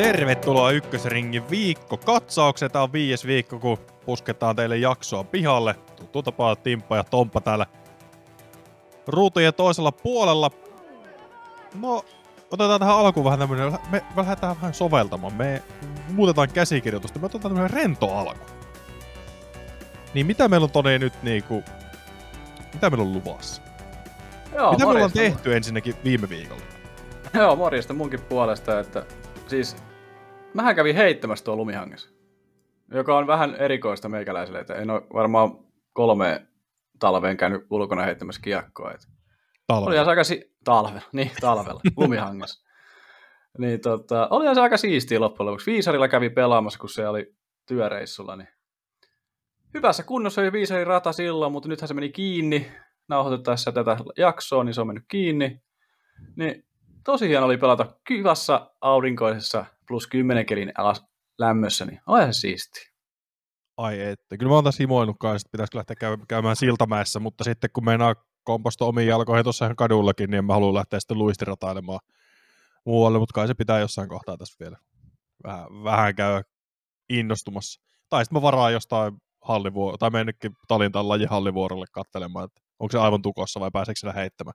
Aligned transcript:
Tervetuloa 0.00 0.70
Ykkösringin 0.70 1.50
viikko 1.50 1.96
katsaukseen. 1.96 2.70
Tämä 2.70 2.82
on 2.82 2.92
viides 2.92 3.26
viikko, 3.26 3.58
kun 3.58 3.78
pusketaan 4.06 4.56
teille 4.56 4.76
jaksoa 4.76 5.24
pihalle. 5.24 5.74
Tuttu 5.96 6.22
tapaa 6.22 6.56
Timppa 6.56 6.96
ja 6.96 7.04
Tomppa 7.04 7.40
täällä 7.40 7.66
ruutujen 9.06 9.54
toisella 9.54 9.92
puolella. 9.92 10.50
No, 11.80 12.04
otetaan 12.50 12.80
tähän 12.80 12.96
alkuun 12.96 13.24
vähän 13.24 13.38
tämmönen, 13.38 13.72
me, 13.72 14.04
me 14.16 14.22
lähdetään 14.22 14.56
vähän 14.56 14.74
soveltamaan. 14.74 15.34
Me 15.34 15.62
muutetaan 16.08 16.48
käsikirjoitusta, 16.48 17.18
me 17.18 17.26
otetaan 17.26 17.54
tämmönen 17.54 17.70
rento 17.70 18.16
alku. 18.16 18.44
Niin 20.14 20.26
mitä 20.26 20.48
meillä 20.48 20.64
on 20.64 20.70
tonne 20.70 20.98
nyt 20.98 21.22
niinku, 21.22 21.64
mitä 22.74 22.90
meillä 22.90 23.04
on 23.04 23.12
luvassa? 23.12 23.62
Joo, 24.54 24.72
mitä 24.72 24.84
me 24.84 24.90
ollaan 24.90 25.10
morjesta. 25.10 25.36
tehty 25.36 25.56
ensinnäkin 25.56 25.94
viime 26.04 26.28
viikolla? 26.28 26.62
Joo, 27.34 27.56
morjesta 27.56 27.94
munkin 27.94 28.20
puolesta, 28.20 28.80
että 28.80 29.06
siis 29.46 29.76
mähän 30.54 30.74
kävin 30.76 30.96
heittämässä 30.96 31.44
tuo 31.44 31.56
lumihangessa, 31.56 32.10
joka 32.94 33.18
on 33.18 33.26
vähän 33.26 33.54
erikoista 33.54 34.08
meikäläiselle, 34.08 34.60
että 34.60 34.74
en 34.74 34.90
ole 34.90 35.02
varmaan 35.14 35.58
kolme 35.92 36.46
talveen 36.98 37.36
käynyt 37.36 37.66
ulkona 37.70 38.02
heittämässä 38.02 38.40
kiekkoa. 38.42 38.92
Että 38.92 39.06
oli 39.08 39.66
Talvella. 39.66 40.04
se 40.04 40.10
aika 40.10 40.24
si- 40.24 40.54
talvella, 40.64 41.00
niin 41.12 41.30
talvella, 41.40 41.80
lumihangessa. 41.96 42.66
niin 43.58 43.80
tota, 43.80 44.28
oli 44.30 44.54
se 44.54 44.60
aika 44.60 44.76
siistiä 44.76 45.20
loppujen 45.20 45.46
lopuksi. 45.46 45.70
Viisarilla 45.70 46.08
kävi 46.08 46.30
pelaamassa, 46.30 46.78
kun 46.78 46.88
se 46.88 47.08
oli 47.08 47.34
työreissulla, 47.66 48.36
niin 48.36 48.48
hyvässä 49.74 50.02
kunnossa 50.02 50.40
oli 50.40 50.52
Viisarin 50.52 50.86
rata 50.86 51.12
silloin, 51.12 51.52
mutta 51.52 51.68
nythän 51.68 51.88
se 51.88 51.94
meni 51.94 52.08
kiinni 52.08 52.72
nauhoitettaessa 53.08 53.72
tätä 53.72 53.96
jaksoa, 54.16 54.64
niin 54.64 54.74
se 54.74 54.80
on 54.80 54.86
mennyt 54.86 55.04
kiinni. 55.08 55.62
Niin 56.36 56.64
tosi 57.04 57.28
hieno 57.28 57.46
oli 57.46 57.56
pelata 57.56 57.86
kivassa 58.06 58.70
aurinkoisessa 58.80 59.64
plus 59.90 60.06
10 60.06 60.46
kelin 60.46 60.72
alas 60.78 61.04
lämmössä, 61.38 61.84
niin 61.84 62.00
olihan 62.06 62.34
se 62.34 62.40
siistiä. 62.40 62.90
Ai 63.76 64.00
että. 64.00 64.36
Kyllä 64.36 64.50
mä 64.50 64.54
oon 64.54 64.64
tässä 64.64 64.82
himoillut 64.82 65.16
kanssa, 65.20 65.46
että 65.46 65.52
pitäisikö 65.52 65.78
lähteä 65.78 65.96
käy- 65.96 66.26
käymään 66.28 66.56
Siltamäessä, 66.56 67.20
mutta 67.20 67.44
sitten 67.44 67.70
kun 67.72 67.84
meinaa 67.84 68.14
komposta 68.44 68.84
omiin 68.84 69.08
jalkoihin 69.08 69.44
tuossa 69.44 69.64
ihan 69.64 69.76
kadullakin, 69.76 70.30
niin 70.30 70.44
mä 70.44 70.52
haluan 70.52 70.74
lähteä 70.74 71.00
sitten 71.00 71.18
luistiratailemaan 71.18 72.00
muualle, 72.84 73.18
mutta 73.18 73.32
kai 73.32 73.46
se 73.46 73.54
pitää 73.54 73.78
jossain 73.78 74.08
kohtaa 74.08 74.36
tässä 74.36 74.56
vielä 74.60 74.76
vähän, 75.44 75.66
vähän 75.84 76.14
käydä 76.14 76.42
innostumassa. 77.08 77.80
Tai 78.08 78.24
sitten 78.24 78.36
mä 78.38 78.42
varaan 78.42 78.72
jostain 78.72 79.14
hallivuoro, 79.42 79.96
tai 79.96 80.10
mennytkin 80.10 80.52
Talintan 80.68 81.08
lajin 81.08 81.28
hallivuorolle 81.28 81.86
katselemaan, 81.92 82.44
että 82.44 82.60
onko 82.78 82.92
se 82.92 82.98
aivan 82.98 83.22
tukossa 83.22 83.60
vai 83.60 83.70
pääseekö 83.72 84.00
siellä 84.00 84.20
heittämään. 84.20 84.54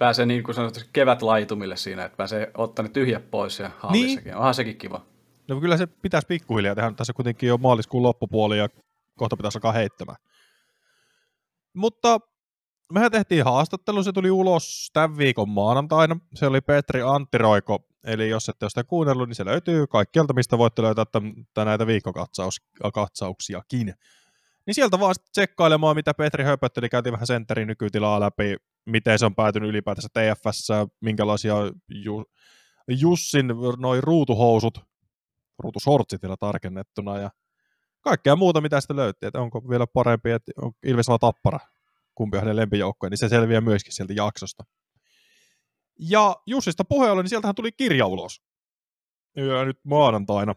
Pääsee 0.00 0.26
niin 0.26 0.42
kuin 0.42 0.54
sanotaan 0.54 0.86
kevät 0.92 1.22
laitumille 1.22 1.76
siinä, 1.76 2.04
että 2.04 2.16
pääsee 2.16 2.50
ottaa 2.56 2.82
ne 2.82 2.88
tyhjät 2.88 3.30
pois 3.30 3.58
ja 3.58 3.70
hallissakin. 3.78 4.24
Niin. 4.24 4.36
Onhan 4.36 4.54
sekin 4.54 4.76
kiva. 4.76 5.06
No 5.48 5.60
kyllä 5.60 5.76
se 5.76 5.86
pitäisi 5.86 6.26
pikkuhiljaa 6.26 6.74
tehdä, 6.74 6.92
tässä 6.96 7.12
kuitenkin 7.12 7.46
jo 7.46 7.56
maaliskuun 7.56 8.02
loppupuoli 8.02 8.58
ja 8.58 8.68
kohta 9.18 9.36
pitäisi 9.36 9.58
alkaa 9.58 9.72
heittämään. 9.72 10.18
Mutta 11.74 12.20
mehän 12.92 13.10
tehtiin 13.10 13.44
haastattelu, 13.44 14.02
se 14.02 14.12
tuli 14.12 14.30
ulos 14.30 14.90
tämän 14.92 15.18
viikon 15.18 15.48
maanantaina. 15.48 16.16
Se 16.34 16.46
oli 16.46 16.60
Petri 16.60 17.02
Anttiroiko, 17.02 17.78
eli 18.04 18.28
jos 18.28 18.48
ette 18.48 18.64
ole 18.64 18.70
sitä 18.70 18.84
kuunnellut, 18.84 19.28
niin 19.28 19.36
se 19.36 19.44
löytyy 19.44 19.86
kaikkialta, 19.86 20.34
mistä 20.34 20.58
voitte 20.58 20.82
löytää 20.82 21.04
tämän, 21.04 21.34
näitä 21.64 21.86
viikkokatsauksiakin. 21.86 23.94
Niin 24.70 24.74
sieltä 24.74 25.00
vaan 25.00 25.14
tsekkailemaan, 25.32 25.96
mitä 25.96 26.14
Petri 26.14 26.44
höpötteli, 26.44 26.88
käytiin 26.88 27.12
vähän 27.12 27.26
sentterin 27.26 27.68
nykytilaa 27.68 28.20
läpi, 28.20 28.56
miten 28.86 29.18
se 29.18 29.26
on 29.26 29.34
päätynyt 29.34 29.68
ylipäätänsä 29.68 30.08
TFS, 30.08 30.68
minkälaisia 31.00 31.54
ju, 31.88 32.24
Jussin 32.88 33.46
noin 33.78 34.02
ruutuhousut, 34.02 34.78
ruutusortsit 35.58 36.22
vielä 36.22 36.36
tarkennettuna 36.40 37.18
ja 37.18 37.30
kaikkea 38.00 38.36
muuta, 38.36 38.60
mitä 38.60 38.80
sitä 38.80 38.96
löytyy, 38.96 39.26
että 39.26 39.40
onko 39.40 39.68
vielä 39.68 39.86
parempi, 39.86 40.30
että 40.30 40.52
on 40.62 40.72
Ilves 40.82 41.08
vai 41.08 41.18
Tappara, 41.18 41.58
kumpi 42.14 42.36
on 42.36 42.42
hänen 42.42 42.56
lempijoukkoja, 42.56 43.10
niin 43.10 43.18
se 43.18 43.28
selviää 43.28 43.60
myöskin 43.60 43.92
sieltä 43.92 44.12
jaksosta. 44.12 44.64
Ja 45.98 46.36
Jussista 46.46 46.84
puheen 46.84 47.12
ollen, 47.12 47.22
niin 47.22 47.30
sieltähän 47.30 47.54
tuli 47.54 47.72
kirja 47.72 48.06
ulos. 48.06 48.42
Ja 49.36 49.64
nyt 49.64 49.78
maanantaina 49.84 50.54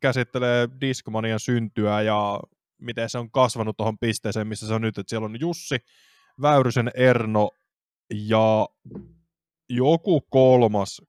käsittelee 0.00 0.68
Discmanian 0.80 1.40
syntyä 1.40 2.02
ja 2.02 2.40
miten 2.80 3.10
se 3.10 3.18
on 3.18 3.30
kasvanut 3.30 3.76
tuohon 3.76 3.98
pisteeseen, 3.98 4.46
missä 4.46 4.66
se 4.68 4.74
on 4.74 4.82
nyt, 4.82 4.98
että 4.98 5.10
siellä 5.10 5.24
on 5.24 5.40
Jussi, 5.40 5.76
Väyrysen 6.42 6.90
Erno 6.94 7.50
ja 8.14 8.68
joku 9.68 10.20
kolmas 10.20 11.02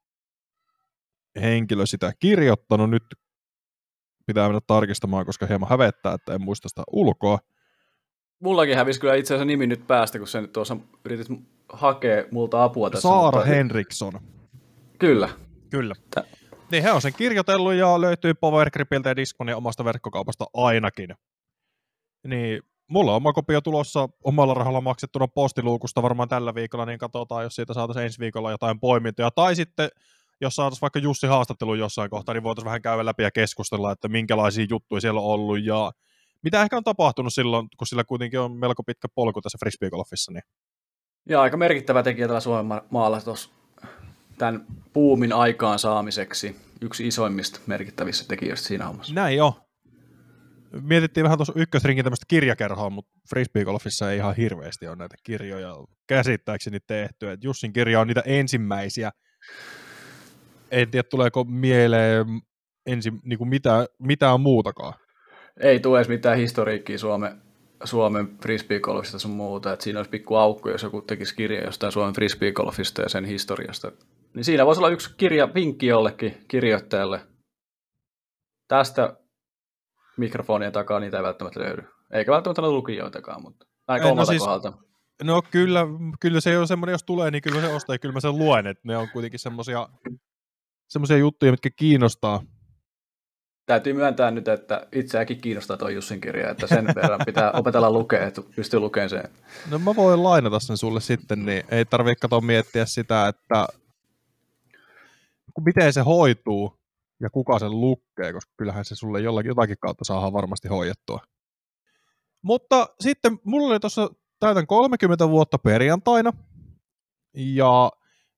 henkilö 1.42 1.86
sitä 1.86 2.14
kirjoittanut. 2.20 2.90
Nyt 2.90 3.04
pitää 4.26 4.48
mennä 4.48 4.62
tarkistamaan, 4.68 5.26
koska 5.26 5.46
hieman 5.46 5.70
hävettää, 5.70 6.14
että 6.14 6.34
en 6.34 6.42
muista 6.42 6.70
sitä 6.70 6.84
ulkoa. 6.92 7.40
Mullakin 8.40 8.76
hävisi 8.76 9.00
kyllä 9.00 9.16
itse 9.16 9.34
asiassa 9.34 9.46
nimi 9.46 9.68
nyt 9.68 9.88
päästä, 9.88 10.18
kun 10.18 10.28
sen 10.28 10.50
tuossa 10.50 10.78
yritit 11.06 11.28
hakea 11.74 12.24
multa 12.32 12.64
apua 12.64 12.90
tässä. 12.90 13.10
Saara 13.10 13.38
mutta- 13.38 13.50
Henriksson. 13.54 14.14
Kyllä. 15.00 15.30
Kyllä. 15.70 15.96
Tä- 16.16 16.24
Niin 16.72 16.84
he 16.84 16.92
on 16.92 17.02
sen 17.02 17.14
kirjoitellut 17.14 17.74
ja 17.74 18.02
löytyy 18.02 18.34
Powergripiltä 18.34 19.10
ja 19.10 19.16
Disconin 19.16 19.56
omasta 19.56 19.86
verkkokaupasta 19.86 20.46
ainakin. 20.54 21.10
Niin 22.28 22.62
mulla 22.88 23.12
on 23.12 23.18
oma 23.18 23.34
kopio 23.34 23.62
tulossa 23.62 24.10
omalla 24.24 24.54
rahalla 24.54 24.82
maksettuna 24.82 25.28
postiluukusta 25.28 26.02
varmaan 26.02 26.30
tällä 26.30 26.56
viikolla, 26.56 26.86
niin 26.86 27.00
katsotaan, 27.00 27.44
jos 27.44 27.56
siitä 27.56 27.74
saataisiin 27.74 28.04
ensi 28.04 28.20
viikolla 28.20 28.52
jotain 28.52 28.80
poimintoja. 28.80 29.32
Tai 29.32 29.56
sitten, 29.56 29.90
jos 30.42 30.56
saataisiin 30.56 30.82
vaikka 30.82 31.00
Jussi 31.00 31.28
haastattelu 31.28 31.76
jossain 31.76 32.10
kohtaa, 32.10 32.34
niin 32.34 32.44
voitaisiin 32.44 32.66
vähän 32.66 32.82
käydä 32.82 33.06
läpi 33.06 33.24
ja 33.24 33.32
keskustella, 33.32 33.92
että 33.92 34.08
minkälaisia 34.08 34.66
juttuja 34.70 35.02
siellä 35.02 35.22
on 35.22 35.28
ollut 35.28 35.64
ja 35.64 35.92
mitä 36.44 36.62
ehkä 36.62 36.78
on 36.78 36.84
tapahtunut 36.84 37.34
silloin, 37.34 37.68
kun 37.78 37.88
sillä 37.88 38.04
kuitenkin 38.04 38.40
on 38.40 38.52
melko 38.52 38.84
pitkä 38.84 39.08
polku 39.16 39.42
tässä 39.42 39.58
frisbeegolfissa. 39.60 40.32
Niin. 40.32 40.44
Ja 41.30 41.42
aika 41.42 41.58
merkittävä 41.58 42.04
tekijä 42.04 42.28
tällä 42.28 42.40
Suomen 42.40 42.66
ma- 42.66 42.84
maalla 42.90 43.22
tuossa 43.22 43.50
tämän 44.38 44.66
puumin 44.94 45.34
aikaan 45.34 45.80
saamiseksi. 45.80 46.56
Yksi 46.82 47.08
isoimmista 47.08 47.60
merkittävistä 47.68 48.28
tekijöistä 48.28 48.68
siinä 48.68 48.86
hommassa. 48.86 49.14
Näin 49.14 49.38
jo. 49.38 49.56
Mietittiin 50.82 51.24
vähän 51.24 51.38
tuossa 51.38 51.54
ykkösrinkin 51.56 52.06
tämmöistä 52.06 52.26
kirjakerhoa, 52.28 52.90
mutta 52.90 53.12
frisbeegolfissa 53.30 54.12
ei 54.12 54.18
ihan 54.18 54.36
hirveästi 54.36 54.88
ole 54.88 54.96
näitä 54.96 55.16
kirjoja 55.24 55.76
käsittääkseni 56.08 56.80
tehty. 56.88 57.32
Et 57.32 57.44
Jussin 57.44 57.74
kirja 57.74 58.00
on 58.00 58.08
niitä 58.08 58.24
ensimmäisiä. 58.26 59.12
En 60.72 60.92
tiedä, 60.92 61.08
tuleeko 61.10 61.44
mieleen 61.44 62.26
ensin 62.86 63.20
niin 63.24 63.38
kuin 63.38 63.50
mitään, 63.50 63.86
mitään 64.00 64.42
muutakaan. 64.42 64.94
Ei 65.60 65.80
tule 65.80 66.00
edes 66.00 66.10
mitään 66.10 66.38
historiikkiä 66.38 66.98
Suomen, 66.98 67.42
Suomen 67.84 68.38
frisbeegolfista 68.42 69.20
sun 69.20 69.32
muuta. 69.32 69.74
Et 69.74 69.82
siinä 69.82 70.00
olisi 70.00 70.10
pikku 70.10 70.36
aukko, 70.36 70.70
jos 70.70 70.84
joku 70.84 71.02
tekisi 71.02 71.36
kirja 71.36 71.64
jostain 71.64 71.92
Suomen 71.92 72.14
frisbeegolfista 72.14 73.02
ja 73.02 73.10
sen 73.10 73.26
historiasta. 73.26 73.92
Niin 74.34 74.44
siinä 74.44 74.66
voisi 74.66 74.80
olla 74.80 74.90
yksi 74.90 75.14
kirja, 75.18 75.54
vinkki 75.54 75.88
jollekin 75.88 76.46
kirjoittajalle. 76.48 77.22
Tästä 78.68 79.18
mikrofonien 80.18 80.72
takaa 80.72 81.00
niitä 81.00 81.18
ei 81.18 81.24
välttämättä 81.24 81.60
löydy. 81.60 81.84
Eikä 82.12 82.32
välttämättä 82.32 82.62
ole 82.62 82.72
lukijoitakaan, 82.72 83.42
mutta 83.42 83.66
aika 83.88 84.06
Ei, 84.06 84.10
no 84.10 84.12
omalta 84.12 84.32
siis- 84.32 84.44
kohdalta. 84.44 84.74
No 85.24 85.42
kyllä, 85.52 85.86
kyllä 86.20 86.42
se 86.42 86.58
on 86.58 86.68
semmoinen, 86.68 86.92
jos 86.92 87.04
tulee, 87.04 87.32
niin 87.32 87.42
kyllä 87.42 87.62
se 87.62 87.68
ostaa 87.68 87.96
ja 87.96 88.00
kyllä 88.00 88.14
mä 88.14 88.20
sen 88.20 88.38
luen, 88.38 88.68
että 88.68 88.82
ne 88.86 88.98
on 88.98 89.08
kuitenkin 89.14 89.40
semmoisia 89.40 89.90
semmoisia 90.88 91.18
juttuja, 91.18 91.52
mitkä 91.52 91.70
kiinnostaa. 91.76 92.44
Täytyy 93.66 93.94
myöntää 93.94 94.32
nyt, 94.32 94.48
että 94.48 94.88
itseäkin 94.92 95.42
kiinnostaa 95.42 95.78
tuo 95.78 95.90
Jussin 95.90 96.22
kirja, 96.22 96.50
että 96.50 96.68
sen 96.68 96.88
verran 96.96 97.20
pitää 97.26 97.52
opetella 97.52 97.92
lukea, 97.92 98.28
että 98.28 98.42
pystyy 98.56 98.80
lukemaan 98.80 99.10
sen. 99.10 99.30
No 99.70 99.80
mä 99.80 99.96
voin 99.96 100.24
lainata 100.24 100.60
sen 100.60 100.78
sulle 100.78 101.02
sitten, 101.02 101.46
niin 101.46 101.64
ei 101.72 101.86
tarvitse 101.86 102.22
kato 102.22 102.42
miettiä 102.42 102.86
sitä, 102.86 103.28
että 103.28 103.68
miten 105.66 105.94
se 105.94 106.02
hoituu 106.02 106.81
ja 107.22 107.30
kuka 107.30 107.60
sen 107.60 107.72
lukee, 107.72 108.34
koska 108.34 108.54
kyllähän 108.58 108.86
se 108.86 108.96
sulle 108.96 109.22
jollakin 109.22 109.50
jotakin 109.50 109.78
kautta 109.82 110.06
saadaan 110.06 110.34
varmasti 110.34 110.68
hoidettua. 110.68 111.20
Mutta 112.42 112.88
sitten 113.00 113.40
mulla 113.46 113.68
oli 113.68 113.80
tuossa 113.80 114.10
täytän 114.40 114.68
30 114.68 115.30
vuotta 115.30 115.58
perjantaina 115.58 116.34
ja 117.34 117.92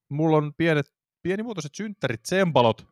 mulla 0.10 0.38
on 0.38 0.54
pienet, 0.58 0.86
pienimuotoiset 1.22 1.76
synttärit 1.76 2.24
tsempalot, 2.24 2.88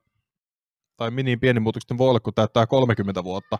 tai 0.97 1.11
mini 1.11 1.37
pienimuutokset 1.37 1.97
voi 1.97 2.09
olla, 2.09 2.19
kun 2.19 2.33
täyttää 2.33 2.67
30 2.67 3.23
vuotta. 3.23 3.57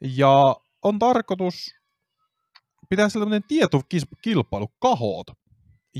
Ja 0.00 0.56
on 0.82 0.98
tarkoitus 0.98 1.74
pitää 2.88 3.08
sellainen 3.08 3.42
tietokilpailu 3.48 4.68
kahoot. 4.78 5.26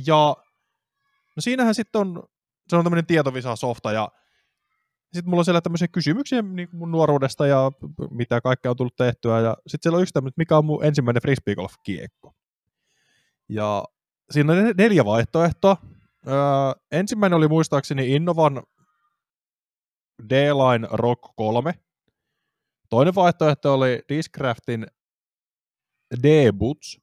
Ja 0.06 0.36
no 1.36 1.40
siinähän 1.40 1.74
sitten 1.74 2.00
on, 2.00 2.22
se 2.68 2.76
on 2.76 2.84
tämmöinen 2.84 3.06
tietovisa-softa 3.06 3.92
ja 3.92 4.08
sitten 5.16 5.30
mulla 5.30 5.40
on 5.40 5.44
siellä 5.44 5.60
tämmöisiä 5.60 5.88
kysymyksiä 5.88 6.42
niin 6.42 6.68
mun 6.72 6.90
nuoruudesta 6.90 7.46
ja 7.46 7.72
mitä 8.10 8.40
kaikkea 8.40 8.70
on 8.70 8.76
tullut 8.76 8.96
tehtyä. 8.96 9.40
Ja 9.40 9.56
sitten 9.66 9.78
siellä 9.82 9.96
on 9.96 10.02
yksi 10.02 10.14
tämmöinen, 10.14 10.34
mikä 10.36 10.58
on 10.58 10.64
mun 10.64 10.84
ensimmäinen 10.84 11.22
frisbeegolf-kiekko. 11.22 12.34
Ja 13.48 13.84
siinä 14.30 14.52
on 14.52 14.58
neljä 14.78 15.04
vaihtoehtoa. 15.04 15.76
Öö, 16.28 16.34
ensimmäinen 16.92 17.36
oli 17.36 17.48
muistaakseni 17.48 18.14
Innovan 18.14 18.62
D-Line 20.30 20.88
Rock 20.90 21.22
3. 21.36 21.74
Toinen 22.90 23.14
vaihtoehto 23.14 23.74
oli 23.74 24.02
Discraftin 24.08 24.86
D-Boots. 26.22 27.00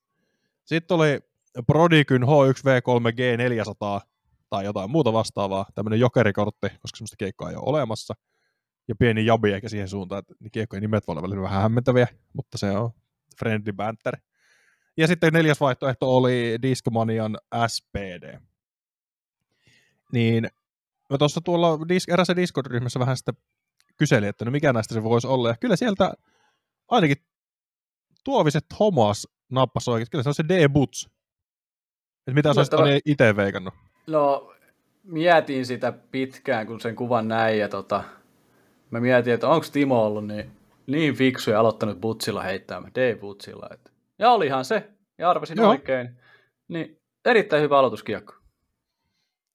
Sitten 0.65 0.95
oli 0.95 1.19
Prodigyn 1.67 2.23
H1V3G 2.23 3.37
400 3.37 4.01
tai 4.53 4.65
jotain 4.65 4.91
muuta 4.91 5.13
vastaavaa, 5.13 5.65
tämmöinen 5.75 5.99
jokerikortti, 5.99 6.67
koska 6.69 6.97
semmoista 6.97 7.15
keikkaa 7.17 7.49
ei 7.49 7.55
ole 7.55 7.63
olemassa. 7.65 8.13
Ja 8.87 8.95
pieni 8.95 9.25
jabi 9.25 9.53
eikä 9.53 9.69
siihen 9.69 9.87
suuntaan, 9.87 10.19
että 10.19 10.33
kiekkojen 10.51 10.81
nimet 10.81 11.07
voi 11.07 11.15
olla 11.17 11.41
vähän 11.41 11.61
hämmentäviä, 11.61 12.07
mutta 12.33 12.57
se 12.57 12.71
on 12.71 12.91
friendly 13.39 13.73
banter. 13.73 14.17
Ja 14.97 15.07
sitten 15.07 15.33
neljäs 15.33 15.59
vaihtoehto 15.59 16.17
oli 16.17 16.57
Discmanian 16.61 17.37
SPD. 17.67 18.39
Niin 20.11 20.47
mä 21.09 21.17
tuossa 21.17 21.41
tuolla 21.41 21.75
dis- 21.75 22.13
erässä 22.13 22.35
Discord-ryhmässä 22.35 22.99
vähän 22.99 23.17
sitten 23.17 23.37
kyselin, 23.97 24.29
että 24.29 24.45
no 24.45 24.51
mikä 24.51 24.73
näistä 24.73 24.93
se 24.93 25.03
voisi 25.03 25.27
olla. 25.27 25.49
Ja 25.49 25.55
kyllä 25.59 25.75
sieltä 25.75 26.13
ainakin 26.87 27.17
tuoviset 28.23 28.65
homas 28.79 29.27
nappasi 29.51 29.89
oikein. 29.89 30.07
Kyllä 30.11 30.23
se 30.23 30.29
on 30.29 30.35
se 30.35 30.43
D-Boots. 30.43 31.09
Että 32.19 32.33
mitä 32.33 32.53
sä 32.53 32.59
olisit 32.59 32.71
tämä... 32.71 32.85
itse 33.05 33.35
veikannut? 33.35 33.73
No, 34.07 34.53
mietin 35.03 35.65
sitä 35.65 35.93
pitkään, 36.11 36.67
kun 36.67 36.81
sen 36.81 36.95
kuvan 36.95 37.27
näin. 37.27 37.59
Ja 37.59 37.69
tota, 37.69 38.03
mä 38.91 38.99
mietin, 38.99 39.33
että 39.33 39.47
onko 39.47 39.65
Timo 39.71 40.05
ollut 40.05 40.27
niin, 40.27 40.51
niin 40.87 41.15
fiksu 41.15 41.51
ja 41.51 41.59
aloittanut 41.59 42.01
Butsilla 42.01 42.41
heittämään, 42.41 42.93
D-Butsilla. 42.95 43.73
Että... 43.73 43.91
Ja 44.19 44.31
olihan 44.31 44.65
se, 44.65 44.89
ja 45.17 45.29
arvasin 45.29 45.57
Joo. 45.57 45.69
oikein. 45.69 46.09
Niin 46.67 46.99
erittäin 47.25 47.63
hyvä 47.63 47.79
aloituskiekko. 47.79 48.33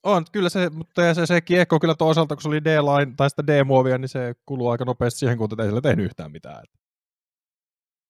On, 0.02 0.24
kyllä 0.32 0.48
se, 0.48 0.70
mutta 0.70 1.14
se, 1.14 1.26
se 1.26 1.40
kiekko 1.40 1.80
kyllä 1.80 1.94
toisaalta, 1.94 2.36
kun 2.36 2.42
se 2.42 2.48
oli 2.48 2.64
D-line 2.64 3.12
tai 3.16 3.30
sitä 3.30 3.46
D-muovia, 3.46 3.98
niin 3.98 4.08
se 4.08 4.34
kuluu 4.46 4.68
aika 4.68 4.84
nopeasti 4.84 5.18
siihen, 5.18 5.38
kun 5.38 5.60
ei 5.60 5.66
sillä 5.66 5.80
tehnyt 5.80 6.04
yhtään 6.06 6.32
mitään. 6.32 6.64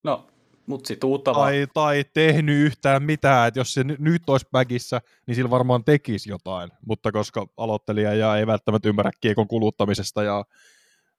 No, 0.05 0.27
mutta 0.69 1.07
uutta 1.07 1.33
tai, 1.33 1.67
tai 1.75 2.05
tehnyt 2.15 2.67
yhtään 2.67 3.03
mitään, 3.03 3.49
että 3.49 3.61
jos 3.61 3.75
se 3.75 3.85
nyt 3.85 4.31
olisi 4.31 4.47
bagissä, 4.53 5.01
niin 5.27 5.35
sillä 5.35 5.51
varmaan 5.51 5.85
tekisi 5.85 6.31
jotain, 6.31 6.71
mutta 6.87 7.13
koska 7.13 7.47
aloittelija 7.57 8.15
ja 8.15 8.37
ei 8.37 8.47
välttämättä 8.47 8.89
ymmärrä 8.89 9.11
kiekon 9.21 9.49
kuluttamisesta 9.49 10.23
ja 10.23 10.45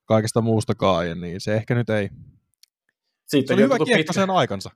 kaikesta 0.04 0.40
muustakaan, 0.40 1.20
niin 1.20 1.40
se 1.40 1.54
ehkä 1.54 1.74
nyt 1.74 1.90
ei. 1.90 2.08
Siitä 3.26 3.48
se 3.48 3.54
oli 3.54 3.62
hyvä 3.62 3.76
kiekko 3.76 3.96
pitkä, 3.96 4.12
sen 4.12 4.30
aikansa. 4.30 4.70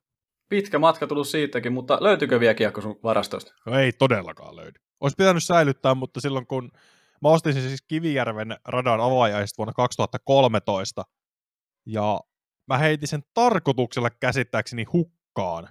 Pitkä 0.48 0.78
matka 0.78 1.06
tullut 1.06 1.28
siitäkin, 1.28 1.72
mutta 1.72 1.98
löytyykö 2.00 2.40
vielä 2.40 2.54
kiekko 2.54 2.80
sun 2.80 3.00
varastosta? 3.02 3.54
No 3.66 3.78
ei 3.78 3.92
todellakaan 3.92 4.56
löydy. 4.56 4.80
Olisi 5.00 5.14
pitänyt 5.18 5.44
säilyttää, 5.44 5.94
mutta 5.94 6.20
silloin 6.20 6.46
kun 6.46 6.70
mä 7.22 7.28
ostin 7.28 7.52
siis 7.52 7.82
Kivijärven 7.82 8.56
radan 8.64 9.00
avaajaista 9.00 9.56
vuonna 9.58 9.72
2013, 9.72 11.04
ja 11.86 12.20
mä 12.66 12.78
heitin 12.78 13.08
sen 13.08 13.22
tarkoituksella 13.34 14.10
käsittääkseni 14.10 14.84
hukkaan 14.84 15.68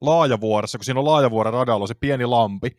laajavuoressa, 0.00 0.78
kun 0.78 0.84
siinä 0.84 1.00
on 1.00 1.06
laajavuoren 1.06 1.52
radalla 1.52 1.86
se 1.86 1.94
pieni 1.94 2.26
lampi, 2.26 2.70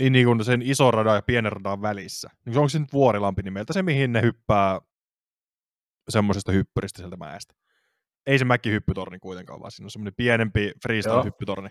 niin 0.00 0.26
kuin 0.26 0.44
sen 0.44 0.62
iso 0.62 0.90
radan 0.90 1.16
ja 1.16 1.22
pienen 1.22 1.52
radan 1.52 1.82
välissä. 1.82 2.30
Niin 2.46 2.58
onko 2.58 2.68
se 2.68 2.78
nyt 2.78 2.92
vuorilampi 2.92 3.42
nimeltä 3.42 3.72
se, 3.72 3.82
mihin 3.82 4.12
ne 4.12 4.22
hyppää 4.22 4.80
semmoisesta 6.08 6.52
hyppyristä 6.52 6.98
sieltä 6.98 7.16
mäestä. 7.16 7.54
Ei 8.26 8.38
se 8.38 8.44
mäkihyppytorni 8.44 9.18
kuitenkaan, 9.18 9.60
vaan 9.60 9.70
siinä 9.70 9.86
on 9.86 9.90
semmoinen 9.90 10.14
pienempi 10.16 10.72
freestyle-hyppytorni. 10.82 11.70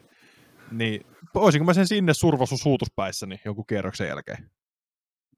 Niin, 0.72 1.06
olisinko 1.36 1.66
mä 1.66 1.74
sen 1.74 1.88
sinne 1.88 2.14
survosu 2.14 2.58
suutuspäissä 2.58 3.26
niin 3.26 3.40
jonkun 3.46 3.66
kierroksen 3.66 4.08
jälkeen? 4.08 4.52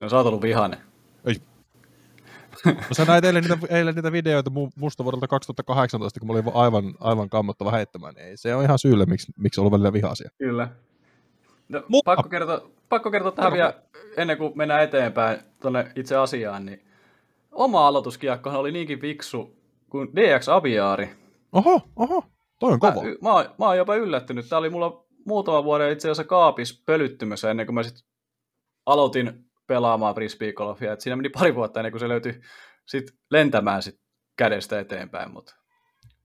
No 0.02 0.10
sä 0.10 0.18
oot 0.18 0.28
ollut 0.28 0.42
vihane. 0.42 0.82
Ei. 1.26 1.36
No 2.66 2.74
sä 2.92 3.06
näit 3.06 3.26
eilen 3.26 3.44
niitä, 3.44 3.58
eilen 3.70 3.96
niitä 3.96 4.12
videoita 4.12 4.52
musta 4.76 5.04
vuodelta 5.04 5.28
2018, 5.28 6.20
kun 6.20 6.28
mä 6.28 6.34
olin 6.34 6.44
aivan, 6.54 6.94
aivan 7.00 7.30
kammottava 7.30 7.72
heittämään. 7.72 8.18
Ei, 8.18 8.38
se 8.38 8.56
on 8.56 8.64
ihan 8.64 8.80
syylle, 8.80 9.06
miksi, 9.06 9.32
miksi 9.38 9.62
ollut 9.62 9.72
välillä 9.72 9.94
vihaisia. 9.94 10.30
Kyllä. 10.38 10.68
No, 11.70 11.84
Mutta... 11.88 12.16
pakko, 12.16 12.30
kertoa, 12.30 12.70
pakko 12.90 13.12
kertoa 13.12 13.32
tähän 13.32 13.54
vielä, 13.54 13.74
ennen 14.18 14.38
kuin 14.38 14.52
mennään 14.56 14.84
eteenpäin 14.84 15.40
tuonne 15.62 15.92
itse 15.96 16.16
asiaan, 16.16 16.66
niin 16.66 16.86
oma 17.52 17.88
aloituskiekkohan 17.88 18.60
oli 18.60 18.72
niinkin 18.72 19.00
fiksu 19.00 19.56
kuin 19.90 20.16
DX 20.16 20.50
Aviaari. 20.50 21.10
Oho, 21.52 21.82
oho, 21.96 22.24
toi 22.60 22.74
on 22.74 22.80
kova. 22.80 23.04
Mä, 23.04 23.10
mä, 23.22 23.34
oon, 23.34 23.46
mä 23.60 23.66
oon 23.66 23.78
jopa 23.78 23.96
yllättynyt. 23.96 24.50
Tämä 24.50 24.60
oli 24.60 24.70
mulla 24.70 25.06
muutama 25.26 25.64
vuoden 25.64 25.92
itse 25.92 26.08
asiassa 26.08 26.24
kaapis 26.24 26.84
pölyttymässä 26.86 27.52
ennen 27.52 27.66
kuin 27.66 27.74
mä 27.74 27.84
sitten 27.84 28.04
aloitin 28.86 29.45
pelaamaan 29.68 30.16
frisbeegolfia. 30.16 30.94
Et 30.94 31.02
siinä 31.02 31.16
meni 31.16 31.30
pari 31.30 31.56
vuotta 31.56 31.80
ennen 31.80 31.92
kuin 31.92 32.00
se 32.00 32.10
löytyi 32.10 32.42
sit 32.86 33.06
lentämään 33.32 33.84
sit 33.84 34.00
kädestä 34.38 34.80
eteenpäin. 34.80 35.32
Mut 35.32 35.56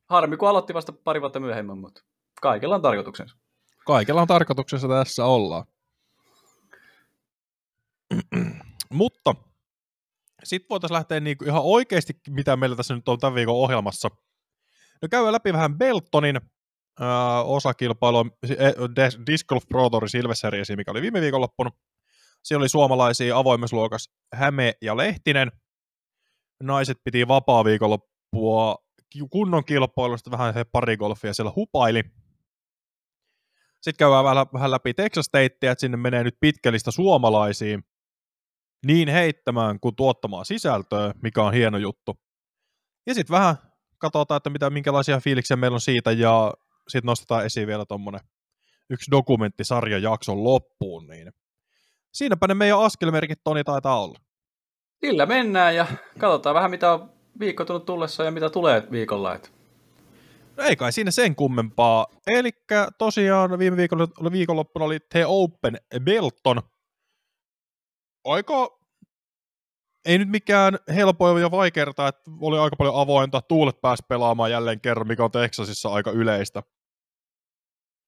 harmi, 0.06 0.36
kun 0.36 0.48
aloitti 0.48 0.74
vasta 0.74 0.92
pari 0.92 1.20
vuotta 1.20 1.40
myöhemmin, 1.40 1.78
mutta 1.78 2.02
kaikella 2.42 2.74
on 2.74 2.82
tarkoituksensa. 2.82 3.36
Kaikella 3.86 4.20
on 4.20 4.28
tarkoituksessa 4.28 4.88
tässä 4.88 5.24
ollaan. 5.24 5.64
mutta 8.90 9.34
sitten 10.44 10.66
voitaisiin 10.70 10.94
lähteä 10.94 11.20
niinku 11.20 11.44
ihan 11.44 11.62
oikeasti, 11.64 12.12
mitä 12.28 12.56
meillä 12.56 12.76
tässä 12.76 12.94
nyt 12.94 13.08
on 13.08 13.18
tämän 13.18 13.34
viikon 13.34 13.54
ohjelmassa. 13.54 14.08
No 15.02 15.08
käydään 15.10 15.32
läpi 15.32 15.52
vähän 15.52 15.78
Beltonin 15.78 16.36
äh, 16.36 16.42
osakilpailua, 17.44 18.26
e, 18.42 18.72
Disc 19.26 19.46
Golf 19.46 19.68
Pro 19.68 19.90
Tour 19.90 20.08
Silver 20.08 20.36
mikä 20.76 20.90
oli 20.90 21.02
viime 21.02 21.20
viikonloppuna. 21.20 21.70
Siellä 22.44 22.62
oli 22.62 22.68
suomalaisia 22.68 23.38
avoimesluokas 23.38 24.10
Häme 24.34 24.74
ja 24.82 24.96
Lehtinen. 24.96 25.52
Naiset 26.62 26.98
piti 27.04 27.28
vapaa 27.28 27.64
viikonloppua 27.64 28.76
kunnon 29.30 29.64
kilpailusta, 29.64 30.30
vähän 30.30 30.54
he 30.54 30.64
pari 30.64 30.96
golfia 30.96 31.34
siellä 31.34 31.52
hupaili. 31.56 32.02
Sitten 33.82 33.98
käydään 33.98 34.24
vähän, 34.24 34.46
vähän 34.52 34.70
läpi 34.70 34.94
Texas 34.94 35.24
Statea, 35.24 35.72
että 35.72 35.80
sinne 35.80 35.96
menee 35.96 36.24
nyt 36.24 36.36
pitkälistä 36.40 36.90
suomalaisia 36.90 37.78
niin 38.86 39.08
heittämään 39.08 39.80
kuin 39.80 39.96
tuottamaan 39.96 40.44
sisältöä, 40.44 41.14
mikä 41.22 41.42
on 41.42 41.52
hieno 41.52 41.78
juttu. 41.78 42.20
Ja 43.06 43.14
sitten 43.14 43.34
vähän 43.34 43.56
katsotaan, 43.98 44.36
että 44.36 44.50
mitä, 44.50 44.70
minkälaisia 44.70 45.20
fiiliksiä 45.20 45.56
meillä 45.56 45.74
on 45.74 45.80
siitä, 45.80 46.12
ja 46.12 46.54
sitten 46.88 47.06
nostetaan 47.06 47.46
esiin 47.46 47.66
vielä 47.66 47.84
tuommoinen 47.86 48.20
yksi 48.90 49.10
dokumenttisarja 49.10 49.98
jakson 49.98 50.44
loppuun, 50.44 51.06
niin 51.06 51.32
siinäpä 52.12 52.46
ne 52.46 52.54
meidän 52.54 52.80
askelmerkit, 52.80 53.38
Toni, 53.44 53.64
taitaa 53.64 54.02
olla. 54.02 54.18
Sillä 55.04 55.26
mennään 55.26 55.76
ja 55.76 55.86
katsotaan 56.18 56.54
vähän, 56.54 56.70
mitä 56.70 56.92
on 56.92 57.12
viikko 57.40 57.64
tullut 57.64 57.86
tullessa 57.86 58.24
ja 58.24 58.30
mitä 58.30 58.50
tulee 58.50 58.82
viikolla. 58.90 59.34
Että. 59.34 59.48
No 60.56 60.64
ei 60.64 60.76
kai 60.76 60.92
siinä 60.92 61.10
sen 61.10 61.36
kummempaa. 61.36 62.06
Eli 62.26 62.50
tosiaan 62.98 63.58
viime 63.58 63.76
viikolla, 63.76 64.32
viikonloppuna 64.32 64.84
oli 64.84 64.98
The 65.00 65.26
Open 65.26 65.78
Belton. 66.04 66.62
Aika 68.24 68.80
ei 70.04 70.18
nyt 70.18 70.28
mikään 70.28 70.78
helpoin 70.94 71.42
ja 71.42 71.50
vaikeaa, 71.50 71.90
että 71.90 72.12
oli 72.40 72.58
aika 72.58 72.76
paljon 72.76 72.96
avointa. 72.96 73.42
Tuulet 73.42 73.80
pääsi 73.80 74.02
pelaamaan 74.08 74.50
jälleen 74.50 74.80
kerran, 74.80 75.06
mikä 75.06 75.24
on 75.24 75.30
Texasissa 75.30 75.88
aika 75.88 76.10
yleistä. 76.10 76.62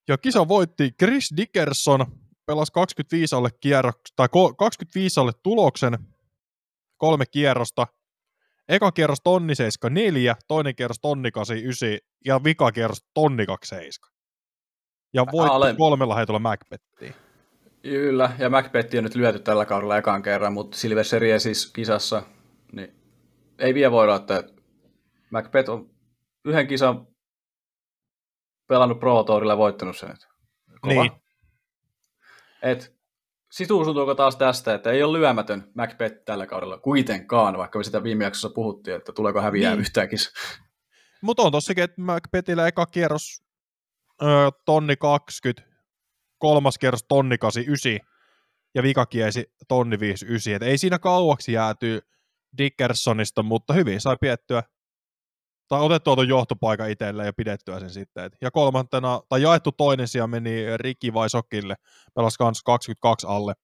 Ja 0.09 0.19
kisa 0.19 0.49
voitti 0.49 0.91
Chris 0.99 1.35
Dickerson, 1.37 2.07
pelasi 2.47 2.73
25 2.73 3.35
alle, 3.35 3.49
kierroks, 3.61 4.13
tai 4.17 4.29
25 4.57 5.21
alle 5.21 5.33
tuloksen, 5.43 5.99
kolme 6.97 7.25
kierrosta. 7.27 7.87
Eka 8.69 8.93
kierros 8.93 9.21
tonni 9.25 9.55
74, 9.55 10.37
toinen 10.49 10.75
kierros 10.77 11.01
tonni 11.01 11.31
89 11.31 11.99
ja 12.25 12.45
vika 12.45 12.73
kierros 12.73 13.05
tonni 13.15 13.47
27. 13.47 14.13
Ja 15.15 15.27
voitti 15.33 15.77
kolmella 15.77 16.17
heitolla 16.17 16.39
Macbettiin. 16.39 17.15
Kyllä, 17.83 18.33
ja 18.39 18.51
Macbeth 18.51 18.97
on 18.97 19.05
nyt 19.05 19.15
lyöty 19.15 19.39
tällä 19.39 19.65
kaudella 19.65 19.99
ekan 19.99 20.23
kerran, 20.23 20.53
mutta 20.53 20.77
Silver 20.77 21.05
siis 21.39 21.73
kisassa, 21.73 22.23
niin 22.73 22.95
ei 23.59 23.75
vielä 23.75 23.91
voida, 23.93 24.17
että 24.17 24.45
Macbeth 25.31 25.71
on 25.71 25.91
yhden 26.45 26.67
kisan 26.67 27.07
pelannut 28.67 29.01
Pro 29.01 29.25
Tourilla 29.25 29.53
ja 29.53 29.57
voittanut 29.57 29.97
sen. 29.97 30.17
Kova. 30.81 31.03
Niin. 31.03 31.22
Et 32.63 32.97
situusuntuuko 33.51 34.15
taas 34.15 34.37
tästä, 34.37 34.75
että 34.75 34.91
ei 34.91 35.03
ole 35.03 35.19
lyömätön 35.19 35.71
Macbeth 35.75 36.25
tällä 36.25 36.47
kaudella 36.47 36.79
kuitenkaan, 36.79 37.59
vaikka 37.59 37.79
me 37.79 37.85
sitä 37.85 38.03
viime 38.03 38.25
jaksossa 38.25 38.51
puhuttiin, 38.55 38.97
että 38.97 39.13
tuleeko 39.13 39.41
häviää 39.41 39.73
niin. 39.73 39.81
yhtäänkin. 39.81 40.19
Mutta 41.23 41.43
on 41.43 41.53
tossakin, 41.53 41.85
että 41.85 42.03
Macbethillä 42.03 42.67
eka 42.67 42.87
kierros 42.87 43.43
ö, 44.23 44.27
tonni 44.65 44.97
20, 44.97 45.63
kolmas 46.39 46.79
kierros 46.79 47.05
tonni 47.09 47.39
89 47.39 48.09
ja 48.75 48.83
vikakiesi 48.83 49.53
tonni 49.69 50.01
59. 50.01 50.55
Et 50.55 50.63
ei 50.63 50.79
siinä 50.79 50.99
kauaksi 50.99 51.53
jääty 51.53 52.01
Dickersonista, 52.59 53.43
mutta 53.43 53.73
hyvin 53.73 54.01
sai 54.01 54.17
piettyä 54.21 54.63
tai 55.73 55.81
otettua 55.81 56.15
tuon 56.15 56.29
johtopaikan 56.29 56.91
itselleen 56.91 57.27
ja 57.27 57.33
pidettyä 57.33 57.81
sen 57.81 57.91
sitten. 57.91 58.31
ja 58.41 58.51
kolmantena, 58.51 59.21
tai 59.29 59.43
jaettu 59.43 59.73
toinen 59.73 60.09
sija 60.09 60.27
meni 60.27 60.77
Riki 60.77 61.15
Vaisokille, 61.15 61.75
pelasi 62.15 62.39
kans 62.39 62.63
22 62.63 63.27
alle. 63.27 63.55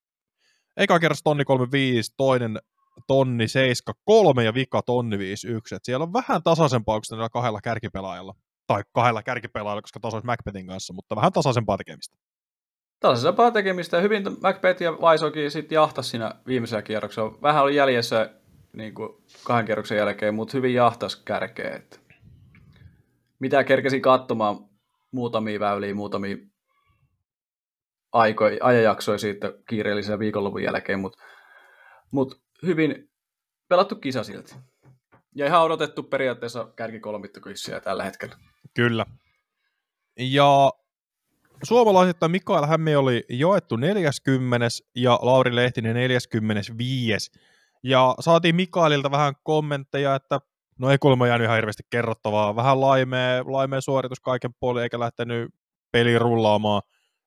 eka 0.76 0.98
kerros 0.98 1.22
tonni 1.24 1.44
35, 1.44 2.14
toinen 2.16 2.58
tonni 3.06 3.48
73 3.48 4.44
ja 4.44 4.54
vika 4.54 4.82
tonni 4.82 5.18
51. 5.18 5.74
Et 5.74 5.84
siellä 5.84 6.02
on 6.02 6.12
vähän 6.12 6.42
tasaisempaa 6.42 6.94
kuin 6.94 7.02
näillä 7.10 7.28
kahdella 7.28 7.60
kärkipelaajalla. 7.60 8.34
Tai 8.66 8.82
kahdella 8.92 9.22
kärkipelaajalla, 9.22 9.82
koska 9.82 10.00
tasois 10.00 10.24
Macbethin 10.24 10.66
kanssa, 10.66 10.92
mutta 10.92 11.16
vähän 11.16 11.32
tasaisempaa 11.32 11.76
tekemistä. 11.76 12.16
Tasaisempaa 13.00 13.50
tekemistä. 13.50 14.00
Hyvin 14.00 14.24
Macbeth 14.42 14.82
ja 14.82 14.92
Vaisokin 15.00 15.50
sitten 15.50 15.76
jahtas 15.76 16.10
siinä 16.10 16.34
viimeisellä 16.46 16.82
kierroksella. 16.82 17.38
Vähän 17.42 17.62
oli 17.62 17.76
jäljessä 17.76 18.30
niin 18.72 18.94
kuin 18.94 19.08
kahden 19.44 19.66
kierroksen 19.66 19.98
jälkeen, 19.98 20.34
mutta 20.34 20.56
hyvin 20.56 20.74
jahtas 20.74 21.16
kärkeä. 21.16 21.80
Mitä 23.38 23.64
kerkesin 23.64 24.02
katsomaan 24.02 24.56
muutamia 25.10 25.60
väyliä, 25.60 25.94
muutamia 25.94 26.36
aiko, 28.12 28.44
ajanjaksoja 28.60 29.18
siitä 29.18 29.52
kiireellisen 29.68 30.18
viikonlopun 30.18 30.62
jälkeen, 30.62 31.00
mutta 31.00 31.18
mut 32.10 32.40
hyvin 32.62 33.10
pelattu 33.68 33.96
kisa 33.96 34.24
silti. 34.24 34.54
Ja 35.34 35.46
ihan 35.46 35.62
odotettu 35.62 36.02
periaatteessa 36.02 36.72
kärkikolmittokyssiä 36.76 37.80
tällä 37.80 38.04
hetkellä. 38.04 38.36
Kyllä. 38.74 39.06
Ja 40.16 40.72
suomalaisittain 41.62 42.32
Mikael 42.32 42.66
Hämmi 42.66 42.96
oli 42.96 43.24
joettu 43.28 43.76
40 43.76 44.66
ja 44.94 45.18
Lauri 45.22 45.56
Lehtinen 45.56 45.94
45. 45.94 47.30
Ja 47.82 48.14
saatiin 48.20 48.56
Mikaelilta 48.56 49.10
vähän 49.10 49.34
kommentteja, 49.42 50.14
että 50.14 50.40
no 50.78 50.90
ei 50.90 50.98
kuulemma 50.98 51.26
jäänyt 51.26 51.44
ihan 51.44 51.56
hirveästi 51.56 51.82
kerrottavaa. 51.90 52.56
Vähän 52.56 52.80
laimea, 52.80 53.44
laimea 53.46 53.80
suoritus 53.80 54.20
kaiken 54.20 54.54
puolin, 54.60 54.82
eikä 54.82 55.00
lähtenyt 55.00 55.54
peli 55.92 56.18
rullaamaan. 56.18 56.82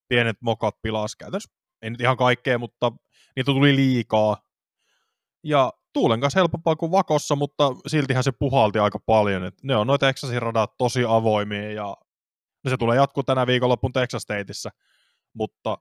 Pienet 0.07 0.37
mokat 0.41 0.75
pilas 0.81 1.15
käytännössä. 1.15 1.51
Ei 1.81 1.89
nyt 1.89 2.01
ihan 2.01 2.17
kaikkea, 2.17 2.57
mutta 2.57 2.91
niitä 3.35 3.51
tuli 3.51 3.75
liikaa. 3.75 4.37
Ja 5.43 5.73
Tuulen 5.93 6.21
kanssa 6.21 6.39
helpompaa 6.39 6.75
kuin 6.75 6.91
Vakossa, 6.91 7.35
mutta 7.35 7.71
siltihän 7.87 8.23
se 8.23 8.31
puhalti 8.31 8.79
aika 8.79 8.99
paljon. 8.99 9.43
Et 9.43 9.63
ne 9.63 9.75
on 9.75 9.87
noita 9.87 10.05
Texasin 10.05 10.41
radat 10.41 10.77
tosi 10.77 11.03
avoimia 11.07 11.71
ja 11.71 11.97
no 12.63 12.69
se 12.69 12.77
tulee 12.77 12.97
jatkuu 12.97 13.23
tänä 13.23 13.47
viikonloppuun 13.47 13.93
Texas 13.93 14.21
Stateissa, 14.21 14.69
mutta 15.33 15.77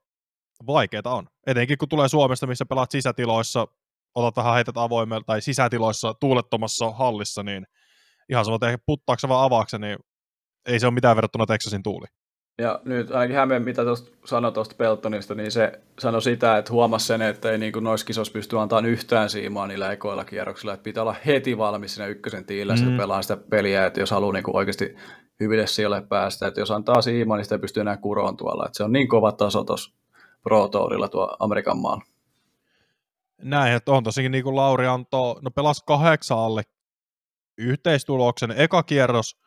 vaikeita 0.67 1.11
on. 1.11 1.27
Etenkin 1.47 1.79
kun 1.79 1.89
tulee 1.89 2.09
Suomesta, 2.09 2.47
missä 2.47 2.67
pelaat 2.67 2.91
sisätiloissa, 2.91 3.69
otat 4.15 4.37
vähän 4.37 4.55
heität 4.55 4.77
avoimella 4.77 5.25
tai 5.27 5.41
sisätiloissa 5.41 6.15
tuulettomassa 6.15 6.91
hallissa, 6.91 7.43
niin 7.43 7.67
ihan 8.29 8.45
sama 8.45 8.59
tehdä 8.59 8.79
puttaakse 8.87 9.29
vai 9.29 9.47
avaakse, 9.47 9.79
niin 9.79 9.99
ei 10.67 10.81
se 10.81 10.87
ole 10.87 10.95
mitään 10.95 11.17
verrattuna 11.17 11.47
Texasin 11.47 11.83
tuuli. 11.83 12.07
Ja 12.59 12.81
nyt 12.85 13.11
ainakin 13.11 13.37
Hämeen, 13.37 13.63
mitä 13.63 13.85
tuosta 13.85 14.17
sanoi 14.25 14.53
tuosta 14.53 14.75
Peltonista, 14.79 15.35
niin 15.35 15.53
se 15.53 15.81
sanoi 15.99 16.23
sitä, 16.23 16.59
että 16.59 16.73
huomasi 16.73 17.07
sen, 17.07 17.23
että 17.23 17.51
ei 17.51 17.59
niin 17.59 17.73
noissa 17.81 18.07
kisoissa 18.07 18.33
pysty 18.33 18.59
antamaan 18.59 18.87
yhtään 18.87 19.31
siimaa 19.31 19.67
niillä 19.67 19.93
ekoilla 19.93 20.25
kierroksilla, 20.25 20.75
että 20.75 20.85
pitää 20.85 21.03
olla 21.03 21.17
heti 21.27 21.59
valmis 21.59 21.95
siinä 21.95 22.07
ykkösen 22.07 22.45
tiillä, 22.45 22.75
mm. 22.75 22.97
pelaa 22.97 23.23
sitä 23.23 23.37
peliä, 23.37 23.87
että 23.87 24.01
jos 24.01 24.11
haluaa 24.11 24.33
niin 24.33 24.57
oikeasti 24.57 24.97
hyville 25.41 25.67
siellä 25.67 26.03
päästä, 26.03 26.47
että 26.47 26.61
jos 26.61 26.71
antaa 26.71 27.03
siimaa, 27.03 27.37
niin 27.37 27.45
sitä 27.45 27.55
ei 27.55 27.61
pysty 27.61 27.81
enää 27.81 27.97
kuroon 27.97 28.37
tuolla, 28.37 28.67
että 28.67 28.77
se 28.77 28.85
on 28.85 28.93
niin 28.93 29.09
kova 29.09 29.33
taso 29.33 29.65
tuossa 29.65 29.95
Pro 30.43 30.69
Tourilla 30.69 31.09
tuo 31.09 31.37
Amerikan 31.39 31.79
maalla. 31.79 32.05
Näin, 33.43 33.73
että 33.73 33.93
on 33.93 34.05
tosikin 34.05 34.33
niin 34.33 34.45
kuin 34.45 34.57
Lauri 34.57 34.87
antoi, 34.87 35.43
no 35.43 35.51
pelas 35.51 35.83
kahdeksan 35.87 36.39
alle 36.39 36.63
yhteistuloksen, 37.59 38.51
eka 38.51 38.83
kierros, 38.83 39.41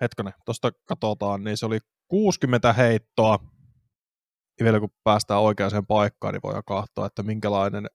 hetkonen, 0.00 0.32
tuosta 0.44 0.72
katsotaan, 0.84 1.44
niin 1.44 1.56
se 1.56 1.66
oli 1.66 1.78
60 2.08 2.72
heittoa, 2.72 3.38
ja 4.60 4.64
vielä 4.64 4.80
kun 4.80 4.90
päästään 5.04 5.40
oikeaan 5.40 5.86
paikkaan, 5.86 6.34
niin 6.34 6.42
voidaan 6.44 6.64
katsoa, 6.66 7.06
että 7.06 7.22
minkälainen, 7.22 7.86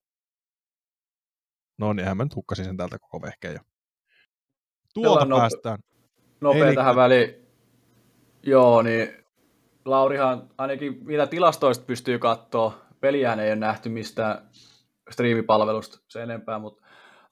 no 1.78 1.92
niin, 1.92 2.00
eihän 2.00 2.16
mä 2.16 2.24
nyt 2.24 2.36
hukkasin 2.36 2.64
sen 2.64 2.76
täältä 2.76 2.98
koko 2.98 3.22
vehkeen 3.22 3.54
jo. 3.54 3.60
Tuolta 4.94 5.24
nope- 5.24 5.38
päästään. 5.38 5.78
Nopea 6.40 6.66
Eli... 6.66 6.74
tähän 6.74 6.96
väliin. 6.96 7.46
Joo, 8.42 8.82
niin 8.82 9.24
Laurihan 9.84 10.50
ainakin 10.58 11.06
mitä 11.06 11.26
tilastoista 11.26 11.84
pystyy 11.84 12.18
katsoa, 12.18 12.86
peliään 13.00 13.40
ei 13.40 13.50
ole 13.50 13.56
nähty 13.56 13.88
mistään 13.88 14.50
striimipalvelusta 15.10 15.98
sen 16.08 16.22
enempää, 16.22 16.58
mutta 16.58 16.82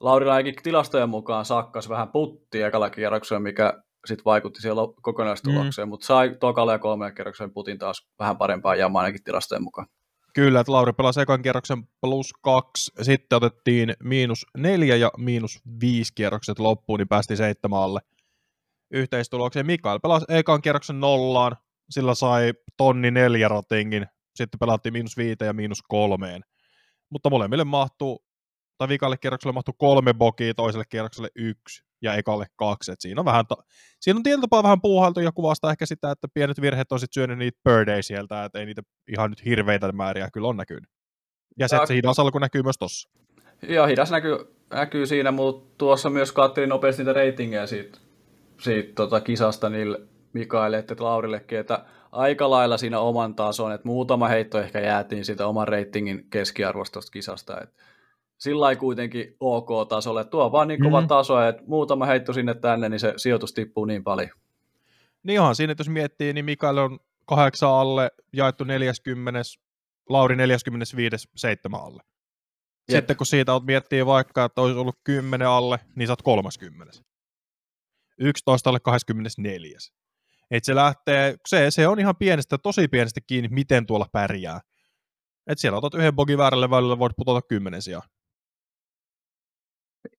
Laurilla 0.01 0.35
ainakin 0.35 0.63
tilastojen 0.63 1.09
mukaan 1.09 1.45
sakkas 1.45 1.89
vähän 1.89 2.09
putti 2.09 2.63
ekalla 2.63 2.91
kierroksella, 2.91 3.41
mikä 3.41 3.83
sitten 4.07 4.25
vaikutti 4.25 4.61
siellä 4.61 4.83
kokonaistulokseen, 5.03 5.89
mm. 5.89 5.91
mutta 5.91 6.07
sai 6.07 6.37
tokalla 6.41 6.73
ja 6.73 6.79
kolmen 6.79 7.15
kierroksen 7.15 7.53
putin 7.53 7.79
taas 7.79 8.07
vähän 8.19 8.37
parempaa 8.37 8.75
jamaa 8.75 9.03
ainakin 9.03 9.25
tilastojen 9.25 9.63
mukaan. 9.63 9.87
Kyllä, 10.35 10.61
että 10.61 10.73
Lauri 10.73 10.93
pelasi 10.93 11.21
ekan 11.21 11.43
kierroksen 11.43 11.89
plus 12.01 12.33
kaksi, 12.43 12.93
sitten 13.03 13.37
otettiin 13.37 13.95
miinus 14.03 14.47
neljä 14.59 14.97
ja 14.97 15.11
miinus 15.19 15.61
viisi 15.81 16.13
kierrokset 16.15 16.59
loppuun, 16.59 16.99
niin 16.99 17.09
päästi 17.09 17.37
seitsemälle 17.37 18.01
yhteistulokseen. 18.91 19.67
Mikael 19.67 20.01
pelasi 20.01 20.27
ekan 20.29 20.63
kierroksen 20.63 21.01
nollaan, 21.01 21.57
sillä 21.91 22.15
sai 22.15 22.53
tonni 22.77 23.11
neljä 23.11 23.49
ratingin, 23.49 24.07
sitten 24.35 24.59
pelattiin 24.59 24.93
miinus 24.93 25.17
viite 25.17 25.45
ja 25.45 25.53
miinus 25.53 25.83
kolmeen. 25.89 26.43
Mutta 27.15 27.31
molemmille 27.31 27.65
mahtuu, 27.65 28.25
tai 28.79 28.89
vikalle 28.89 29.17
kierrokselle 29.17 29.53
mahtuu 29.53 29.75
kolme 29.79 30.15
bokia, 30.15 30.55
toiselle 30.55 30.85
kierrokselle 30.89 31.29
yksi 31.35 31.85
ja 32.03 32.15
ekalle 32.15 32.47
kaksi. 32.57 32.93
Et 32.93 33.01
siinä 33.01 33.21
on, 33.21 33.25
vähän 33.25 33.47
ta- 33.47 33.65
siinä 34.01 34.19
on 34.19 34.23
tietyllä 34.23 34.41
tapaa 34.41 34.63
vähän 34.63 34.81
puuhailtu 34.81 35.21
ja 35.21 35.33
kuvasta 35.33 35.71
ehkä 35.71 35.87
sitä, 35.87 36.11
että 36.11 36.29
pienet 36.35 36.61
virheet 36.61 36.93
on 36.93 37.01
sitten 37.01 37.15
syönyt 37.15 37.39
niitä 37.39 37.61
birdejä 37.65 38.03
sieltä, 38.03 38.45
että 38.45 38.59
ei 38.59 38.67
niitä 38.67 38.83
ihan 39.09 39.31
nyt 39.31 39.45
hirveitä 39.45 39.93
määriä 39.93 40.29
kyllä 40.33 40.49
on 40.49 40.57
näkynyt. 40.57 40.91
Ja 41.59 41.69
se, 41.69 41.77
että 41.77 41.87
se 41.87 41.95
hidas 41.95 42.19
alku 42.19 42.39
näkyy 42.39 42.63
myös 42.63 42.79
tossa. 42.79 43.11
Joo, 43.69 43.87
hidas 43.87 44.11
näkyy, 44.11 44.37
näkyy 44.71 45.07
siinä, 45.07 45.31
mutta 45.31 45.75
tuossa 45.79 46.11
myös 46.11 46.33
katselin 46.33 46.69
nopeasti 46.69 47.03
niitä 47.03 47.13
reitingejä 47.13 47.67
siitä, 47.67 47.99
siitä 48.61 48.93
tota 48.95 49.21
kisasta 49.21 49.71
niille 49.71 50.01
Mikaelle 50.33 50.79
että 50.79 50.95
Laurillekin, 50.99 51.59
että 51.59 51.85
aika 52.15 52.51
lailla 52.51 52.77
siinä 52.77 53.01
oman 53.01 53.35
tason, 53.35 53.73
että 53.73 53.89
muutama 53.89 54.29
heitto 54.29 54.61
ehkä 54.61 54.81
jäätiin 54.81 55.25
siitä 55.25 55.47
oman 55.47 55.69
reitingin 55.69 56.31
keskiarvosta 56.31 57.01
kisasta, 57.13 57.61
että 57.61 57.83
sillä 58.39 58.77
kuitenkin 58.77 59.37
ok-tasolle. 59.41 60.25
Tuo 60.25 60.45
on 60.45 60.53
vaan 60.53 60.69
niin 60.69 60.83
kova 60.83 61.01
mm. 61.01 61.09
taso, 61.09 61.43
että 61.43 61.63
muutama 61.67 62.07
heitto 62.07 62.33
sinne 62.33 62.55
tänne, 62.55 62.89
niin 62.89 63.01
se 63.01 63.15
sijoitus 63.17 63.53
tippuu 63.53 63.85
niin 63.85 64.05
paljon. 64.05 64.31
Niin 65.23 65.41
onhan 65.41 65.55
siinä, 65.55 65.71
että 65.71 65.81
jos 65.81 65.89
miettii, 65.89 66.33
niin 66.33 66.45
Mikael 66.45 66.79
on 66.79 66.99
kahdeksan 67.27 67.71
alle, 67.71 68.11
jaettu 68.33 68.65
40, 68.65 69.41
Lauri 70.09 70.37
45, 70.37 71.29
seitsemän 71.37 71.81
alle. 71.81 72.03
Jep. 72.89 72.99
Sitten 72.99 73.17
kun 73.17 73.27
siitä 73.27 73.53
miettii 73.67 74.07
vaikka, 74.07 74.45
että 74.45 74.61
olisi 74.61 74.79
ollut 74.79 74.99
10 75.05 75.49
alle, 75.49 75.79
niin 75.97 76.07
sä 76.07 76.13
oot 76.13 76.23
30. 76.23 76.93
11 78.19 78.71
alle 78.71 78.81
24. 78.81 79.79
Et 80.51 80.65
se 80.65 80.75
lähtee, 80.75 81.37
se, 81.49 81.71
se 81.71 81.89
on 81.89 82.01
ihan 82.01 82.17
pienestä, 82.17 82.59
tosi 82.59 82.89
pienestä 82.89 83.21
kiinni, 83.27 83.49
miten 83.49 83.87
tuolla 83.87 84.07
pärjää. 84.13 84.61
Et 85.47 85.59
siellä 85.59 85.79
otat 85.79 85.95
yhden 85.95 86.15
bogin 86.15 86.39
väärälle 86.39 86.71
välillä, 86.71 86.99
voit 86.99 87.17
putota 87.17 87.43
kymmenen 87.43 87.83
sijaan 87.83 88.09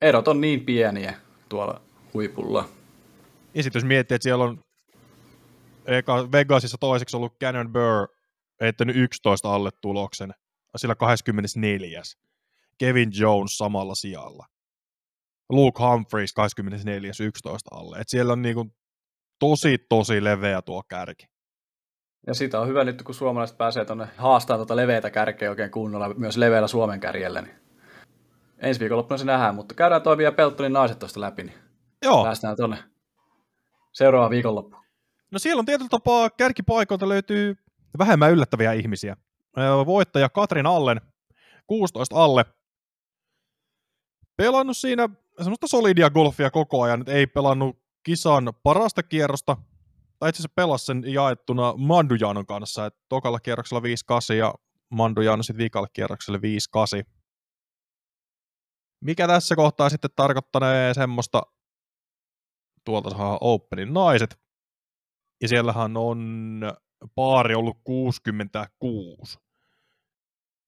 erot 0.02 0.28
on 0.28 0.42
niin 0.42 0.66
pieniä 0.66 1.20
tuolla 1.50 1.82
huipulla. 2.14 2.70
Ja 3.54 3.64
sitten 3.64 3.80
jos 3.80 3.86
miettii, 3.86 4.16
että 4.16 4.24
siellä 4.24 4.44
on 4.44 4.64
eka 5.86 6.32
Vegasissa 6.32 6.78
toiseksi 6.80 7.18
ollut 7.18 7.40
Cannon 7.40 7.74
Burr 7.74 8.08
heittänyt 8.62 8.96
11 8.96 9.56
alle 9.56 9.70
tuloksen, 9.82 10.34
sillä 10.76 10.96
24. 10.96 12.02
Kevin 12.78 13.12
Jones 13.20 13.58
samalla 13.58 13.96
sijalla. 13.96 14.46
Luke 15.50 15.84
Humphreys 15.84 16.34
24. 16.34 17.12
11 17.22 17.70
alle. 17.76 17.98
Et 18.00 18.10
siellä 18.10 18.34
on 18.34 18.42
niinku 18.42 18.76
tosi, 19.40 19.78
tosi 19.90 20.24
leveä 20.24 20.62
tuo 20.62 20.84
kärki. 20.84 21.26
Ja 22.28 22.34
sitä 22.34 22.60
on 22.60 22.68
hyvä 22.68 22.84
nyt, 22.84 23.02
kun 23.02 23.16
suomalaiset 23.16 23.58
pääsee 23.58 23.86
tuonne 23.86 24.08
haastamaan 24.18 24.60
tuota 24.60 24.76
leveätä 24.76 25.10
kärkeä 25.10 25.50
oikein 25.50 25.72
kunnolla, 25.72 26.14
myös 26.14 26.38
leveällä 26.38 26.68
Suomen 26.68 27.00
kärjellä, 27.00 27.42
niin 27.42 27.56
ensi 28.58 28.80
viikonloppuna 28.80 29.18
se 29.18 29.26
nähdään, 29.26 29.56
mutta 29.56 29.76
käydään 29.76 30.02
toi 30.02 30.18
vielä 30.18 30.32
Peltonin 30.32 30.74
naiset 30.74 31.00
tuosta 31.00 31.22
läpi, 31.22 31.44
niin 31.44 31.58
Joo. 32.04 32.24
päästään 32.24 32.56
tuonne 32.58 32.78
seuraavaan 33.92 34.32
viikonloppuun. 34.32 34.86
No 35.32 35.40
siellä 35.40 35.60
on 35.60 35.66
tietyllä 35.66 35.90
tapaa 35.90 36.30
kärkipaikoilta 36.30 37.10
löytyy 37.10 37.56
vähemmän 37.98 38.32
yllättäviä 38.32 38.74
ihmisiä. 38.74 39.18
Voittaja 39.86 40.30
Katrin 40.30 40.66
Allen, 40.66 41.02
16 41.68 42.24
alle. 42.24 42.46
Pelannut 44.38 44.78
siinä 44.78 45.10
semmoista 45.38 45.68
solidia 45.68 46.10
golfia 46.10 46.52
koko 46.52 46.82
ajan, 46.82 47.02
että 47.02 47.12
ei 47.12 47.28
pelannut 47.28 47.85
kisan 48.06 48.54
parasta 48.64 49.04
kierrosta, 49.04 49.58
tai 50.20 50.30
itse 50.30 50.40
asiassa 50.40 50.56
pelasi 50.56 50.86
sen 50.86 51.04
jaettuna 51.08 51.74
Mandujanon 51.78 52.46
kanssa, 52.46 52.86
että 52.86 53.00
tokalla 53.10 53.40
kierroksella 53.40 53.82
5-8 54.34 54.36
ja 54.36 54.54
Mandujano 54.90 55.44
sitten 55.44 55.58
viikalle 55.58 55.88
kierrokselle 55.94 56.40
5-8 56.40 56.42
mikä 59.06 59.28
tässä 59.28 59.56
kohtaa 59.56 59.90
sitten 59.90 60.12
tarkoittanee 60.16 60.94
semmoista, 60.94 61.42
tuolta 62.86 63.10
saa 63.10 63.38
Openin 63.42 63.94
naiset, 63.94 64.40
ja 65.42 65.48
siellähän 65.48 65.98
on 65.98 66.62
paari 67.16 67.56
ollut 67.56 67.78
66. 67.84 69.40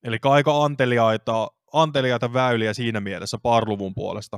Eli 0.03 0.17
aika 0.23 0.63
anteliaita, 0.63 1.47
anteliaita 1.73 2.33
väyliä 2.33 2.73
siinä 2.73 2.99
mielessä 3.01 3.37
parluvun 3.37 3.93
puolesta, 3.95 4.37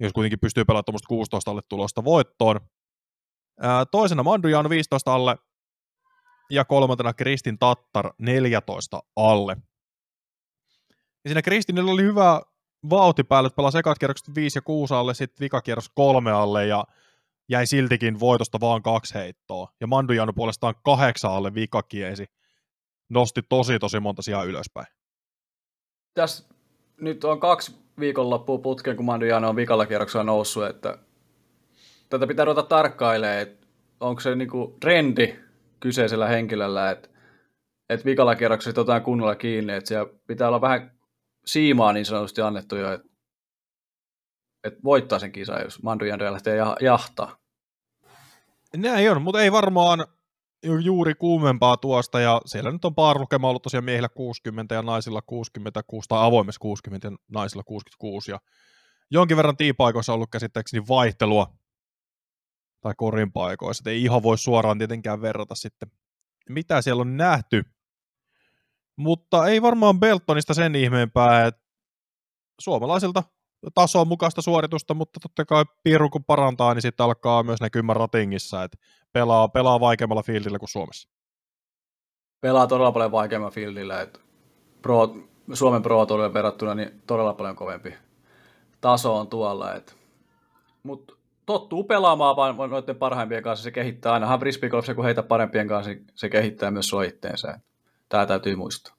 jos 0.00 0.12
kuitenkin 0.12 0.40
pystyy 0.40 0.64
pelaamaan 0.64 0.98
16 1.08 1.50
alle 1.50 1.62
tulosta 1.68 2.04
voittoon. 2.04 2.60
Ää, 3.60 3.86
toisena 3.86 4.22
Mandujan 4.22 4.68
15 4.68 5.14
alle 5.14 5.36
ja 6.50 6.64
kolmantena 6.64 7.14
Kristin 7.14 7.58
Tattar 7.58 8.12
14 8.18 9.02
alle. 9.16 9.56
Ja 11.24 11.28
siinä 11.30 11.42
Kristinillä 11.42 11.92
oli 11.92 12.02
hyvä 12.02 12.42
vauhti 12.90 13.24
päälle, 13.24 13.46
että 13.46 13.56
pelasi 13.56 13.78
ekat 13.78 13.98
kierrokset 13.98 14.34
5 14.34 14.58
ja 14.58 14.62
6 14.62 14.94
alle, 14.94 15.14
sitten 15.14 15.44
vikakierros 15.44 15.90
3 15.94 16.30
alle 16.30 16.66
ja 16.66 16.84
jäi 17.48 17.66
siltikin 17.66 18.20
voitosta 18.20 18.60
vaan 18.60 18.82
kaksi 18.82 19.14
heittoa. 19.14 19.72
Ja 19.80 19.86
Mandujanu 19.86 20.32
puolestaan 20.32 20.74
kahdeksan 20.84 21.32
alle 21.32 21.54
vikakiesi 21.54 22.26
nosti 23.08 23.42
tosi 23.48 23.78
tosi 23.78 24.00
monta 24.00 24.22
sijaa 24.22 24.44
ylöspäin. 24.44 24.86
Tässä 26.14 26.48
nyt 27.00 27.24
on 27.24 27.40
kaksi 27.40 27.76
viikonloppua 28.00 28.58
putkeen, 28.58 28.96
kun 28.96 29.06
Mandujanu 29.06 29.48
on 29.48 29.56
vikalla 29.56 29.86
kierroksella 29.86 30.24
noussut, 30.24 30.66
että 30.66 30.98
tätä 32.08 32.26
pitää 32.26 32.44
ruveta 32.44 32.62
tarkkailemaan, 32.62 33.38
että 33.38 33.66
onko 34.00 34.20
se 34.20 34.34
niinku 34.34 34.76
trendi 34.80 35.36
kyseisellä 35.80 36.26
henkilöllä, 36.26 36.90
että, 36.90 37.08
että 37.88 38.04
vikalla 38.04 38.34
kierroksella 38.34 38.80
otetaan 38.80 39.02
kunnolla 39.02 39.34
kiinni, 39.34 39.72
että 39.72 39.88
siellä 39.88 40.12
pitää 40.26 40.48
olla 40.48 40.60
vähän 40.60 40.98
siimaa 41.46 41.92
niin 41.92 42.06
sanotusti 42.06 42.40
annettu 42.40 42.76
jo, 42.76 42.92
että, 42.92 43.08
että 44.64 44.80
voittaa 44.84 45.18
sen 45.18 45.32
kisan, 45.32 45.62
jos 45.64 45.82
Mandujanu 45.82 46.24
lähtee 46.24 46.58
jahtaa. 46.80 47.36
Näin 48.76 49.10
on, 49.10 49.22
mutta 49.22 49.42
ei 49.42 49.52
varmaan 49.52 50.06
juuri 50.62 51.14
kuumempaa 51.14 51.76
tuosta, 51.76 52.20
ja 52.20 52.40
siellä 52.46 52.72
nyt 52.72 52.84
on 52.84 52.94
paarlukema 52.94 53.48
ollut 53.48 53.62
tosiaan 53.62 53.84
miehillä 53.84 54.08
60 54.08 54.74
ja 54.74 54.82
naisilla 54.82 55.22
66, 55.22 56.08
tai 56.08 56.26
avoimessa 56.26 56.60
60 56.60 57.08
ja 57.08 57.16
naisilla 57.28 57.62
66, 57.62 58.30
ja 58.30 58.40
jonkin 59.10 59.36
verran 59.36 59.56
tiipaikoissa 59.56 60.12
on 60.12 60.14
ollut 60.14 60.30
käsittääkseni 60.30 60.88
vaihtelua, 60.88 61.46
tai 62.80 62.94
korin 62.96 63.32
paikoissa, 63.32 63.90
ei 63.90 64.02
ihan 64.02 64.22
voi 64.22 64.38
suoraan 64.38 64.78
tietenkään 64.78 65.20
verrata 65.20 65.54
sitten, 65.54 65.90
mitä 66.48 66.82
siellä 66.82 67.00
on 67.00 67.16
nähty. 67.16 67.62
Mutta 68.96 69.46
ei 69.46 69.62
varmaan 69.62 70.00
Beltonista 70.00 70.54
sen 70.54 70.74
ihmeempää, 70.74 71.46
että 71.46 71.62
suomalaisilta 72.60 73.22
tason 73.74 74.08
mukaista 74.08 74.42
suoritusta, 74.42 74.94
mutta 74.94 75.20
totta 75.20 75.44
kai 75.44 75.64
piirru 75.82 76.10
kun 76.10 76.24
parantaa, 76.24 76.74
niin 76.74 76.82
sitten 76.82 77.04
alkaa 77.04 77.42
myös 77.42 77.60
näkymään 77.60 77.96
ratingissa, 77.96 78.64
että 78.64 78.78
pelaa, 79.12 79.48
pelaa 79.48 79.80
vaikeammalla 79.80 80.22
fieldillä 80.22 80.58
kuin 80.58 80.68
Suomessa. 80.68 81.08
Pelaa 82.40 82.66
todella 82.66 82.92
paljon 82.92 83.12
vaikeammalla 83.12 83.54
fieldillä, 83.54 84.00
että 84.00 84.20
pro, 84.82 85.16
Suomen 85.52 85.82
Pro 85.82 86.06
verrattuna 86.34 86.74
niin 86.74 87.02
todella 87.06 87.34
paljon 87.34 87.56
kovempi 87.56 87.94
taso 88.80 89.16
on 89.16 89.28
tuolla. 89.28 89.74
Että. 89.74 89.92
Mutta 90.82 91.14
tottuu 91.46 91.84
pelaamaan 91.84 92.36
vaan 92.36 92.70
noiden 92.70 92.96
parhaimpien 92.96 93.42
kanssa, 93.42 93.62
se 93.62 93.70
kehittää 93.70 94.12
aina. 94.12 94.38
frisbee 94.38 94.70
kun 94.70 95.04
heitä 95.04 95.22
parempien 95.22 95.68
kanssa, 95.68 95.90
niin 95.90 96.06
se 96.14 96.28
kehittää 96.28 96.70
myös 96.70 96.88
soitteensa. 96.88 97.60
Tämä 98.08 98.26
täytyy 98.26 98.56
muistaa. 98.56 98.94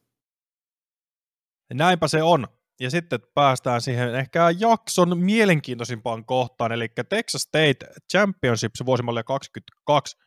Näinpä 1.74 2.08
se 2.08 2.24
on. 2.24 2.48
Ja 2.80 2.90
sitten 2.92 3.20
päästään 3.34 3.82
siihen 3.82 4.16
ehkä 4.16 4.50
jakson 4.60 5.18
mielenkiintoisimpaan 5.18 6.26
kohtaan, 6.26 6.72
eli 6.72 6.88
Texas 7.10 7.42
State 7.42 7.78
Championship 8.12 8.72
vuosimallia 8.86 9.24
22 9.24 10.18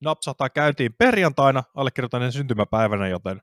napsahtaa 0.00 0.50
käyntiin 0.50 0.94
perjantaina, 0.94 1.62
allekirjoitan 1.74 2.32
syntymäpäivänä, 2.32 3.08
joten 3.08 3.42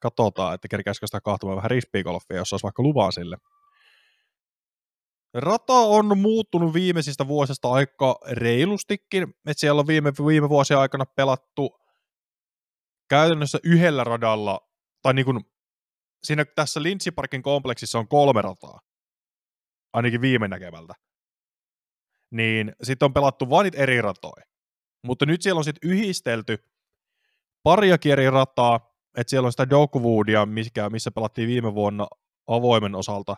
katsotaan, 0.00 0.54
että 0.54 0.68
kerkäisikö 0.68 1.06
sitä 1.06 1.20
kahtumaan 1.20 1.56
vähän 1.56 1.70
rispiikolfia, 1.70 2.36
jos 2.36 2.52
olisi 2.52 2.62
vaikka 2.62 2.82
luvaa 2.82 3.10
sille. 3.10 3.36
Rata 5.34 5.72
on 5.72 6.18
muuttunut 6.18 6.74
viimeisistä 6.74 7.28
vuosista 7.28 7.70
aika 7.70 8.18
reilustikin, 8.30 9.22
että 9.22 9.60
siellä 9.60 9.80
on 9.80 9.86
viime, 9.86 10.12
viime 10.26 10.48
vuosien 10.48 10.80
aikana 10.80 11.06
pelattu 11.06 11.80
käytännössä 13.08 13.58
yhdellä 13.64 14.04
radalla, 14.04 14.60
tai 15.02 15.14
niin 15.14 15.24
kuin 15.24 15.40
siinä 16.26 16.44
tässä 16.44 16.80
Parkin 17.14 17.42
kompleksissa 17.42 17.98
on 17.98 18.08
kolme 18.08 18.42
rataa, 18.42 18.80
ainakin 19.92 20.20
viime 20.20 20.48
näkemältä. 20.48 20.94
Niin 22.30 22.72
sitten 22.82 23.06
on 23.06 23.12
pelattu 23.12 23.50
vain 23.50 23.70
eri 23.74 24.02
ratoja. 24.02 24.44
Mutta 25.04 25.26
nyt 25.26 25.42
siellä 25.42 25.58
on 25.58 25.64
sitten 25.64 25.90
yhdistelty 25.90 26.58
pariakin 27.62 28.12
eri 28.12 28.30
rataa, 28.30 28.76
että 29.16 29.30
siellä 29.30 29.46
on 29.46 29.52
sitä 29.52 29.70
Dogwoodia, 29.70 30.46
missä, 30.46 30.90
missä 30.90 31.10
pelattiin 31.10 31.48
viime 31.48 31.74
vuonna 31.74 32.06
avoimen 32.46 32.94
osalta. 32.94 33.36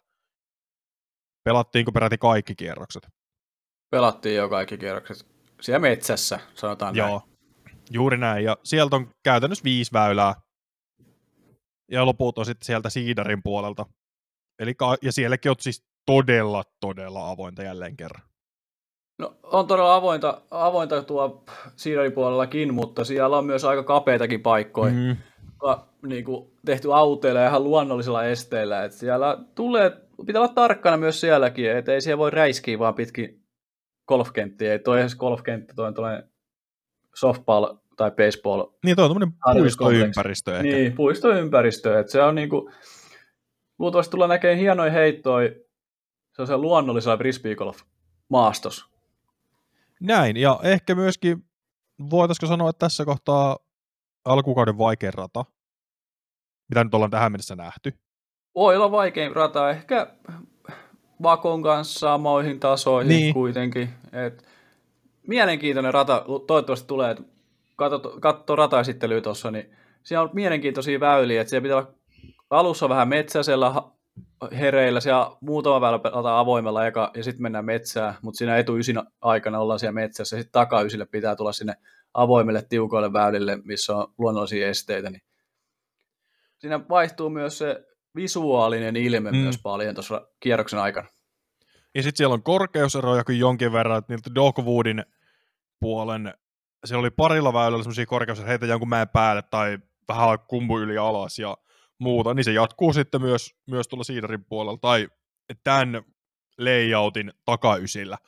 Pelattiinko 1.44 1.92
peräti 1.92 2.18
kaikki 2.18 2.54
kierrokset? 2.54 3.06
Pelattiin 3.90 4.36
jo 4.36 4.48
kaikki 4.48 4.78
kierrokset. 4.78 5.26
Siellä 5.60 5.78
metsässä, 5.78 6.40
sanotaan 6.54 6.96
Joo, 6.96 7.08
näin. 7.08 7.38
juuri 7.90 8.16
näin. 8.16 8.44
Ja 8.44 8.56
sieltä 8.64 8.96
on 8.96 9.10
käytännössä 9.24 9.64
viisi 9.64 9.92
väylää 9.92 10.34
ja 11.90 12.06
loput 12.06 12.38
on 12.38 12.46
sitten 12.46 12.66
sieltä 12.66 12.90
Siidarin 12.90 13.42
puolelta. 13.42 13.86
Eli, 14.58 14.74
ja 15.02 15.12
sielläkin 15.12 15.50
on 15.50 15.56
siis 15.58 15.84
todella, 16.06 16.64
todella 16.80 17.30
avointa 17.30 17.62
jälleen 17.62 17.96
kerran. 17.96 18.22
No, 19.18 19.36
on 19.42 19.66
todella 19.66 19.94
avointa, 19.94 20.42
avointa 20.50 21.02
tuo 21.02 21.44
Siidarin 21.76 22.12
puolellakin, 22.12 22.74
mutta 22.74 23.04
siellä 23.04 23.38
on 23.38 23.46
myös 23.46 23.64
aika 23.64 23.82
kapeitakin 23.82 24.42
paikkoja. 24.42 24.92
Mm. 24.92 25.16
Ka, 25.58 25.88
niin 26.06 26.24
kuin, 26.24 26.52
tehty 26.64 26.94
auteilla 26.94 27.40
ja 27.40 27.48
ihan 27.48 27.64
luonnollisilla 27.64 28.24
esteillä. 28.24 28.84
Et 28.84 28.92
siellä 28.92 29.38
tulee, 29.54 29.92
pitää 30.26 30.42
olla 30.42 30.54
tarkkana 30.54 30.96
myös 30.96 31.20
sielläkin, 31.20 31.70
että 31.70 31.92
ei 31.92 32.00
siellä 32.00 32.18
voi 32.18 32.30
räiskiä 32.30 32.78
vaan 32.78 32.94
pitkin 32.94 33.44
golfkenttiä. 34.08 34.72
Ei 34.72 34.78
toi 34.78 35.00
edes 35.00 35.16
golfkenttä, 35.16 35.74
toi 35.74 35.88
on 35.88 35.94
softball 37.14 37.74
tai 37.98 38.10
baseball. 38.10 38.66
Niin, 38.84 38.96
toi 38.96 39.04
on 39.04 39.10
tämmöinen 39.10 39.38
puistoympäristö 39.52 40.56
ehkä. 40.56 40.62
Niin, 40.62 40.92
puistoympäristö. 40.92 42.00
Että 42.00 42.12
se 42.12 42.22
on 42.22 42.34
niinku, 42.34 42.70
luultavasti 43.78 44.10
tulee 44.10 44.28
näkemään 44.28 44.58
hienoja 44.58 44.92
heittoja 44.92 45.50
se 46.38 46.42
on 46.42 46.46
se 46.46 46.56
luonnollisella 46.56 47.16
frisbeegolf 47.16 47.80
maastos. 48.28 48.84
Näin, 50.00 50.36
ja 50.36 50.60
ehkä 50.62 50.94
myöskin 50.94 51.44
voitaisiko 52.10 52.46
sanoa, 52.46 52.70
että 52.70 52.78
tässä 52.86 53.04
kohtaa 53.04 53.58
alkukauden 54.24 54.78
vaikein 54.78 55.14
rata, 55.14 55.44
mitä 56.68 56.84
nyt 56.84 56.94
ollaan 56.94 57.10
tähän 57.10 57.32
mennessä 57.32 57.56
nähty. 57.56 57.94
Voi 58.54 58.76
olla 58.76 58.90
vaikein 58.90 59.36
rata, 59.36 59.70
ehkä 59.70 60.06
Vakon 61.22 61.62
kanssa 61.62 61.98
samoihin 61.98 62.60
tasoihin 62.60 63.08
niin. 63.08 63.34
kuitenkin. 63.34 63.88
Et 64.12 64.44
mielenkiintoinen 65.26 65.94
rata 65.94 66.24
toivottavasti 66.46 66.86
tulee, 66.86 67.10
että 67.10 67.22
katso, 67.78 67.98
katso 68.20 68.56
rataesittelyä 68.56 69.20
tuossa, 69.20 69.50
niin 69.50 69.76
siellä 70.02 70.22
on 70.22 70.30
mielenkiintoisia 70.32 71.00
väyliä, 71.00 71.40
että 71.40 71.50
siellä 71.50 71.62
pitää 71.62 71.76
olla 71.76 71.94
alussa 72.50 72.88
vähän 72.88 73.08
metsäisellä 73.08 73.74
hereillä, 74.58 75.00
siellä 75.00 75.30
muutama 75.40 75.80
väylä 75.80 75.98
pelataan 75.98 76.38
avoimella 76.38 76.86
eka, 76.86 77.10
ja 77.14 77.24
sitten 77.24 77.42
mennään 77.42 77.64
metsään, 77.64 78.14
mutta 78.22 78.38
siinä 78.38 78.56
etuysin 78.56 79.02
aikana 79.20 79.58
ollaan 79.58 79.78
siellä 79.78 79.94
metsässä, 79.94 80.36
ja 80.36 80.42
sitten 80.42 80.52
takaysille 80.52 81.06
pitää 81.06 81.36
tulla 81.36 81.52
sinne 81.52 81.74
avoimille 82.14 82.62
tiukoille 82.68 83.12
väylille, 83.12 83.58
missä 83.64 83.96
on 83.96 84.12
luonnollisia 84.18 84.68
esteitä, 84.68 85.10
niin 85.10 85.22
siinä 86.58 86.88
vaihtuu 86.88 87.30
myös 87.30 87.58
se 87.58 87.84
visuaalinen 88.16 88.96
ilme 88.96 89.30
mm. 89.30 89.36
myös 89.36 89.58
paljon 89.62 89.94
tuossa 89.94 90.28
kierroksen 90.40 90.78
aikana. 90.78 91.08
Ja 91.94 92.02
sitten 92.02 92.16
siellä 92.16 92.34
on 92.34 92.42
korkeuseroja 92.42 93.22
jonkin 93.28 93.72
verran, 93.72 93.98
että 93.98 94.12
niiltä 94.12 94.34
Dogwoodin 94.34 95.04
puolen 95.80 96.34
siellä 96.84 97.00
oli 97.00 97.10
parilla 97.10 97.52
väylällä 97.52 97.82
semmoisia 97.82 98.06
korkeuksia, 98.06 98.46
heitä 98.46 98.66
jonkun 98.66 98.88
mäen 98.88 99.08
päälle 99.08 99.42
tai 99.42 99.78
vähän 100.08 100.38
kumpu 100.38 100.78
yli 100.78 100.98
alas 100.98 101.38
ja 101.38 101.56
muuta, 101.98 102.34
niin 102.34 102.44
se 102.44 102.52
jatkuu 102.52 102.92
sitten 102.92 103.22
myös, 103.22 103.54
myös 103.66 103.88
tuolla 103.88 104.04
siidarin 104.04 104.44
puolella 104.44 104.78
tai 104.80 105.08
tämän 105.64 106.02
layoutin 106.58 107.32
takaysillä. 107.44 108.18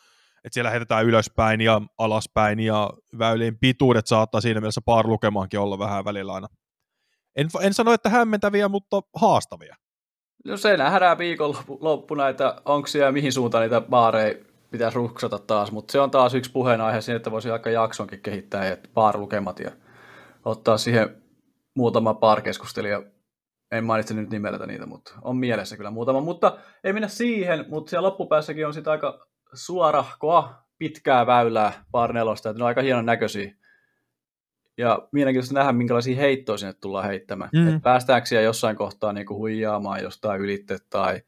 Että 0.44 0.54
siellä 0.54 0.70
heitetään 0.70 1.06
ylöspäin 1.06 1.60
ja 1.60 1.82
alaspäin 1.98 2.60
ja 2.60 2.90
väylien 3.18 3.58
pituudet 3.58 4.06
saattaa 4.06 4.40
siinä 4.40 4.60
mielessä 4.60 4.80
paar 4.84 5.06
lukemaankin 5.06 5.60
olla 5.60 5.78
vähän 5.78 6.04
välillä 6.04 6.32
aina. 6.32 6.48
En, 7.36 7.48
en 7.60 7.74
sano, 7.74 7.92
että 7.92 8.08
hämmentäviä, 8.08 8.68
mutta 8.68 9.00
haastavia. 9.16 9.76
No 10.44 10.56
se 10.56 10.76
nähdään 10.76 11.18
viikonloppuna, 11.18 12.28
että 12.28 12.62
onko 12.64 12.86
siellä 12.86 13.12
mihin 13.12 13.32
suuntaan 13.32 13.62
niitä 13.62 13.80
baareja 13.80 14.34
pitäisi 14.70 14.96
ruksata 14.96 15.38
taas, 15.38 15.72
mutta 15.72 15.92
se 15.92 16.00
on 16.00 16.10
taas 16.10 16.34
yksi 16.34 16.52
puheenaihe 16.52 17.00
siinä, 17.00 17.16
että 17.16 17.30
voisi 17.30 17.50
aika 17.50 17.70
jaksonkin 17.70 18.20
kehittää 18.20 18.66
ja 18.66 18.76
lukemat 19.14 19.60
ja 19.60 19.70
ottaa 20.44 20.78
siihen 20.78 21.22
muutama 21.74 22.18
keskustelija. 22.42 23.02
En 23.70 23.84
mainitse 23.84 24.14
nyt 24.14 24.30
nimeltä 24.30 24.66
niitä, 24.66 24.86
mutta 24.86 25.14
on 25.22 25.36
mielessä 25.36 25.76
kyllä 25.76 25.90
muutama. 25.90 26.20
Mutta 26.20 26.58
ei 26.84 26.92
mennä 26.92 27.08
siihen, 27.08 27.64
mutta 27.68 27.90
siellä 27.90 28.06
loppupäässäkin 28.06 28.66
on 28.66 28.74
sitten 28.74 28.90
aika 28.90 29.26
suorahkoa, 29.52 30.54
pitkää 30.78 31.26
väylää 31.26 31.84
par 31.92 32.12
nelosta, 32.12 32.50
että 32.50 32.58
ne 32.58 32.64
on 32.64 32.68
aika 32.68 32.82
hienon 32.82 33.06
näköisiä. 33.06 33.54
ja 34.78 35.08
mielenkiintoista 35.12 35.54
nähdä, 35.54 35.72
minkälaisia 35.72 36.16
heittoja 36.16 36.58
sinne 36.58 36.72
tullaan 36.72 37.06
heittämään. 37.06 37.50
Mm. 37.52 37.68
Et 37.68 37.82
päästäänkö 37.82 38.26
siellä 38.26 38.44
jossain 38.44 38.76
kohtaa 38.76 39.12
niin 39.12 39.26
kuin 39.26 39.38
huijaamaan 39.38 40.02
jostain 40.02 40.40
ylitte 40.40 40.78
tai 40.90 41.22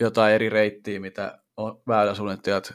jotain 0.00 0.34
eri 0.34 0.48
reittiä, 0.48 1.00
mitä 1.00 1.38
on 1.58 1.82
väyläsuunnittajat 1.88 2.72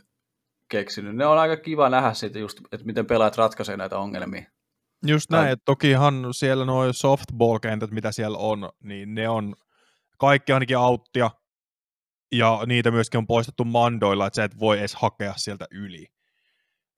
keksinyt. 0.69 1.15
Ne 1.15 1.25
on 1.25 1.37
aika 1.37 1.57
kiva 1.57 1.89
nähdä 1.89 2.13
siitä 2.13 2.39
just, 2.39 2.59
että 2.71 2.85
miten 2.85 3.05
pelaajat 3.05 3.37
ratkaisee 3.37 3.77
näitä 3.77 3.97
ongelmia. 3.97 4.43
Just 5.05 5.29
näin, 5.29 5.49
että 5.49 5.65
tokihan 5.65 6.27
siellä 6.31 6.65
nuo 6.65 6.93
softball-kentät, 6.93 7.91
mitä 7.91 8.11
siellä 8.11 8.37
on, 8.37 8.69
niin 8.83 9.15
ne 9.15 9.29
on 9.29 9.55
kaikki 10.17 10.53
ainakin 10.53 10.77
auttia, 10.77 11.31
ja 12.31 12.61
niitä 12.65 12.91
myöskin 12.91 13.17
on 13.17 13.27
poistettu 13.27 13.65
mandoilla, 13.65 14.27
että 14.27 14.35
sä 14.35 14.43
et 14.43 14.59
voi 14.59 14.79
edes 14.79 14.95
hakea 14.95 15.33
sieltä 15.35 15.65
yli. 15.71 16.07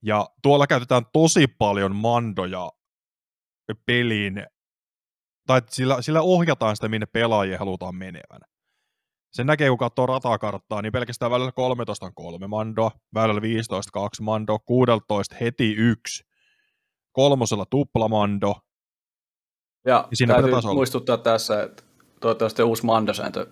Ja 0.02 0.28
tuolla 0.42 0.66
käytetään 0.66 1.02
tosi 1.12 1.46
paljon 1.46 1.96
mandoja 1.96 2.70
peliin, 3.86 4.46
tai 5.46 5.62
sillä, 5.70 6.02
sillä 6.02 6.20
ohjataan 6.22 6.76
sitä, 6.76 6.88
minne 6.88 7.06
pelaajia 7.06 7.58
halutaan 7.58 7.94
menevän. 7.94 8.40
Sen 9.36 9.46
näkee, 9.46 9.68
kun 9.68 9.78
katsoo 9.78 10.06
ratakarttaa, 10.06 10.82
niin 10.82 10.92
pelkästään 10.92 11.30
väylällä 11.30 11.52
13 11.52 12.06
on 12.06 12.14
kolme 12.14 12.46
mandoa, 12.46 12.90
väylällä 13.14 13.42
15 13.42 13.90
kaksi 13.92 14.22
mandoa, 14.22 14.58
16 14.58 15.36
heti 15.40 15.72
yksi, 15.72 16.24
kolmosella 17.12 17.66
tuplamando. 17.70 18.54
Ja, 19.86 20.08
Ja 20.10 20.16
siinä 20.16 20.34
täytyy 20.34 20.52
tasolla. 20.52 20.74
muistuttaa 20.74 21.16
tässä, 21.16 21.62
että 21.62 21.82
toivottavasti 22.20 22.62
uusi 22.62 22.86
mandosääntö 22.86 23.46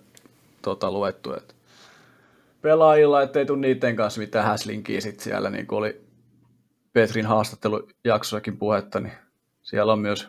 tota, 0.63 0.91
luettu, 0.91 1.35
että 1.35 1.55
pelaajilla, 2.63 3.23
ettei 3.23 3.47
tule 3.47 3.59
niiden 3.59 3.97
kanssa 3.97 4.21
mitään 4.21 4.47
häslinkiä 4.47 5.01
sit 5.01 5.21
siellä, 5.21 5.51
niin 5.51 5.67
kuin 5.67 5.79
oli 5.79 6.07
Petrin 6.93 7.27
haastattelujaksossakin 7.27 8.57
puhetta, 8.57 9.01
niin 9.01 9.15
siellä 9.63 9.93
on 9.93 9.99
myös, 9.99 10.29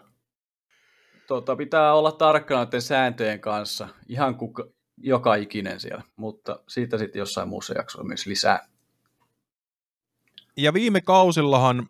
tota, 1.27 1.55
pitää 1.55 1.93
olla 1.93 2.11
tarkkana 2.11 2.63
näiden 2.63 2.81
sääntöjen 2.81 3.39
kanssa, 3.39 3.87
ihan 4.07 4.35
kuka, 4.35 4.74
joka 4.97 5.35
ikinen 5.35 5.79
siellä, 5.79 6.03
mutta 6.15 6.59
siitä 6.67 6.97
sitten 6.97 7.19
jossain 7.19 7.49
muussa 7.49 7.73
jaksossa 7.73 8.03
myös 8.03 8.25
lisää. 8.25 8.67
Ja 10.57 10.73
viime 10.73 11.01
kausillahan 11.01 11.89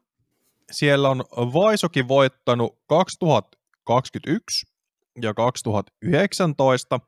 siellä 0.72 1.10
on 1.10 1.24
Vaisokin 1.54 2.08
voittanut 2.08 2.78
2021 2.88 4.68
ja 5.22 5.34
2019. 5.34 7.00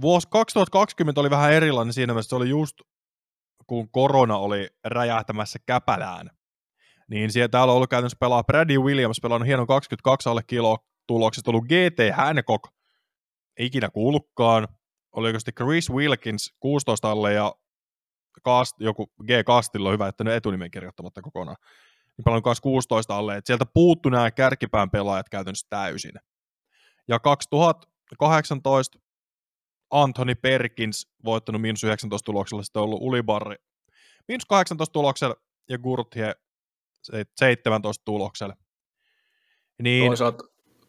Vuosi 0.00 0.28
2020 0.30 1.20
oli 1.20 1.30
vähän 1.30 1.52
erilainen 1.52 1.92
siinä 1.92 2.12
mielessä, 2.12 2.28
se 2.28 2.36
oli 2.36 2.48
just 2.48 2.76
kun 3.66 3.90
korona 3.90 4.36
oli 4.36 4.68
räjähtämässä 4.84 5.58
käpälään. 5.66 6.30
Niin 7.08 7.32
siellä 7.32 7.48
täällä 7.48 7.72
on 7.72 7.76
ollut 7.76 7.90
käytännössä 7.90 8.18
pelaa 8.20 8.44
Brady 8.44 8.78
Williams, 8.78 9.20
pelannut 9.20 9.46
hienon 9.46 9.66
22 9.66 10.28
alle 10.28 10.42
kilo 10.46 10.78
tuloksesta, 11.06 11.50
ollut 11.50 11.64
GT 11.64 12.16
Hancock, 12.16 12.64
ikinä 13.62 13.90
kuullutkaan. 13.90 14.68
Oliko 15.12 15.38
sitten 15.38 15.54
Chris 15.54 15.90
Wilkins 15.90 16.54
16 16.60 17.10
alle 17.10 17.32
ja 17.32 17.54
Cast, 18.44 18.76
joku 18.80 19.06
G. 19.06 19.28
Castilla 19.46 19.88
on 19.88 19.92
hyvä, 19.92 20.08
että 20.08 20.24
ne 20.24 20.36
etunimen 20.36 20.70
kirjoittamatta 20.70 21.22
kokonaan. 21.22 21.56
Niin 22.16 22.24
paljon 22.24 22.42
kanssa 22.42 22.62
16 22.62 23.16
alle, 23.16 23.36
että 23.36 23.46
sieltä 23.46 23.66
puuttu 23.74 24.08
nämä 24.08 24.30
kärkipään 24.30 24.90
pelaajat 24.90 25.28
käytännössä 25.28 25.66
täysin. 25.70 26.12
Ja 27.08 27.18
2018 27.18 28.98
Anthony 29.90 30.34
Perkins 30.34 31.08
voittanut 31.24 31.60
miinus 31.62 31.84
19 31.84 32.24
tuloksella, 32.24 32.62
sitten 32.62 32.80
on 32.80 32.84
ollut 32.84 33.02
Ulibarri 33.02 33.56
miinus 34.28 34.44
18 34.46 34.92
tuloksella 34.92 35.36
ja 35.68 35.78
Gurtje 35.78 36.34
17 37.38 38.04
tuloksella. 38.04 38.56
Niin, 39.82 40.06
Toisaalta, 40.06 40.44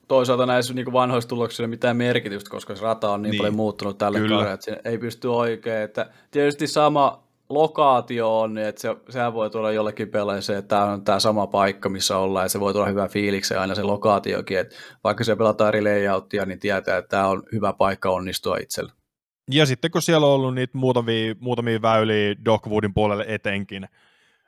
toisaalta 0.08 0.46
näissä 0.46 0.74
niin 0.74 0.94
vanhoissa 0.94 1.30
tuloksissa 1.30 1.64
ei 1.64 1.66
ole 1.66 1.70
mitään 1.70 1.98
merkitystä, 1.98 2.50
koska 2.50 2.76
se 2.76 2.82
rata 2.84 3.10
on 3.12 3.22
niin, 3.22 3.32
Niin. 3.32 3.38
paljon 3.38 3.56
muuttunut 3.56 3.98
tällä 3.98 4.20
kaudella, 4.20 4.52
että 4.52 4.78
ei 4.86 4.98
pysty 4.98 5.28
oikein. 5.28 5.82
Että 5.82 6.10
tietysti 6.32 6.68
sama 6.68 7.24
lokaatio 7.50 8.40
on, 8.40 8.54
niin 8.54 8.68
että 8.68 8.82
se, 8.82 8.96
sehän 9.10 9.34
voi 9.34 9.50
tulla 9.50 9.72
jollekin 9.72 10.10
pelaajalle 10.10 10.42
se, 10.42 10.58
että 10.58 10.76
tämä 10.76 10.92
on 10.92 11.04
tämä 11.04 11.20
sama 11.20 11.48
paikka, 11.48 11.90
missä 11.90 12.18
ollaan, 12.18 12.46
ja 12.46 12.50
se 12.50 12.60
voi 12.60 12.74
tulla 12.74 12.86
hyvä 12.86 13.08
fiiliksen 13.08 13.60
aina 13.60 13.76
se 13.76 13.84
lokaatiokin, 13.84 14.60
että 14.60 14.76
vaikka 15.04 15.24
se 15.24 15.36
pelataan 15.36 15.68
eri 15.68 15.82
layouttia, 15.82 16.46
niin 16.46 16.60
tietää, 16.60 16.98
että 16.98 17.10
tämä 17.10 17.28
on 17.28 17.44
hyvä 17.52 17.74
paikka 17.74 18.10
onnistua 18.10 18.58
itselle. 18.58 18.92
Ja 19.52 19.66
sitten 19.66 19.92
kun 19.92 20.02
siellä 20.02 20.28
on 20.28 20.34
ollut 20.34 20.56
niitä 20.56 20.78
muutamia, 20.78 21.36
muutamia 21.40 21.82
väyliä 21.82 22.36
Dogwoodin 22.46 22.94
puolelle 22.94 23.26
etenkin, 23.28 23.84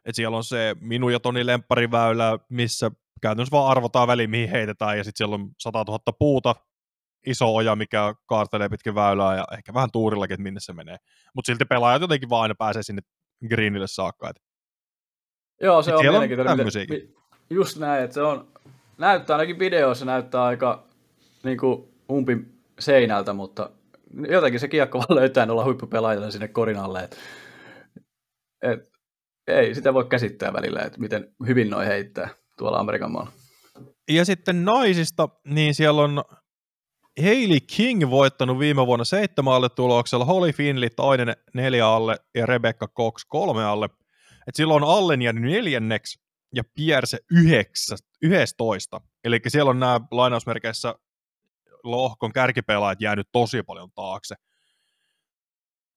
että 0.06 0.16
siellä 0.16 0.38
on 0.38 0.44
se 0.44 0.76
minun 0.80 1.14
ja 1.14 1.20
Toni 1.20 1.46
Lemppariväylä, 1.46 2.40
missä 2.50 2.92
käytännössä 3.22 3.52
vaan 3.52 3.72
arvotaan 3.72 4.08
väliin, 4.08 4.30
mihin 4.30 4.50
heitetään, 4.50 4.98
ja 4.98 5.04
sitten 5.04 5.18
siellä 5.18 5.36
on 5.36 5.50
100 5.60 5.84
000 5.88 6.00
puuta, 6.20 6.56
iso 7.26 7.56
oja, 7.56 7.76
mikä 7.76 8.16
kaartelee 8.26 8.70
pitkin 8.70 8.96
väylää, 8.96 9.36
ja 9.36 9.46
ehkä 9.58 9.74
vähän 9.74 9.92
tuurillakin, 9.92 10.34
että 10.34 10.44
minne 10.44 10.60
se 10.60 10.74
menee. 10.74 10.98
Mutta 11.36 11.48
silti 11.48 11.66
pelaajat 11.66 12.02
jotenkin 12.02 12.30
vaan 12.30 12.42
aina 12.42 12.56
pääsee 12.56 12.84
sinne 12.84 13.02
greenille 13.50 13.88
saakka. 13.88 14.30
Et 14.30 14.36
Joo, 15.62 15.82
se 15.82 15.92
Et 15.92 15.98
on 15.98 16.06
mielenkiintoinen. 16.06 16.58
tämmöisiäkin. 16.58 16.96
mi- 16.96 17.16
just 17.50 17.78
näin, 17.78 18.04
että 18.04 18.14
se 18.14 18.22
on, 18.22 18.48
näyttää 18.98 19.36
ainakin 19.36 19.60
videoissa 19.60 20.06
näyttää 20.06 20.44
aika 20.44 20.88
niin 21.44 21.58
kuin 21.58 21.94
umpi 22.12 22.38
seinältä, 22.80 23.34
mutta 23.34 23.70
jotenkin 24.30 24.60
se 24.60 24.68
kiekko 24.68 24.98
vaan 24.98 25.16
löytää 25.20 25.48
olla 25.50 25.64
huippupelaajille 25.66 26.32
sinne 26.32 26.48
korin 26.48 26.78
alle. 26.78 27.04
Et, 27.04 27.18
et, 28.62 28.92
ei 29.48 29.76
sitä 29.76 29.94
voi 29.94 30.06
käsittää 30.06 30.54
välillä, 30.54 30.82
että 30.82 31.00
miten 31.00 31.36
hyvin 31.48 31.70
noi 31.70 31.86
heittää 31.86 32.30
tuolla 32.58 32.80
Amerikan 32.80 33.12
maalla. 33.12 33.32
Ja 34.10 34.26
sitten 34.26 34.66
naisista, 34.66 35.30
niin 35.46 35.76
siellä 35.76 36.02
on 36.02 36.24
Hailey 37.22 37.60
King 37.60 38.10
voittanut 38.10 38.60
viime 38.60 38.86
vuonna 38.88 39.06
seitsemän 39.06 39.54
alle 39.54 39.70
tuloksella, 39.70 40.26
Holly 40.26 40.52
Finley 40.52 40.90
toinen 40.90 41.36
neljä 41.54 41.88
alle 41.88 42.18
ja 42.36 42.46
Rebecca 42.46 42.88
Cox 42.88 43.26
kolme 43.28 43.66
alle. 43.66 43.90
Et 44.48 44.56
silloin 44.56 44.84
on 44.84 44.98
Allen 44.98 45.22
jäänyt 45.22 45.44
neljänneksi 45.44 46.20
ja 46.56 46.64
Pierce 46.76 47.18
yhdeksä, 47.32 47.96
yhdestoista. 48.22 49.02
Eli 49.24 49.42
siellä 49.48 49.70
on 49.70 49.80
nämä 49.80 50.02
lainausmerkeissä 50.12 50.96
lohkon 51.84 52.34
kärkipelaajat 52.34 53.02
jäänyt 53.02 53.28
tosi 53.32 53.64
paljon 53.64 53.92
taakse. 53.92 54.36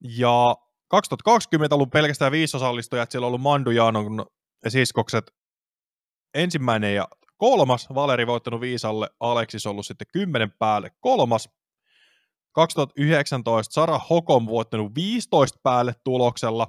Ja 0.01 0.57
2020 0.89 1.75
on 1.75 1.77
ollut 1.77 1.91
pelkästään 1.91 2.33
viisi 2.33 2.57
osallistujaa, 2.57 3.03
että 3.03 3.13
siellä 3.13 3.27
on 3.27 3.29
ollut 3.29 3.41
Mandu 3.41 3.71
Jaanon 3.71 4.27
siskokset 4.69 5.38
ensimmäinen 6.35 6.95
ja 6.95 7.09
kolmas, 7.37 7.89
Valeri 7.95 8.27
voittanut 8.27 8.61
viisalle, 8.61 9.11
Aleksis 9.21 9.67
ollut 9.67 9.87
sitten 9.87 10.07
kymmenen 10.13 10.53
päälle 10.59 10.91
kolmas. 11.01 11.49
2019 12.53 13.73
Sara 13.73 13.99
Hokom 13.99 14.47
voittanut 14.47 14.95
15 14.95 15.59
päälle 15.63 15.95
tuloksella, 16.05 16.67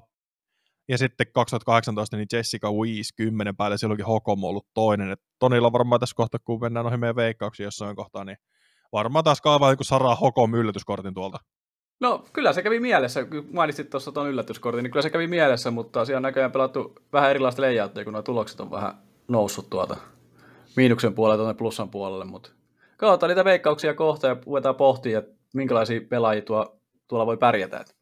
ja 0.90 0.98
sitten 0.98 1.28
2018 1.34 2.18
niin 2.18 2.28
Jessica 2.34 2.72
Weiss 2.72 3.14
10 3.16 3.56
päälle, 3.56 3.78
silloinkin 3.78 4.06
Hokom 4.06 4.44
ollut 4.44 4.68
toinen. 4.74 5.12
Et 5.12 5.22
Tonilla 5.40 5.72
varmaan 5.72 6.00
tässä 6.00 6.16
kohtaa, 6.16 6.40
kun 6.44 6.62
mennään 6.62 6.84
noihin 6.84 7.00
meidän 7.00 7.16
veikkauksiin 7.16 7.66
jossain 7.66 7.96
kohtaa, 7.96 8.24
niin 8.24 8.38
varmaan 8.94 9.24
taas 9.24 9.42
kaivaa 9.42 9.72
joku 9.72 9.84
Sara 9.84 10.16
Hokom 10.16 10.54
yllätyskortin 10.54 11.14
tuolta. 11.14 11.40
No 12.02 12.26
kyllä 12.34 12.54
se 12.54 12.62
kävi 12.62 12.80
mielessä, 12.80 13.26
kun 13.26 13.48
mainitsit 13.54 13.90
tuossa 13.90 14.12
tuon 14.12 14.30
yllätyskortin, 14.30 14.84
niin 14.84 14.92
kyllä 14.92 15.04
se 15.04 15.10
kävi 15.10 15.28
mielessä, 15.28 15.72
mutta 15.72 16.06
siellä 16.06 16.18
on 16.18 16.24
näköjään 16.24 16.52
pelattu 16.52 16.96
vähän 17.14 17.30
erilaista 17.30 17.62
layouttia, 17.62 18.04
kun 18.04 18.14
nuo 18.14 18.22
tulokset 18.22 18.60
on 18.60 18.72
vähän 18.72 19.09
noussut 19.30 19.70
tuolta 19.70 19.98
miinuksen 20.76 21.14
puolelle 21.14 21.38
tuonne 21.38 21.58
plussan 21.58 21.90
puolelle, 21.90 22.26
mutta 22.26 22.50
katsotaan 22.98 23.30
niitä 23.30 23.46
veikkauksia 23.46 23.94
kohta 23.94 24.28
ja 24.28 24.38
ruvetaan 24.46 24.76
pohtia, 24.76 25.20
että 25.20 25.32
minkälaisia 25.54 26.02
pelaajia 26.10 26.42
tuo, 26.42 26.82
tuolla 27.08 27.26
voi 27.26 27.38
pärjätä 27.38 27.80
että 27.80 27.94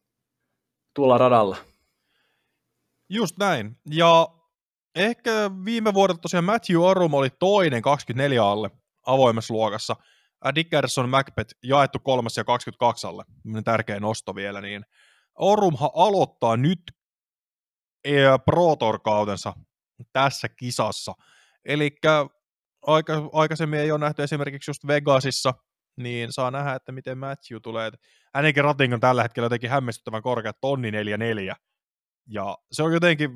tuolla 0.94 1.18
radalla. 1.18 1.56
Just 3.08 3.38
näin. 3.38 3.76
Ja 3.90 4.28
ehkä 4.94 5.50
viime 5.64 5.94
vuodelta 5.94 6.20
tosiaan 6.20 6.44
Matthew 6.44 6.88
Arum 6.90 7.14
oli 7.14 7.28
toinen 7.38 7.82
24 7.82 8.44
alle 8.44 8.70
avoimessa 9.06 9.54
luokassa. 9.54 9.96
Äh, 10.46 10.54
Dickerson 10.54 11.08
Macbeth 11.08 11.54
jaettu 11.64 11.98
kolmas 11.98 12.36
ja 12.36 12.44
22 12.44 13.06
alle. 13.06 13.24
Tärkeä 13.64 14.00
nosto 14.00 14.34
vielä. 14.34 14.60
Niin 14.60 14.84
Orumhan 15.34 15.90
aloittaa 15.94 16.56
nyt 16.56 16.82
eh, 18.04 18.28
Pro 18.44 18.76
Tour-kautensa 18.76 19.52
tässä 20.12 20.48
kisassa. 20.48 21.14
Eli 21.64 21.96
aika, 22.86 23.30
aikaisemmin 23.32 23.80
ei 23.80 23.92
ole 23.92 23.98
nähty 23.98 24.22
esimerkiksi 24.22 24.70
just 24.70 24.86
Vegasissa, 24.86 25.54
niin 25.96 26.32
saa 26.32 26.50
nähdä, 26.50 26.74
että 26.74 26.92
miten 26.92 27.18
Matthew 27.18 27.60
tulee. 27.62 27.90
Hänenkin 28.34 28.64
rating 28.64 28.94
on 28.94 29.00
tällä 29.00 29.22
hetkellä 29.22 29.44
jotenkin 29.44 29.70
hämmästyttävän 29.70 30.22
korkea, 30.22 30.52
tonni 30.52 30.90
44. 30.90 31.56
Ja 32.26 32.58
se 32.72 32.82
on 32.82 32.92
jotenkin 32.92 33.30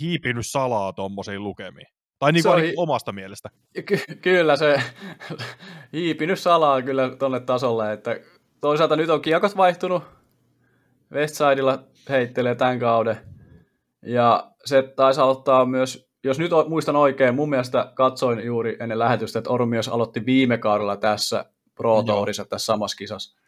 hiipinyt 0.00 0.46
salaa 0.46 0.92
tuommoisiin 0.92 1.44
lukemiin. 1.44 1.86
Tai 2.18 2.32
niin 2.32 2.44
kuin 2.44 2.64
hi- 2.64 2.74
omasta 2.76 3.12
mielestä. 3.12 3.50
Ky- 3.86 4.16
kyllä 4.22 4.56
se 4.56 4.82
hiipinyt 5.92 6.38
salaa 6.38 6.82
kyllä 6.82 7.16
tonne 7.16 7.40
tasolle, 7.40 7.92
että 7.92 8.20
toisaalta 8.60 8.96
nyt 8.96 9.10
on 9.10 9.22
kiekot 9.22 9.56
vaihtunut, 9.56 10.02
Westsidella 11.12 11.84
heittelee 12.08 12.54
tämän 12.54 12.78
kauden, 12.78 13.16
ja 14.02 14.49
se 14.64 14.82
taisi 14.82 15.20
aloittaa 15.20 15.66
myös 15.66 16.10
jos 16.24 16.38
nyt 16.38 16.50
muistan 16.68 16.96
oikein, 16.96 17.34
mun 17.34 17.50
mielestä 17.50 17.92
katsoin 17.94 18.46
juuri 18.46 18.76
ennen 18.80 18.98
lähetystä, 18.98 19.38
että 19.38 19.50
Ormios 19.50 19.88
aloitti 19.88 20.26
viime 20.26 20.58
kaudella 20.58 20.96
tässä 20.96 21.44
Pro 21.74 22.02
Tourissa 22.02 22.44
tässä 22.44 22.66
samassa 22.66 22.96
kisassa. 22.96 23.40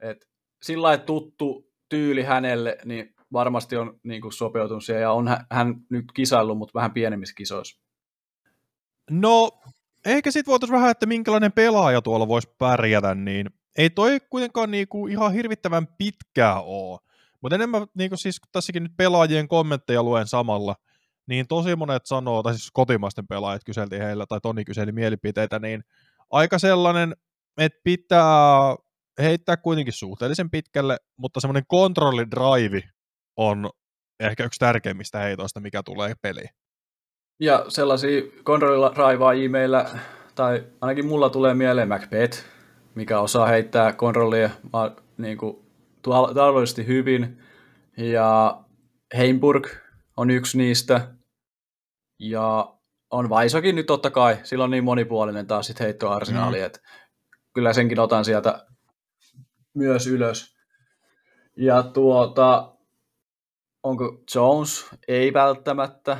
Et 0.00 0.28
sillä 0.62 0.82
lailla 0.82 1.04
tuttu 1.04 1.70
tyyli 1.88 2.22
hänelle, 2.22 2.78
niin 2.84 3.14
varmasti 3.32 3.76
on 3.76 4.00
niin 4.02 4.22
kuin 4.22 4.32
sopeutunut 4.32 4.84
siihen, 4.84 5.02
ja 5.02 5.12
on 5.12 5.28
hän, 5.28 5.46
hän 5.50 5.74
nyt 5.90 6.04
kisaillut, 6.14 6.58
mutta 6.58 6.74
vähän 6.74 6.92
pienemmissä 6.92 7.34
kisoissa. 7.34 7.80
No, 9.10 9.50
ehkä 10.06 10.30
sitten 10.30 10.52
voitaisiin 10.52 10.74
vähän, 10.74 10.90
että 10.90 11.06
minkälainen 11.06 11.52
pelaaja 11.52 12.02
tuolla 12.02 12.28
voisi 12.28 12.54
pärjätä, 12.58 13.14
niin 13.14 13.46
ei 13.78 13.90
toi 13.90 14.20
kuitenkaan 14.30 14.70
niinku 14.70 15.06
ihan 15.06 15.32
hirvittävän 15.32 15.86
pitkää 15.98 16.60
ole. 16.60 17.00
Mutta 17.42 17.54
enemmän, 17.54 17.86
niinku 17.94 18.16
siis 18.16 18.40
kun 18.40 18.48
tässäkin 18.52 18.82
nyt 18.82 18.92
pelaajien 18.96 19.48
kommentteja 19.48 20.02
luen 20.02 20.26
samalla, 20.26 20.74
niin 21.26 21.48
tosi 21.48 21.76
monet 21.76 22.06
sanoo, 22.06 22.42
tai 22.42 22.54
siis 22.54 22.70
kotimaisten 22.72 23.26
pelaajat 23.26 23.64
kyseltiin 23.64 24.02
heillä, 24.02 24.26
tai 24.28 24.40
Toni 24.42 24.64
kyseli 24.64 24.92
mielipiteitä, 24.92 25.58
niin 25.58 25.84
aika 26.30 26.58
sellainen, 26.58 27.14
että 27.58 27.80
pitää 27.84 28.76
heittää 29.22 29.56
kuitenkin 29.56 29.92
suhteellisen 29.92 30.50
pitkälle, 30.50 30.96
mutta 31.16 31.40
semmoinen 31.40 31.64
kontrollidrive 31.68 32.82
on 33.36 33.70
ehkä 34.20 34.44
yksi 34.44 34.58
tärkeimmistä 34.58 35.18
heitoista, 35.18 35.60
mikä 35.60 35.82
tulee 35.82 36.14
peliin. 36.22 36.48
Ja 37.40 37.64
sellaisia 37.68 38.22
kontrolliraivaajia 38.44 39.50
meillä, 39.50 39.90
tai 40.34 40.64
ainakin 40.80 41.06
mulla 41.06 41.30
tulee 41.30 41.54
mieleen 41.54 41.88
Macbeth, 41.88 42.44
mikä 42.94 43.20
osaa 43.20 43.46
heittää 43.46 43.92
kontrollia 43.92 44.50
niin 45.18 45.38
kuin, 45.38 45.69
taloudellisesti 46.02 46.86
hyvin. 46.86 47.42
Ja 47.96 48.60
Heimburg 49.16 49.66
on 50.16 50.30
yksi 50.30 50.58
niistä. 50.58 51.14
Ja 52.18 52.74
on 53.10 53.28
Vaisokin 53.28 53.76
nyt 53.76 53.86
totta 53.86 54.10
kai, 54.10 54.38
sillä 54.42 54.64
on 54.64 54.70
niin 54.70 54.84
monipuolinen 54.84 55.46
taas 55.46 55.66
sit 55.66 55.80
heittoarsenaali, 55.80 56.58
mm. 56.58 56.64
että 56.64 56.80
kyllä 57.54 57.72
senkin 57.72 58.00
otan 58.00 58.24
sieltä 58.24 58.66
myös 59.74 60.06
ylös. 60.06 60.56
Ja 61.56 61.82
tuota, 61.82 62.76
onko 63.82 64.22
Jones? 64.34 64.86
Ei 65.08 65.32
välttämättä. 65.32 66.18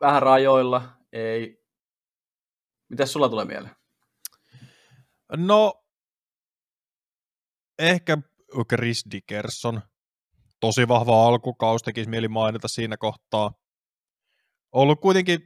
Vähän 0.00 0.22
rajoilla, 0.22 0.82
ei. 1.12 1.62
Mitäs 2.88 3.12
sulla 3.12 3.28
tulee 3.28 3.44
mieleen? 3.44 3.76
No, 5.36 5.84
ehkä 7.78 8.18
Chris 8.68 9.04
Dickerson. 9.10 9.80
Tosi 10.60 10.88
vahva 10.88 11.26
alkukaus, 11.26 11.82
tekisi 11.82 12.10
mieli 12.10 12.28
mainita 12.28 12.68
siinä 12.68 12.96
kohtaa. 12.96 13.52
Ollut 14.72 15.00
kuitenkin, 15.00 15.40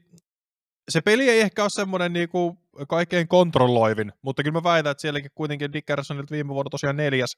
se 0.88 1.00
peli 1.00 1.28
ei 1.28 1.40
ehkä 1.40 1.62
ole 1.62 1.70
semmoinen 1.70 2.12
niinku 2.12 2.58
kaikkein 2.88 3.28
kontrolloivin, 3.28 4.12
mutta 4.22 4.42
kyllä 4.42 4.58
mä 4.58 4.62
väitän, 4.62 4.90
että 4.90 5.00
sielläkin 5.00 5.30
kuitenkin 5.34 5.72
Dickersonilta 5.72 6.32
viime 6.34 6.54
vuonna 6.54 6.70
tosiaan 6.70 6.96
neljäs 6.96 7.36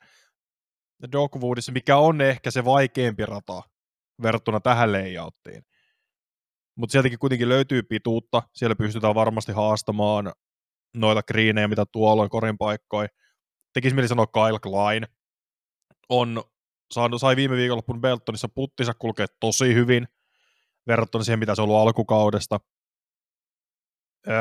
Dogwoodissa, 1.12 1.72
mikä 1.72 1.96
on 1.96 2.20
ehkä 2.20 2.50
se 2.50 2.64
vaikeampi 2.64 3.26
rata 3.26 3.62
verrattuna 4.22 4.60
tähän 4.60 4.92
layouttiin. 4.92 5.62
Mutta 6.76 6.92
sieltäkin 6.92 7.18
kuitenkin 7.18 7.48
löytyy 7.48 7.82
pituutta, 7.82 8.42
siellä 8.54 8.76
pystytään 8.76 9.14
varmasti 9.14 9.52
haastamaan 9.52 10.32
noita 10.94 11.22
greenejä, 11.22 11.68
mitä 11.68 11.84
tuolla 11.92 12.22
on 12.22 12.28
korin 12.28 12.58
paikkoja. 12.58 13.08
Tekisi 13.72 13.94
mieli 13.94 14.08
sanoa 14.08 14.26
Kyle 14.26 14.58
Klein. 14.62 15.06
On 16.08 16.42
saanut, 16.90 17.20
sai 17.20 17.36
viime 17.36 17.56
viikonloppun 17.56 18.00
Beltonissa 18.00 18.48
puttinsa 18.48 18.92
kulkee 18.98 19.26
tosi 19.40 19.74
hyvin 19.74 20.08
verrattuna 20.86 21.24
siihen, 21.24 21.38
mitä 21.38 21.54
se 21.54 21.62
on 21.62 21.68
ollut 21.68 21.80
alkukaudesta. 21.80 22.60
Öö, 24.28 24.34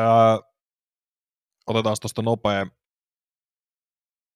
otetaan 1.67 1.95
tuosta 2.01 2.21
nopea. 2.21 2.67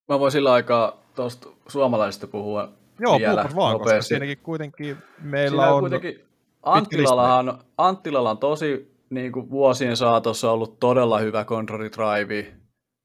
Mä 0.10 0.20
voin 0.20 0.32
sillä 0.32 0.54
aikaa 0.54 0.98
tuosta 1.16 1.50
suomalaisesta 1.68 2.28
puhua 2.28 2.74
Joo, 3.00 3.20
vielä 3.20 3.50
vaan, 3.56 3.74
nopeasti. 3.74 3.98
koska 3.98 4.02
siinäkin 4.02 4.38
kuitenkin 4.38 4.98
meillä 5.22 5.74
on... 5.74 5.80
Kuitenkin 5.80 6.26
Anttilallahan, 6.64 7.64
Anttilalla 7.78 8.30
on 8.30 8.38
tosi 8.38 8.98
niin 9.10 9.32
kuin 9.32 9.50
vuosien 9.50 9.98
saatossa 9.98 10.52
ollut 10.52 10.80
todella 10.80 11.20
hyvä 11.20 11.46
kontrollidraivi. 11.46 12.54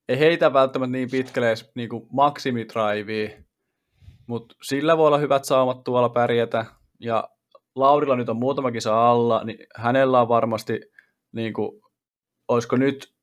Ei 0.09 0.19
heitä 0.19 0.53
välttämättä 0.53 0.93
niin 0.93 1.11
pitkälle 1.11 1.49
edes 1.49 1.71
niin 1.75 1.89
kuin 1.89 2.07
maksimidraivia, 2.13 3.31
mutta 4.27 4.55
sillä 4.63 4.97
voi 4.97 5.07
olla 5.07 5.19
hyvät 5.19 5.45
saumat 5.45 5.85
tuolla 5.85 6.09
pärjätä. 6.09 6.65
Ja 7.01 7.29
Laurilla 7.75 8.17
nyt 8.17 8.29
on 8.29 8.37
muutama 8.37 8.73
kisa 8.73 9.11
alla, 9.11 9.45
niin 9.45 9.59
hänellä 9.77 10.21
on 10.21 10.29
varmasti, 10.29 10.81
niin 11.33 11.53
kuin, 11.53 11.83
olisiko 12.49 12.77
nyt, 12.77 13.15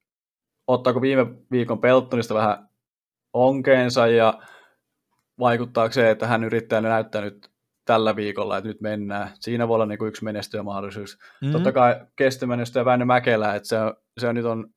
ottaako 0.68 1.02
viime 1.02 1.26
viikon 1.52 1.80
Peltonista 1.80 2.34
vähän 2.34 2.70
onkeensa 3.34 4.08
ja 4.08 4.34
vaikuttaako 5.40 5.92
se, 5.94 6.10
että 6.10 6.28
hän 6.28 6.44
yrittää 6.44 6.82
näyttää 6.82 7.22
nyt 7.22 7.50
tällä 7.86 8.16
viikolla, 8.16 8.58
että 8.58 8.68
nyt 8.68 8.82
mennään. 8.82 9.30
Siinä 9.40 9.68
voi 9.68 9.76
olla 9.76 9.86
niin 9.86 10.00
kuin 10.00 10.10
yksi 10.10 10.24
menestyjämahdollisuus. 10.24 11.18
Mm-hmm. 11.20 11.52
Totta 11.52 11.72
kai 11.72 12.06
kestymenestyjä 12.16 12.86
Väinö 12.86 13.06
Mäkelä, 13.06 13.56
että 13.56 13.70
se, 13.70 13.78
se 14.18 14.34
nyt 14.34 14.46
on 14.46 14.70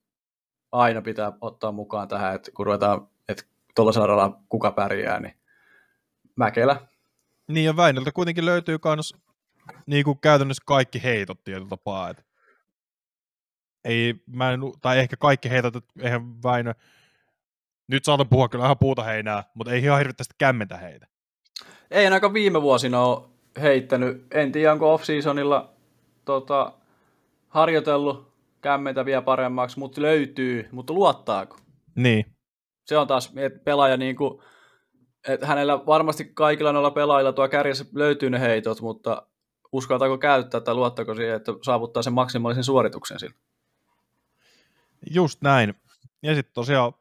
aina 0.73 1.03
pitää 1.03 1.33
ottaa 1.41 1.73
mukaan 1.73 2.09
tähän, 2.09 2.35
että 2.35 2.51
kun 2.57 2.67
ruvetaan, 2.67 3.09
että 3.29 3.45
tuollaisella 3.75 4.07
radalla 4.07 4.41
kuka 4.49 4.71
pärjää, 4.71 5.21
niin 5.21 5.35
Mäkelä. 6.37 6.77
Niin 7.49 7.65
ja 7.65 7.77
Väinöltä 7.77 8.13
kuitenkin 8.13 8.47
löytyy 8.47 8.79
kans 8.79 9.15
niin 9.87 10.05
kuin 10.05 10.19
käytännössä 10.21 10.63
kaikki 10.67 11.03
heitot 11.03 11.45
tietyllä 11.45 11.69
tapaa. 11.69 12.11
Että 12.11 12.23
ei, 13.85 14.15
mä 14.27 14.53
en, 14.53 14.61
tai 14.81 14.99
ehkä 14.99 15.17
kaikki 15.17 15.51
heitot, 15.51 15.77
että 15.77 15.93
eihän 16.03 16.43
Väinö, 16.43 16.75
nyt 17.89 18.05
saatan 18.05 18.29
puhua 18.29 18.49
kyllä 18.49 18.65
ihan 18.65 18.79
puuta 18.79 19.03
heinää, 19.03 19.45
mutta 19.55 19.73
ei 19.73 19.83
ihan 19.83 19.99
hirveästi 19.99 20.35
kämmentä 20.39 20.77
heitä. 20.77 21.07
Ei 21.91 22.05
ainakaan 22.05 22.33
viime 22.33 22.63
vuosina 22.63 23.01
ole 23.01 23.23
heittänyt. 23.61 24.27
En 24.31 24.53
tiedä, 24.53 24.73
onko 24.73 24.95
off-seasonilla 24.95 25.71
tota, 26.25 26.73
harjoitellut 27.49 28.33
kämmentä 28.61 29.05
vielä 29.05 29.23
paremmaksi, 29.23 29.79
mutta 29.79 30.03
löytyy, 30.03 30.69
mutta 30.73 30.93
luottaako? 30.93 31.57
Niin. 31.95 32.27
Se 32.85 32.99
on 32.99 33.07
taas, 33.07 33.33
että 33.37 33.59
pelaaja 33.65 33.97
niin 33.97 34.17
kuin, 34.17 34.43
että 35.29 35.47
hänellä 35.47 35.87
varmasti 35.87 36.25
kaikilla 36.25 36.73
noilla 36.73 36.91
pelaajilla 36.91 37.33
tuo 37.33 37.49
kärjessä 37.49 37.85
löytyy 37.95 38.31
ne 38.31 38.41
heitot, 38.41 38.81
mutta 38.81 39.27
uskaltaako 39.73 40.19
käyttää 40.19 40.61
tai 40.61 40.75
luottaako 40.75 41.15
siihen, 41.15 41.37
että 41.37 41.53
saavuttaa 41.65 42.03
sen 42.03 42.13
maksimaalisen 42.13 42.65
suorituksen 42.65 43.19
sillä? 43.19 43.37
Just 45.11 45.43
näin. 45.43 45.75
Ja 46.23 46.35
sitten 46.35 46.55
tosiaan, 46.55 46.93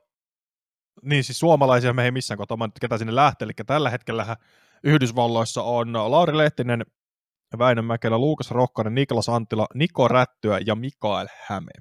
niin 1.02 1.24
siis 1.24 1.40
suomalaisia 1.40 1.94
me 1.94 2.06
ei 2.06 2.12
missään 2.12 2.40
nyt 2.60 2.80
ketä 2.82 2.98
sinne 2.98 3.16
lähtee, 3.16 3.46
eli 3.46 3.54
tällä 3.66 3.90
hetkellä 3.90 4.38
Yhdysvalloissa 4.84 5.64
on 5.64 5.94
Lauri 5.94 6.38
Lehtinen, 6.38 6.86
Väinö 7.58 7.82
Mäkelä, 7.82 8.18
Luukas 8.18 8.52
Rokkanen, 8.52 8.96
Niklas 8.96 9.30
Anttila, 9.30 9.68
Niko 9.74 10.08
Rättyä 10.08 10.60
ja 10.66 10.76
Mikael 10.76 11.28
Häme. 11.48 11.72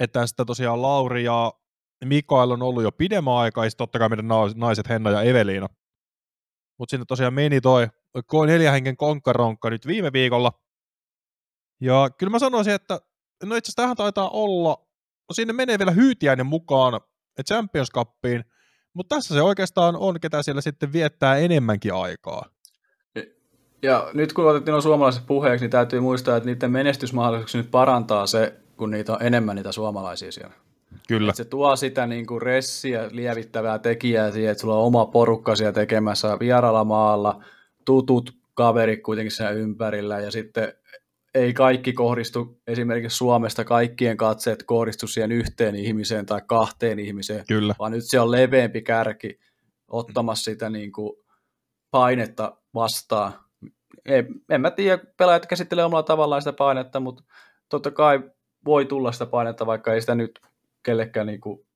Että 0.00 0.20
tästä 0.20 0.44
tosiaan 0.44 0.82
Lauri 0.82 1.24
ja 1.24 1.52
Mikael 2.04 2.50
on 2.50 2.62
ollut 2.62 2.82
jo 2.82 2.92
pidemmän 2.92 3.34
aikaa, 3.34 3.64
ja 3.64 3.70
totta 3.76 3.98
kai 3.98 4.08
meidän 4.08 4.28
naiset 4.56 4.88
Henna 4.88 5.10
ja 5.10 5.22
Eveliina. 5.22 5.68
Mutta 6.78 6.90
sinne 6.90 7.04
tosiaan 7.08 7.34
meni 7.34 7.60
toi 7.60 7.88
neljä 8.46 8.72
hengen 8.72 8.96
konkkaronkka 8.96 9.70
nyt 9.70 9.86
viime 9.86 10.12
viikolla. 10.12 10.52
Ja 11.80 12.10
kyllä 12.18 12.30
mä 12.30 12.38
sanoisin, 12.38 12.72
että 12.72 13.00
no 13.44 13.56
itse 13.56 13.66
asiassa 13.66 13.82
tähän 13.82 13.96
taitaa 13.96 14.30
olla, 14.30 14.86
no 15.28 15.32
sinne 15.32 15.52
menee 15.52 15.78
vielä 15.78 15.90
hyytiäinen 15.90 16.46
mukaan 16.46 17.00
Champions 17.48 17.90
Cupiin, 17.94 18.44
mutta 18.94 19.16
tässä 19.16 19.34
se 19.34 19.42
oikeastaan 19.42 19.96
on, 19.96 20.20
ketä 20.20 20.42
siellä 20.42 20.60
sitten 20.60 20.92
viettää 20.92 21.36
enemmänkin 21.36 21.94
aikaa. 21.94 22.50
Ja 23.82 24.10
nyt 24.14 24.32
kun 24.32 24.50
otettiin 24.50 24.74
on 24.74 24.82
suomalaiset 24.82 25.26
puheeksi, 25.26 25.64
niin 25.64 25.70
täytyy 25.70 26.00
muistaa, 26.00 26.36
että 26.36 26.46
niiden 26.46 26.70
menestysmahdollisuuksia 26.70 27.60
nyt 27.60 27.70
parantaa 27.70 28.26
se, 28.26 28.60
kun 28.76 28.90
niitä 28.90 29.12
on 29.12 29.22
enemmän 29.22 29.56
niitä 29.56 29.72
suomalaisia 29.72 30.32
siellä. 30.32 30.54
Kyllä. 31.10 31.30
Et 31.30 31.36
se 31.36 31.44
tuo 31.44 31.76
sitä 31.76 32.06
niin 32.06 32.26
kuin 32.26 32.42
ressiä 32.42 33.08
lievittävää 33.10 33.78
tekijää 33.78 34.30
siihen, 34.30 34.50
että 34.50 34.60
sulla 34.60 34.76
on 34.76 34.86
oma 34.86 35.06
porukka 35.06 35.56
siellä 35.56 35.72
tekemässä 35.72 36.36
vieralla 36.40 36.84
maalla, 36.84 37.44
tutut 37.84 38.36
kaverit 38.54 39.02
kuitenkin 39.02 39.30
siellä 39.30 39.52
ympärillä 39.52 40.20
ja 40.20 40.30
sitten 40.30 40.72
ei 41.34 41.52
kaikki 41.52 41.92
kohdistu, 41.92 42.60
esimerkiksi 42.66 43.16
Suomesta 43.16 43.64
kaikkien 43.64 44.16
katseet 44.16 44.62
kohdistu 44.62 45.06
siihen 45.06 45.32
yhteen 45.32 45.76
ihmiseen 45.76 46.26
tai 46.26 46.40
kahteen 46.46 46.98
ihmiseen, 46.98 47.44
Kyllä. 47.48 47.74
vaan 47.78 47.92
nyt 47.92 48.04
se 48.04 48.20
on 48.20 48.30
leveämpi 48.30 48.82
kärki 48.82 49.38
ottamassa 49.88 50.44
sitä 50.44 50.70
niin 50.70 50.92
kuin 50.92 51.12
painetta 51.90 52.56
vastaan. 52.74 53.32
Ei, 54.04 54.24
en 54.50 54.60
mä 54.60 54.70
tiedä, 54.70 55.02
pelaajat 55.16 55.46
käsittelee 55.46 55.84
omalla 55.84 56.02
tavallaan 56.02 56.42
sitä 56.42 56.52
painetta, 56.52 57.00
mutta 57.00 57.22
totta 57.68 57.90
kai 57.90 58.20
voi 58.64 58.84
tulla 58.84 59.12
sitä 59.12 59.26
painetta, 59.26 59.66
vaikka 59.66 59.94
ei 59.94 60.00
sitä 60.00 60.14
nyt 60.14 60.40
kellekään, 60.82 61.26
niin 61.26 61.40
kuin, 61.40 61.66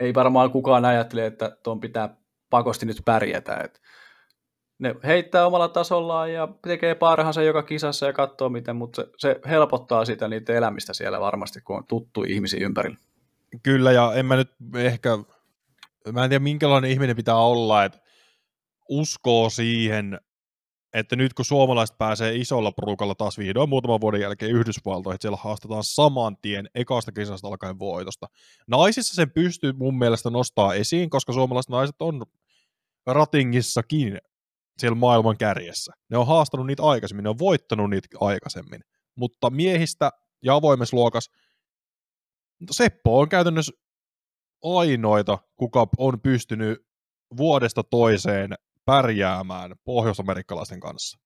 ei 0.00 0.14
varmaan 0.14 0.50
kukaan 0.50 0.84
ajattele, 0.84 1.26
että 1.26 1.56
tuon 1.62 1.80
pitää 1.80 2.16
pakosti 2.50 2.86
nyt 2.86 3.02
pärjätä. 3.04 3.56
Et 3.64 3.80
ne 4.78 4.94
heittää 5.04 5.46
omalla 5.46 5.68
tasollaan 5.68 6.32
ja 6.32 6.48
tekee 6.62 6.94
parhaansa 6.94 7.42
joka 7.42 7.62
kisassa 7.62 8.06
ja 8.06 8.12
katsoo 8.12 8.48
miten, 8.48 8.76
mutta 8.76 9.02
se, 9.02 9.08
se 9.18 9.40
helpottaa 9.48 10.04
sitä 10.04 10.28
niiden 10.28 10.56
elämistä 10.56 10.94
siellä 10.94 11.20
varmasti, 11.20 11.60
kun 11.60 11.76
on 11.76 11.86
tuttu 11.86 12.22
ihmisiä 12.22 12.66
ympärillä. 12.66 12.98
Kyllä, 13.62 13.92
ja 13.92 14.12
en 14.14 14.26
mä 14.26 14.36
nyt 14.36 14.50
ehkä, 14.76 15.18
mä 16.12 16.24
en 16.24 16.30
tiedä 16.30 16.42
minkälainen 16.42 16.90
ihminen 16.90 17.16
pitää 17.16 17.36
olla, 17.36 17.84
että 17.84 17.98
uskoo 18.88 19.50
siihen, 19.50 20.20
että 20.92 21.16
nyt 21.16 21.34
kun 21.34 21.44
suomalaiset 21.44 21.98
pääsee 21.98 22.36
isolla 22.36 22.72
porukalla 22.72 23.14
taas 23.14 23.38
vihdoin 23.38 23.68
muutaman 23.68 24.00
vuoden 24.00 24.20
jälkeen 24.20 24.52
Yhdysvaltoihin, 24.52 25.14
että 25.14 25.22
siellä 25.22 25.38
haastetaan 25.42 25.84
saman 25.84 26.36
tien 26.42 26.68
ekasta 26.74 27.12
kisasta 27.12 27.48
alkaen 27.48 27.78
voitosta. 27.78 28.26
Naisissa 28.66 29.14
sen 29.14 29.30
pystyy 29.30 29.72
mun 29.72 29.98
mielestä 29.98 30.30
nostaa 30.30 30.74
esiin, 30.74 31.10
koska 31.10 31.32
suomalaiset 31.32 31.70
naiset 31.70 32.02
on 32.02 32.22
ratingissakin 33.06 34.18
siellä 34.78 34.96
maailman 34.96 35.38
kärjessä. 35.38 35.92
Ne 36.10 36.18
on 36.18 36.26
haastanut 36.26 36.66
niitä 36.66 36.82
aikaisemmin, 36.82 37.22
ne 37.22 37.28
on 37.28 37.38
voittanut 37.38 37.90
niitä 37.90 38.08
aikaisemmin. 38.20 38.80
Mutta 39.14 39.50
miehistä 39.50 40.10
ja 40.42 40.54
avoimessa 40.54 40.96
luokas, 40.96 41.30
Seppo 42.70 43.18
on 43.18 43.28
käytännössä 43.28 43.72
ainoita, 44.64 45.38
kuka 45.56 45.86
on 45.98 46.20
pystynyt 46.20 46.78
vuodesta 47.36 47.82
toiseen 47.82 48.54
pärjäämään 48.88 49.74
pohjoisamerikkalaisten 49.84 50.80
kanssa. 50.80 51.18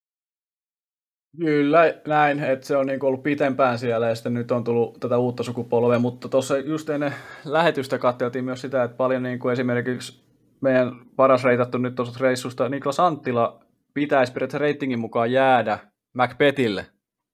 Kyllä, 1.40 1.94
näin, 2.06 2.44
että 2.44 2.66
se 2.66 2.76
on 2.76 2.86
niin 2.86 3.04
ollut 3.04 3.22
pitempään 3.22 3.78
siellä 3.78 4.08
ja 4.08 4.14
sitten 4.14 4.34
nyt 4.34 4.50
on 4.50 4.64
tullut 4.64 5.00
tätä 5.00 5.18
uutta 5.18 5.42
sukupolvea, 5.42 5.98
mutta 5.98 6.28
tuossa 6.28 6.58
just 6.58 6.90
ennen 6.90 7.14
lähetystä 7.44 7.98
katseltiin 7.98 8.44
myös 8.44 8.60
sitä, 8.60 8.82
että 8.82 8.96
paljon 8.96 9.22
niin 9.22 9.38
kuin 9.38 9.52
esimerkiksi 9.52 10.24
meidän 10.60 10.92
paras 11.16 11.44
reitattu 11.44 11.78
nyt 11.78 11.94
tuosta 11.94 12.18
reissusta, 12.20 12.68
Niklas 12.68 13.00
Anttila 13.00 13.60
pitäisi 13.94 14.32
periaatteessa 14.32 14.58
reitingin 14.58 14.98
mukaan 14.98 15.32
jäädä 15.32 15.78
Macbethille 16.14 16.86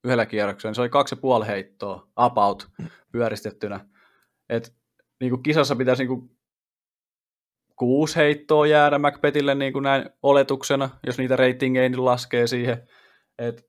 yhdellä 0.05 0.27
kierroksella. 0.27 0.75
Se 0.75 0.81
oli 0.81 0.89
kaksi 0.89 1.15
ja 1.15 1.21
puoli 1.21 1.47
heittoa 1.47 2.09
about 2.17 2.69
pyöristettynä. 3.13 3.81
Et, 4.49 4.75
niin 5.21 5.31
kuin 5.31 5.43
kisassa 5.43 5.77
pitäisi 5.77 6.03
niin 6.03 6.09
kuin 6.09 6.38
kuusi 7.79 8.17
heittoa 8.17 8.67
jäädä 8.67 8.99
Macbethille 8.99 9.55
niin 9.55 9.73
kuin 9.73 9.83
näin 9.83 10.11
oletuksena, 10.23 10.91
jos 11.07 11.19
niitä 11.19 11.37
ratingeja 11.37 11.89
niin 11.89 12.05
laskee 12.05 12.47
siihen. 12.47 12.89
Et 13.39 13.69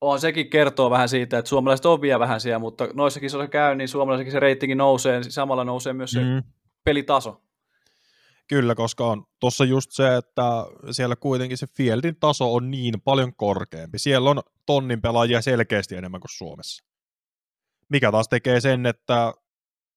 on 0.00 0.20
sekin 0.20 0.50
kertoo 0.50 0.90
vähän 0.90 1.08
siitä, 1.08 1.38
että 1.38 1.48
suomalaiset 1.48 1.86
on 1.86 2.00
vielä 2.00 2.20
vähän 2.20 2.40
siellä, 2.40 2.58
mutta 2.58 2.88
noissa 2.94 3.20
kisoissa 3.20 3.50
käy, 3.50 3.74
niin 3.74 3.88
suomalaisetkin 3.88 4.32
se 4.32 4.40
reitingi 4.40 4.74
nousee, 4.74 5.20
niin 5.20 5.32
samalla 5.32 5.64
nousee 5.64 5.92
myös 5.92 6.10
se 6.10 6.20
mm. 6.20 6.42
pelitaso. 6.84 7.42
Kyllä, 8.48 8.74
koska 8.74 9.06
on 9.06 9.24
tuossa 9.40 9.64
just 9.64 9.90
se, 9.90 10.16
että 10.16 10.42
siellä 10.90 11.16
kuitenkin 11.16 11.58
se 11.58 11.66
fieldin 11.76 12.16
taso 12.20 12.54
on 12.54 12.70
niin 12.70 13.00
paljon 13.04 13.36
korkeampi. 13.36 13.98
Siellä 13.98 14.30
on 14.30 14.40
tonnin 14.66 15.02
pelaajia 15.02 15.42
selkeästi 15.42 15.96
enemmän 15.96 16.20
kuin 16.20 16.36
Suomessa. 16.36 16.84
Mikä 17.88 18.12
taas 18.12 18.28
tekee 18.28 18.60
sen, 18.60 18.86
että 18.86 19.32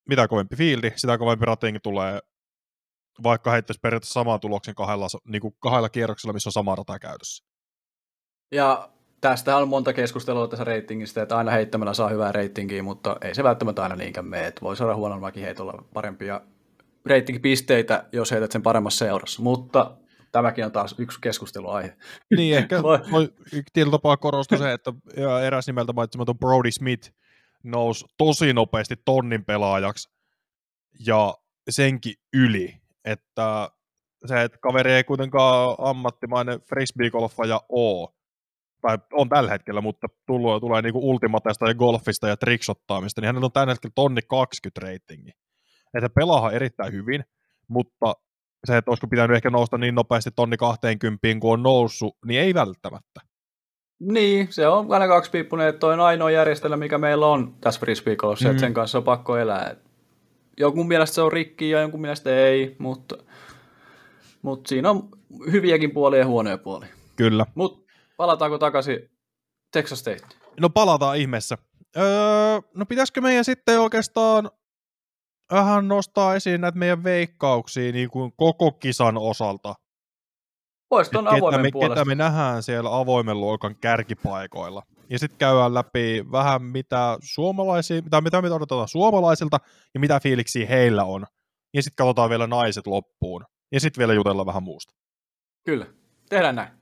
mitä 0.09 0.27
kovempi 0.27 0.55
fieldi, 0.55 0.91
sitä 0.95 1.17
kovempi 1.17 1.45
ratingi 1.45 1.79
tulee, 1.79 2.19
vaikka 3.23 3.51
heittäisi 3.51 3.79
periaatteessa 3.79 4.19
saman 4.19 4.39
tuloksen 4.39 4.75
kahdella, 4.75 5.07
niin 5.27 5.41
kuin 5.41 5.55
kahdella 5.59 5.89
kierroksella, 5.89 6.33
missä 6.33 6.49
on 6.49 6.53
sama 6.53 6.75
rata 6.75 6.99
käytössä. 6.99 7.45
Ja 8.51 8.89
tästä 9.21 9.57
on 9.57 9.67
monta 9.67 9.93
keskustelua 9.93 10.47
tässä 10.47 10.63
reitingistä, 10.63 11.21
että 11.21 11.37
aina 11.37 11.51
heittämällä 11.51 11.93
saa 11.93 12.09
hyvää 12.09 12.31
reitingiä, 12.31 12.83
mutta 12.83 13.17
ei 13.21 13.35
se 13.35 13.43
välttämättä 13.43 13.83
aina 13.83 13.95
niinkään 13.95 14.27
mene. 14.27 14.47
Että 14.47 14.61
voi 14.61 14.77
saada 14.77 14.95
huonommakin 14.95 15.43
heitolla 15.43 15.83
parempia 15.93 16.41
rating-pisteitä, 17.05 18.05
jos 18.11 18.31
heität 18.31 18.51
sen 18.51 18.63
paremmassa 18.63 19.05
seurassa. 19.05 19.41
Mutta 19.41 19.97
tämäkin 20.31 20.65
on 20.65 20.71
taas 20.71 20.95
yksi 20.97 21.21
keskusteluaihe. 21.21 21.97
Niin, 22.37 22.57
ehkä 22.57 22.83
voi, 22.83 22.99
voi 23.11 23.33
tietyllä 23.73 23.91
tapaa 23.91 24.17
korostaa 24.17 24.57
se, 24.57 24.73
että 24.73 24.93
eräs 25.45 25.67
nimeltä 25.67 25.93
mainitsematon 25.93 26.39
Brody 26.39 26.71
Smith 26.71 27.11
nousi 27.63 28.05
tosi 28.17 28.53
nopeasti 28.53 28.95
tonnin 29.05 29.45
pelaajaksi 29.45 30.09
ja 31.05 31.33
senkin 31.69 32.13
yli, 32.33 32.81
että 33.11 33.69
se, 34.25 34.41
että 34.41 34.57
kaveri 34.61 34.91
ei 34.91 35.03
kuitenkaan 35.03 35.75
ammattimainen 35.79 36.61
frisbee-golfaja 36.61 37.61
ole, 37.69 38.09
tai 38.81 38.97
on 39.13 39.29
tällä 39.29 39.49
hetkellä, 39.49 39.81
mutta 39.81 40.07
tulee, 40.25 40.59
tulee 40.59 40.81
niinku 40.81 41.09
ultimateista 41.09 41.67
ja 41.67 41.73
golfista 41.73 42.27
ja 42.27 42.37
triksottaamista, 42.37 43.21
niin 43.21 43.27
hänellä 43.27 43.45
on 43.45 43.51
tällä 43.51 43.71
hetkellä 43.71 43.93
tonni 43.95 44.21
20 44.21 44.81
ratingi. 44.81 45.31
Että 45.93 46.07
se 46.07 46.09
pelaa 46.09 46.51
erittäin 46.51 46.93
hyvin, 46.93 47.23
mutta 47.67 48.13
se, 48.67 48.77
että 48.77 48.91
olisiko 48.91 49.07
pitänyt 49.07 49.35
ehkä 49.35 49.49
nousta 49.49 49.77
niin 49.77 49.95
nopeasti 49.95 50.31
tonni 50.35 50.57
20 50.57 51.27
kun 51.39 51.53
on 51.53 51.63
noussut, 51.63 52.17
niin 52.25 52.41
ei 52.41 52.53
välttämättä. 52.53 53.21
Niin, 53.99 54.47
se 54.49 54.67
on 54.67 54.93
aina 54.93 55.07
kaksipiippunen, 55.07 55.67
että 55.67 55.79
toi 55.79 55.93
on 55.93 55.99
ainoa 55.99 56.31
järjestelmä, 56.31 56.77
mikä 56.77 56.97
meillä 56.97 57.27
on 57.27 57.55
tässä 57.61 57.79
frisbeegolfissa, 57.79 58.45
mm-hmm. 58.45 58.55
että 58.55 58.65
sen 58.65 58.73
kanssa 58.73 58.97
on 58.97 59.03
pakko 59.03 59.37
elää. 59.37 59.75
Jonkun 60.59 60.87
mielestä 60.87 61.15
se 61.15 61.21
on 61.21 61.31
rikki 61.31 61.69
ja 61.69 61.81
jonkun 61.81 62.01
mielestä 62.01 62.35
ei, 62.35 62.75
mutta, 62.79 63.17
mutta 64.41 64.69
siinä 64.69 64.89
on 64.89 65.09
hyviäkin 65.51 65.91
puolia 65.91 66.19
ja 66.19 66.27
huonoja 66.27 66.57
puolia. 66.57 66.89
Kyllä. 67.15 67.45
Mutta 67.55 67.93
palataanko 68.17 68.57
takaisin 68.57 68.99
Texas 69.71 69.99
State? 69.99 70.27
No 70.59 70.69
palataan 70.69 71.17
ihmeessä. 71.17 71.57
Öö, 71.97 72.03
no 72.75 72.85
pitäisikö 72.85 73.21
meidän 73.21 73.45
sitten 73.45 73.79
oikeastaan 73.79 74.51
vähän 75.51 75.87
nostaa 75.87 76.35
esiin 76.35 76.61
näitä 76.61 76.77
meidän 76.77 77.03
veikkauksia 77.03 77.91
niin 77.91 78.09
kuin 78.09 78.31
koko 78.37 78.71
kisan 78.71 79.17
osalta. 79.17 79.75
Voisi 80.91 81.11
tuon 81.11 81.27
avoimen 81.27 81.61
me, 81.61 81.69
puolesta. 81.71 81.95
Ketä 81.95 82.05
me 82.05 82.15
nähdään 82.15 82.63
siellä 82.63 82.97
avoimen 82.97 83.39
luokan 83.39 83.75
kärkipaikoilla. 83.75 84.83
Ja 85.09 85.19
sitten 85.19 85.37
käydään 85.37 85.73
läpi 85.73 86.25
vähän 86.31 86.63
mitä 86.63 87.17
suomalaisia, 87.23 88.01
mitä, 88.01 88.21
mitä 88.21 88.41
me 88.41 88.51
odotetaan 88.51 88.87
suomalaisilta 88.87 89.59
ja 89.93 89.99
mitä 89.99 90.19
fiiliksiä 90.19 90.67
heillä 90.67 91.03
on. 91.03 91.25
Ja 91.73 91.83
sitten 91.83 91.95
katsotaan 91.95 92.29
vielä 92.29 92.47
naiset 92.47 92.87
loppuun. 92.87 93.45
Ja 93.71 93.79
sitten 93.79 93.99
vielä 93.99 94.13
jutellaan 94.13 94.45
vähän 94.45 94.63
muusta. 94.63 94.93
Kyllä, 95.65 95.85
tehdään 96.29 96.55
näin. 96.55 96.73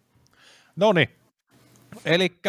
No 0.76 0.94
niin. 0.94 1.10
Eli 2.06 2.40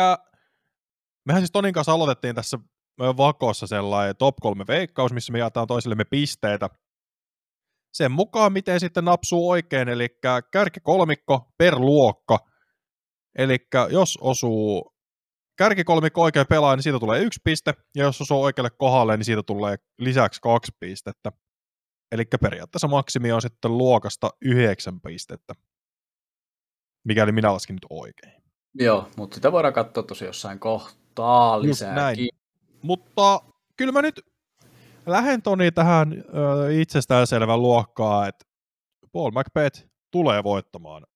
mehän 1.25 1.43
siis 1.43 1.51
Tonin 1.51 1.75
kanssa 1.75 1.93
aloitettiin 1.93 2.35
tässä 2.35 2.59
vakossa 2.99 3.67
sellainen 3.67 4.17
top 4.17 4.37
3 4.41 4.64
veikkaus, 4.69 5.12
missä 5.12 5.33
me 5.33 5.38
jaetaan 5.38 5.67
toisillemme 5.67 6.05
pisteitä. 6.05 6.71
Sen 7.93 8.12
mukaan, 8.12 8.53
miten 8.53 8.81
sitten 8.81 9.05
napsuu 9.05 9.51
oikein, 9.51 9.88
eli 9.88 10.09
kärkikolmikko 10.53 11.49
per 11.59 11.79
luokka. 11.79 12.38
Eli 13.38 13.59
jos 13.91 14.19
osuu 14.21 14.95
kärkikolmikko 15.59 16.23
oikein 16.23 16.47
pelaa, 16.47 16.77
niin 16.77 16.83
siitä 16.83 16.99
tulee 16.99 17.23
yksi 17.23 17.40
piste, 17.44 17.75
ja 17.97 18.05
jos 18.05 18.21
osuu 18.21 18.42
oikealle 18.42 18.71
kohdalle, 18.71 19.16
niin 19.16 19.25
siitä 19.25 19.42
tulee 19.42 19.77
lisäksi 19.99 20.40
kaksi 20.40 20.73
pistettä. 20.81 21.33
Eli 22.12 22.25
periaatteessa 22.42 22.88
maksimi 22.88 23.33
on 23.33 23.42
sitten 23.42 23.79
luokasta 23.79 24.31
yhdeksän 24.42 25.01
pistettä, 25.01 25.55
mikäli 27.05 27.33
minä 27.33 27.53
laskin 27.53 27.77
nyt 27.77 27.87
oikein. 27.90 28.42
Joo, 28.75 29.09
mutta 29.16 29.35
sitä 29.35 29.53
voidaan 29.53 29.75
katsoa 29.75 30.03
tosi 30.03 30.25
jossain 30.25 30.59
kohtaa 30.59 31.62
lisää. 31.62 32.12
Mutta 32.83 33.40
kyllä 33.77 33.92
mä 33.92 34.03
nyt 34.03 34.21
lähden 35.07 35.42
Toni 35.42 35.73
tähän 35.73 36.12
ö, 36.12 36.73
itsestäänselvän 36.73 37.62
luokkaan, 37.62 38.29
että 38.29 38.44
Paul 39.12 39.31
McBeth 39.31 39.87
tulee 40.11 40.44
voittamaan 40.44 41.07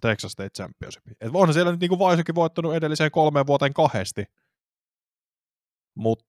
Texas 0.00 0.32
State 0.32 0.50
Championshipin. 0.50 1.16
Et 1.20 1.30
onhan 1.34 1.54
siellä 1.54 1.72
nyt 1.72 1.80
niin 1.80 1.98
Vaisukin 1.98 2.34
voittanut 2.34 2.74
edelliseen 2.74 3.10
kolmeen 3.10 3.46
vuoteen 3.46 3.74
kahdesti. 3.74 4.24
Mutta 5.94 6.24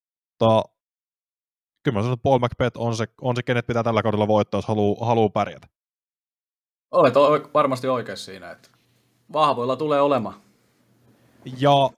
kyllä 1.83 1.97
mä 1.97 2.01
sanon, 2.01 2.13
että 2.13 2.23
Paul 2.23 2.39
McBeth 2.39 2.77
on 2.77 2.95
se, 2.95 3.05
on 3.21 3.35
se 3.35 3.43
kenet 3.43 3.67
pitää 3.67 3.83
tällä 3.83 4.03
kaudella 4.03 4.27
voittaa, 4.27 4.57
jos 4.57 4.67
haluaa, 4.67 5.05
haluaa 5.05 5.29
pärjätä. 5.29 5.67
Olet 6.91 7.13
varmasti 7.53 7.87
oikeassa 7.87 8.25
siinä, 8.25 8.51
että 8.51 8.69
vahvoilla 9.33 9.75
tulee 9.75 10.01
olemaan. 10.01 10.41
Ja 11.59 11.89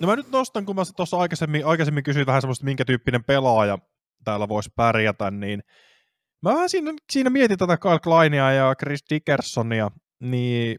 No 0.00 0.06
mä 0.06 0.16
nyt 0.16 0.30
nostan, 0.30 0.66
kun 0.66 0.76
mä 0.76 0.82
tuossa 0.96 1.16
aikaisemmin, 1.16 1.66
aikaisemmin 1.66 2.04
kysyin 2.04 2.26
vähän 2.26 2.42
semmoista, 2.42 2.64
minkä 2.64 2.84
tyyppinen 2.84 3.24
pelaaja 3.24 3.78
täällä 4.24 4.48
voisi 4.48 4.70
pärjätä, 4.76 5.30
niin 5.30 5.62
mä 6.42 6.50
vähän 6.50 6.68
siinä, 6.68 6.92
siinä 7.12 7.30
mietin 7.30 7.58
tätä 7.58 7.76
Kyle 7.76 7.98
Kleinia 7.98 8.52
ja 8.52 8.74
Chris 8.74 9.04
Dickersonia, 9.10 9.90
niin 10.20 10.76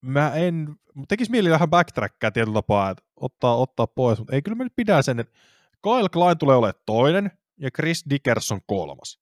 mä 0.00 0.34
en, 0.34 0.76
tekisi 1.08 1.30
mieli 1.30 1.50
vähän 1.50 1.70
backtrackia 1.70 2.30
tietyllä 2.30 2.54
tapaa, 2.54 2.90
että 2.90 3.04
ottaa, 3.16 3.56
ottaa 3.56 3.86
pois, 3.86 4.18
mutta 4.18 4.34
ei 4.34 4.42
kyllä 4.42 4.56
mä 4.56 4.64
nyt 4.64 4.76
pidä 4.76 5.02
sen, 5.02 5.20
että 5.20 5.32
Kyle 5.82 6.08
Klein 6.08 6.38
tulee 6.38 6.56
olemaan 6.56 6.82
toinen 6.86 7.30
ja 7.60 7.70
Chris 7.70 8.04
Dickerson 8.10 8.60
kolmas. 8.66 9.20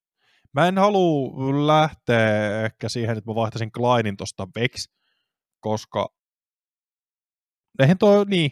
Mä 0.53 0.69
en 0.69 0.79
halua 0.79 1.67
lähteä 1.67 2.65
ehkä 2.65 2.89
siihen, 2.89 3.19
että 3.19 3.31
mä 3.31 3.35
vaihtaisin 3.35 3.73
Kleinin 3.73 4.17
tosta 4.17 4.49
Vex, 4.55 4.89
koska 5.61 6.09
eihän 7.79 7.99
toi, 7.99 8.25
niin, 8.25 8.51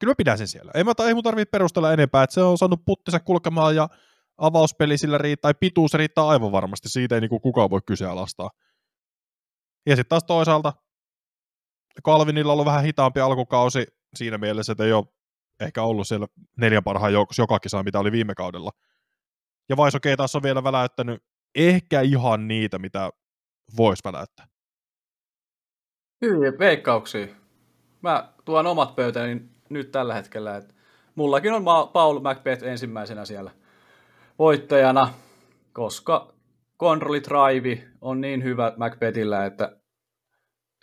kyllä 0.00 0.10
mä 0.10 0.14
pidän 0.14 0.38
sen 0.38 0.48
siellä. 0.48 0.72
Ei, 0.74 0.84
mä, 0.84 0.92
ei 1.06 1.14
mun 1.14 1.22
tarvitse 1.22 1.50
perustella 1.50 1.92
enempää, 1.92 2.22
että 2.22 2.34
se 2.34 2.42
on 2.42 2.58
saanut 2.58 2.84
puttinsa 2.84 3.20
kulkemaan 3.20 3.76
ja 3.76 3.88
avauspeli 4.38 4.98
sillä 4.98 5.18
riittää, 5.18 5.52
tai 5.52 5.58
pituus 5.60 5.94
riittää 5.94 6.26
aivan 6.26 6.52
varmasti, 6.52 6.88
siitä 6.88 7.14
ei 7.14 7.20
niin 7.20 7.40
kukaan 7.42 7.70
voi 7.70 7.80
kyseenalaistaa. 7.86 8.50
Ja 9.86 9.96
sitten 9.96 10.08
taas 10.08 10.24
toisaalta 10.24 10.72
Calvinilla 12.04 12.52
on 12.52 12.54
ollut 12.54 12.66
vähän 12.66 12.84
hitaampi 12.84 13.20
alkukausi 13.20 13.86
siinä 14.14 14.38
mielessä, 14.38 14.72
että 14.72 14.84
ei 14.84 14.92
ole 14.92 15.06
ehkä 15.60 15.82
ollut 15.82 16.08
siellä 16.08 16.26
neljän 16.56 16.84
parhaan 16.84 17.12
joukossa 17.12 17.42
joka 17.42 17.58
kisa, 17.58 17.82
mitä 17.82 17.98
oli 17.98 18.12
viime 18.12 18.34
kaudella. 18.34 18.70
Ja 19.68 19.76
Vaisoke 19.76 20.16
taas 20.16 20.36
on 20.36 20.42
vielä 20.42 20.64
väläyttänyt 20.64 21.22
ehkä 21.54 22.00
ihan 22.00 22.48
niitä, 22.48 22.78
mitä 22.78 23.10
voisi 23.76 24.04
väläyttää. 24.04 24.46
Hyviä 26.20 26.52
veikkauksia. 26.58 27.26
Mä 28.02 28.32
tuon 28.44 28.66
omat 28.66 28.96
pöytäni 28.96 29.42
nyt 29.68 29.92
tällä 29.92 30.14
hetkellä, 30.14 30.56
että 30.56 30.74
mullakin 31.14 31.52
on 31.52 31.64
Paul 31.92 32.20
Macbeth 32.20 32.64
ensimmäisenä 32.64 33.24
siellä 33.24 33.50
voittajana, 34.38 35.14
koska 35.72 36.31
control 36.82 37.20
drive 37.28 37.82
on 38.00 38.20
niin 38.20 38.44
hyvä 38.44 38.72
Macbethillä, 38.76 39.46
että 39.46 39.76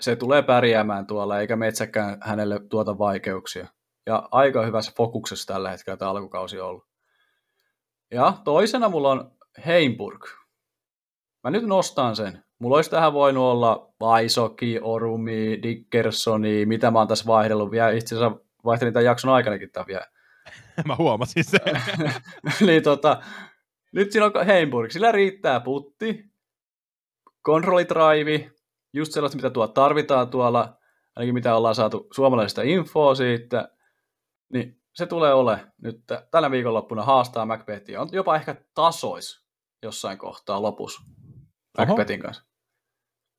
se 0.02 0.16
tulee 0.16 0.42
pärjäämään 0.42 1.08
tuolla, 1.08 1.40
eikä 1.40 1.56
metsäkään 1.56 2.18
hänelle 2.22 2.60
tuota 2.70 2.98
vaikeuksia. 2.98 3.68
Ja 4.06 4.28
aika 4.32 4.66
hyvässä 4.66 4.92
fokuksessa 4.98 5.54
tällä 5.54 5.70
hetkellä 5.70 5.98
tämä 5.98 6.12
alkukausi 6.12 6.60
on 6.60 6.68
ollut. 6.68 6.88
Ja 8.12 8.34
toisena 8.44 8.90
mulla 8.90 9.12
on 9.12 9.32
Heimburg. 9.66 10.26
Mä 11.44 11.50
nyt 11.50 11.64
nostan 11.64 12.16
sen. 12.16 12.44
Mulla 12.60 12.76
olisi 12.76 12.90
tähän 12.90 13.14
voinut 13.14 13.44
olla 13.44 13.94
Vaisoki, 14.00 14.80
Orumi, 14.82 15.60
Dickersoni, 15.64 16.66
mitä 16.66 16.92
mä 16.92 17.00
oon 17.00 17.08
tässä 17.08 17.26
vaihdellut. 17.26 17.72
Vielä 17.72 17.92
itse 17.92 18.16
asiassa 18.16 18.38
vaihtelin 18.66 18.94
tämän 18.94 19.06
jakson 19.06 19.34
aikanakin 19.34 19.72
tämän 19.72 19.88
vielä. 19.88 20.06
mä 20.88 20.96
huomasin 20.96 21.44
sen. 21.44 21.62
niin 22.68 22.84
tota, 22.84 23.22
nyt 23.92 24.12
siinä 24.12 24.26
on 24.26 24.46
Heimburg. 24.46 24.92
Sillä 24.92 25.12
riittää 25.12 25.60
putti, 25.60 26.24
kontrollitraivi, 27.42 28.52
just 28.94 29.12
sellaista, 29.12 29.36
mitä 29.36 29.50
tuo 29.50 29.68
tarvitaan 29.68 30.30
tuolla, 30.30 30.78
ainakin 31.16 31.34
mitä 31.34 31.56
ollaan 31.56 31.76
saatu 31.76 32.08
suomalaisista 32.14 32.62
infoa 32.62 33.16
siitä, 33.16 33.70
niin 34.54 34.82
se 34.94 35.06
tulee 35.06 35.34
ole 35.34 35.68
nyt 35.82 36.04
tällä 36.32 36.52
viikonloppuna 36.52 37.04
haastaa 37.04 37.46
Macbethia. 37.46 38.02
On 38.02 38.10
jopa 38.12 38.36
ehkä 38.36 38.56
tasois 38.74 39.46
jossain 39.84 40.18
kohtaa 40.18 40.62
lopussa 40.62 41.02
Macbethin 41.78 42.20
kanssa. 42.20 42.44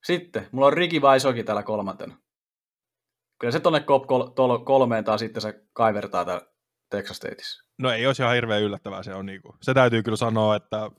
Sitten, 0.03 0.47
mulla 0.51 0.67
on 0.67 0.73
Riki 0.73 1.01
Vaisoki 1.01 1.43
täällä 1.43 1.63
kolmantena. 1.63 2.17
Kyllä 3.39 3.51
se 3.51 3.59
tonne 3.59 3.79
Cop 3.79 4.03
kolmeen 4.65 5.03
taas 5.03 5.19
sitten 5.19 5.41
se 5.41 5.65
kaivertaa 5.73 6.25
täällä 6.25 6.47
Texas 6.89 7.17
Stateissa. 7.17 7.70
No 7.81 7.91
ei 7.91 8.07
olisi 8.07 8.21
ihan 8.21 8.35
hirveän 8.35 8.61
yllättävää 8.61 9.03
se 9.03 9.13
on. 9.13 9.25
Niinku. 9.25 9.55
Se 9.61 9.73
täytyy 9.73 10.03
kyllä 10.03 10.17
sanoa, 10.17 10.55
että 10.55 10.91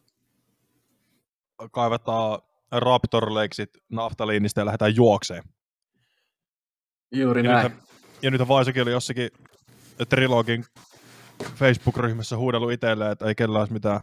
kaivetaan 1.72 2.38
Raptor 2.72 3.34
Lakesit 3.34 3.70
naftaliinista 3.90 4.60
ja 4.60 4.66
lähdetään 4.66 4.96
juokseen. 4.96 5.42
Juuri 7.12 7.44
ja 7.44 7.52
näin. 7.52 7.72
Nyt, 7.72 7.82
ja 8.22 8.30
nyt 8.30 8.48
Vaisokin 8.48 8.82
oli 8.82 8.90
jossakin 8.90 9.30
Trilogin 10.08 10.64
Facebook-ryhmässä 11.54 12.36
huudellut 12.36 12.72
itselleen, 12.72 13.12
että 13.12 13.26
ei 13.26 13.34
kellä 13.34 13.58
olisi 13.58 13.72
mitään 13.72 14.00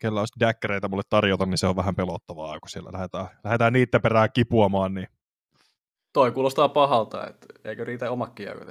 kellä 0.00 0.20
olisi 0.20 0.40
däkkereitä 0.40 0.88
mulle 0.88 1.02
tarjota, 1.10 1.46
niin 1.46 1.58
se 1.58 1.66
on 1.66 1.76
vähän 1.76 1.96
pelottavaa, 1.96 2.60
kun 2.60 2.68
siellä 2.68 2.90
lähdetään, 2.92 3.26
lähdetään 3.44 3.72
niiden 3.72 4.02
perään 4.02 4.28
kipuamaan. 4.34 4.94
Niin... 4.94 5.08
Toi 6.12 6.32
kuulostaa 6.32 6.68
pahalta, 6.68 7.26
että 7.26 7.46
eikö 7.64 7.84
riitä 7.84 8.10
omat 8.10 8.34
kiekot. 8.34 8.68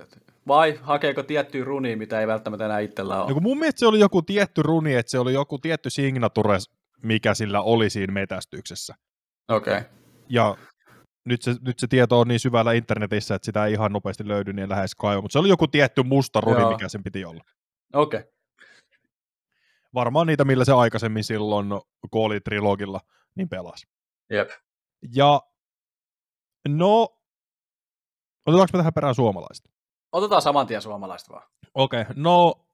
Vai 0.48 0.80
hakeeko 0.82 1.24
tiettyä 1.24 1.64
runia, 1.64 1.98
mitä 1.98 2.20
ei 2.20 2.28
välttämättä 2.28 2.66
enää 2.66 2.80
itsellä 2.80 3.24
ole? 3.24 3.34
No 3.34 3.40
mun 3.40 3.58
mielestä 3.58 3.80
se 3.80 3.88
oli 3.88 4.00
joku 4.00 4.22
tietty 4.22 4.64
runi, 4.64 4.96
että 4.96 5.10
se 5.10 5.20
oli 5.20 5.34
joku 5.34 5.58
tietty 5.58 5.90
signature, 5.90 6.58
mikä 7.04 7.34
sillä 7.34 7.62
oli 7.62 7.90
siinä 7.90 8.14
metästyksessä. 8.14 8.96
Okei. 9.48 9.78
Okay. 9.78 9.90
Ja 10.30 10.58
nyt 11.26 11.42
se, 11.42 11.56
nyt 11.62 11.80
se 11.80 11.88
tieto 11.88 12.20
on 12.20 12.28
niin 12.28 12.40
syvällä 12.40 12.74
internetissä, 12.74 13.36
että 13.36 13.46
sitä 13.46 13.66
ei 13.66 13.74
ihan 13.74 13.92
nopeasti 13.92 14.28
löydy, 14.28 14.54
niin 14.54 14.70
lähes 14.70 14.96
kaiva. 14.96 15.22
Mutta 15.22 15.34
se 15.34 15.40
oli 15.40 15.50
joku 15.50 15.68
tietty 15.68 16.04
musta 16.04 16.42
runi, 16.42 16.60
Joo. 16.60 16.72
mikä 16.72 16.90
sen 16.90 17.04
piti 17.04 17.26
olla. 17.26 17.44
Okei. 17.94 18.20
Okay. 18.20 18.32
Varmaan 19.94 20.28
niitä, 20.28 20.46
millä 20.46 20.66
se 20.66 20.74
aikaisemmin 20.74 21.24
silloin 21.24 21.68
kooli 22.10 22.42
trilogilla 22.42 23.00
niin 23.36 23.50
pelasi. 23.50 23.88
Jep. 24.30 24.50
Ja 25.16 25.42
no, 26.68 27.18
otetaanko 28.46 28.70
me 28.74 28.80
tähän 28.80 28.94
perään 28.94 29.16
suomalaista? 29.16 29.70
Otetaan 30.12 30.42
saman 30.42 30.68
tien 30.68 30.82
suomalaista 30.82 31.34
vaan. 31.34 31.48
Okei, 31.74 32.02
okay, 32.02 32.14
no 32.18 32.66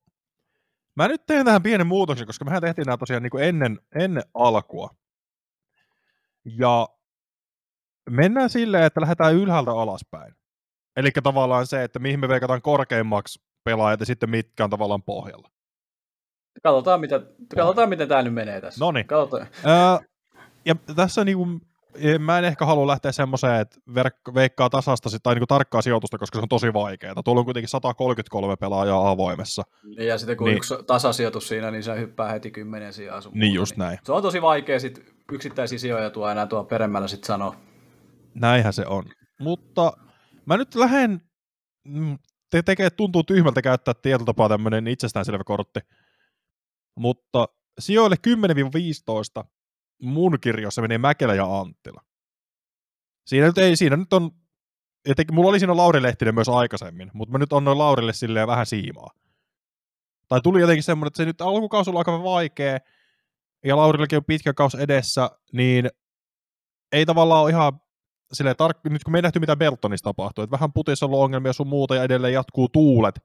mä 0.96 1.08
nyt 1.08 1.26
teen 1.26 1.46
tähän 1.46 1.64
pienen 1.64 1.88
muutoksen, 1.88 2.28
koska 2.28 2.46
mehän 2.46 2.62
tehtiin 2.62 2.86
nämä 2.86 2.98
tosiaan 2.98 3.24
niin 3.24 3.32
kuin 3.32 3.44
ennen, 3.44 3.80
ennen 3.96 4.24
alkua. 4.34 4.90
Ja 6.46 6.90
mennään 8.10 8.50
silleen, 8.50 8.84
että 8.84 9.02
lähdetään 9.02 9.36
ylhäältä 9.36 9.72
alaspäin. 9.72 10.36
Eli 10.96 11.12
tavallaan 11.24 11.68
se, 11.68 11.84
että 11.84 12.00
mihin 12.00 12.20
me 12.20 12.28
veikataan 12.28 12.62
korkeimmaksi 12.62 13.42
pelaajat 13.64 14.00
ja 14.00 14.06
sitten 14.06 14.30
mitkä 14.30 14.64
on 14.64 14.70
tavallaan 14.70 15.04
pohjalla. 15.04 15.50
Katsotaan, 16.64 17.00
mitä, 17.00 17.22
katsotaan 17.56 17.90
miten 17.90 18.08
tämä 18.08 18.22
nyt 18.22 18.34
menee 18.34 18.62
tässä. 18.62 18.86
No 18.86 18.92
niin. 18.92 19.06
Öö, 19.66 20.08
ja 20.66 20.76
tässä 20.96 21.26
niinku, 21.26 21.48
mä 22.20 22.38
en 22.38 22.46
ehkä 22.46 22.66
halua 22.66 22.88
lähteä 22.88 23.12
semmoiseen, 23.12 23.62
että 23.62 23.78
verk- 23.90 24.34
veikkaa 24.34 24.70
tasasta 24.70 25.10
tai 25.24 25.36
niinku 25.36 25.48
tarkkaa 25.48 25.82
sijoitusta, 25.82 26.18
koska 26.18 26.38
se 26.40 26.42
on 26.42 26.50
tosi 26.50 26.74
vaikeaa. 26.74 27.24
Tuolla 27.24 27.40
on 27.40 27.46
kuitenkin 27.46 27.70
133 27.70 28.56
pelaajaa 28.56 29.10
avoimessa. 29.10 29.64
Ja 29.98 30.18
sitten 30.18 30.38
kun 30.38 30.48
niin. 30.48 30.58
yksi 30.58 30.74
tasasijoitus 30.88 31.48
siinä, 31.48 31.72
niin 31.72 31.84
se 31.84 32.00
hyppää 32.00 32.32
heti 32.32 32.52
kymmenen 32.52 32.94
sijaan 32.94 33.22
sun 33.22 33.32
Niin 33.36 33.54
just 33.54 33.78
näin. 33.78 34.00
Se 34.04 34.12
on 34.12 34.22
tosi 34.22 34.42
vaikea 34.42 34.80
sit 34.80 35.16
yksittäisiä 35.32 35.80
sijoja 35.80 36.10
tuo 36.10 36.30
enää 36.30 36.48
tuo 36.48 36.64
peremmällä 36.64 37.08
sitten 37.08 37.28
sanoa. 37.28 37.56
Näinhän 38.34 38.74
se 38.74 38.86
on. 38.86 39.04
Mutta 39.40 39.94
mä 40.46 40.58
nyt 40.58 40.76
lähden, 40.76 41.22
mm, 41.84 42.18
te 42.52 42.62
tekee, 42.62 42.90
tuntuu 42.90 43.24
tyhmältä 43.24 43.62
käyttää 43.62 43.94
tietotapaa 44.02 44.50
tämmöinen 44.50 44.88
itsestäänselvä 44.88 45.44
kortti, 45.44 45.80
mutta 46.96 47.48
sijoille 47.80 48.16
10-15 49.42 49.46
mun 50.02 50.38
kirjoissa 50.42 50.82
menee 50.82 50.98
Mäkelä 50.98 51.36
ja 51.36 51.60
Anttila. 51.60 52.02
Siinä 53.26 53.48
nyt, 53.48 53.58
ei, 53.58 53.76
siinä 53.76 53.98
nyt 53.98 54.14
on, 54.14 54.32
etenkin, 55.06 55.36
mulla 55.36 55.50
oli 55.50 55.60
siinä 55.60 55.78
Lauri 55.78 56.02
Lehtinen 56.02 56.36
myös 56.36 56.50
aikaisemmin, 56.50 57.12
mutta 57.14 57.32
mä 57.32 57.38
nyt 57.38 57.54
annoin 57.54 57.78
Laurille 57.78 58.14
silleen 58.14 58.48
vähän 58.48 58.66
siimaa. 58.66 59.12
Tai 60.28 60.42
tuli 60.42 60.62
jotenkin 60.62 60.84
semmoinen, 60.84 61.08
että 61.08 61.18
se 61.18 61.26
nyt 61.26 61.42
alkukausi 61.42 61.90
on 61.90 61.98
aika 61.98 62.24
vaikea, 62.24 62.80
ja 63.66 63.78
Laurillakin 63.78 64.18
on 64.18 64.26
pitkä 64.26 64.54
kaus 64.54 64.76
edessä, 64.76 65.30
niin 65.54 65.90
ei 66.92 67.06
tavallaan 67.06 67.44
ole 67.44 67.50
ihan 67.50 67.82
silleen 68.34 68.56
tark- 68.56 68.90
nyt 68.90 69.04
kun 69.04 69.12
me 69.12 69.18
ei 69.18 69.22
nähty 69.22 69.40
mitä 69.40 69.56
Beltonissa 69.56 70.04
tapahtuu, 70.04 70.44
että 70.44 70.52
vähän 70.52 70.74
putissa 70.74 71.06
on 71.06 71.14
ongelmia 71.14 71.54
sun 71.54 71.68
muuta 71.68 71.96
ja 71.96 72.04
edelleen 72.04 72.34
jatkuu 72.34 72.70
tuulet, 72.70 73.20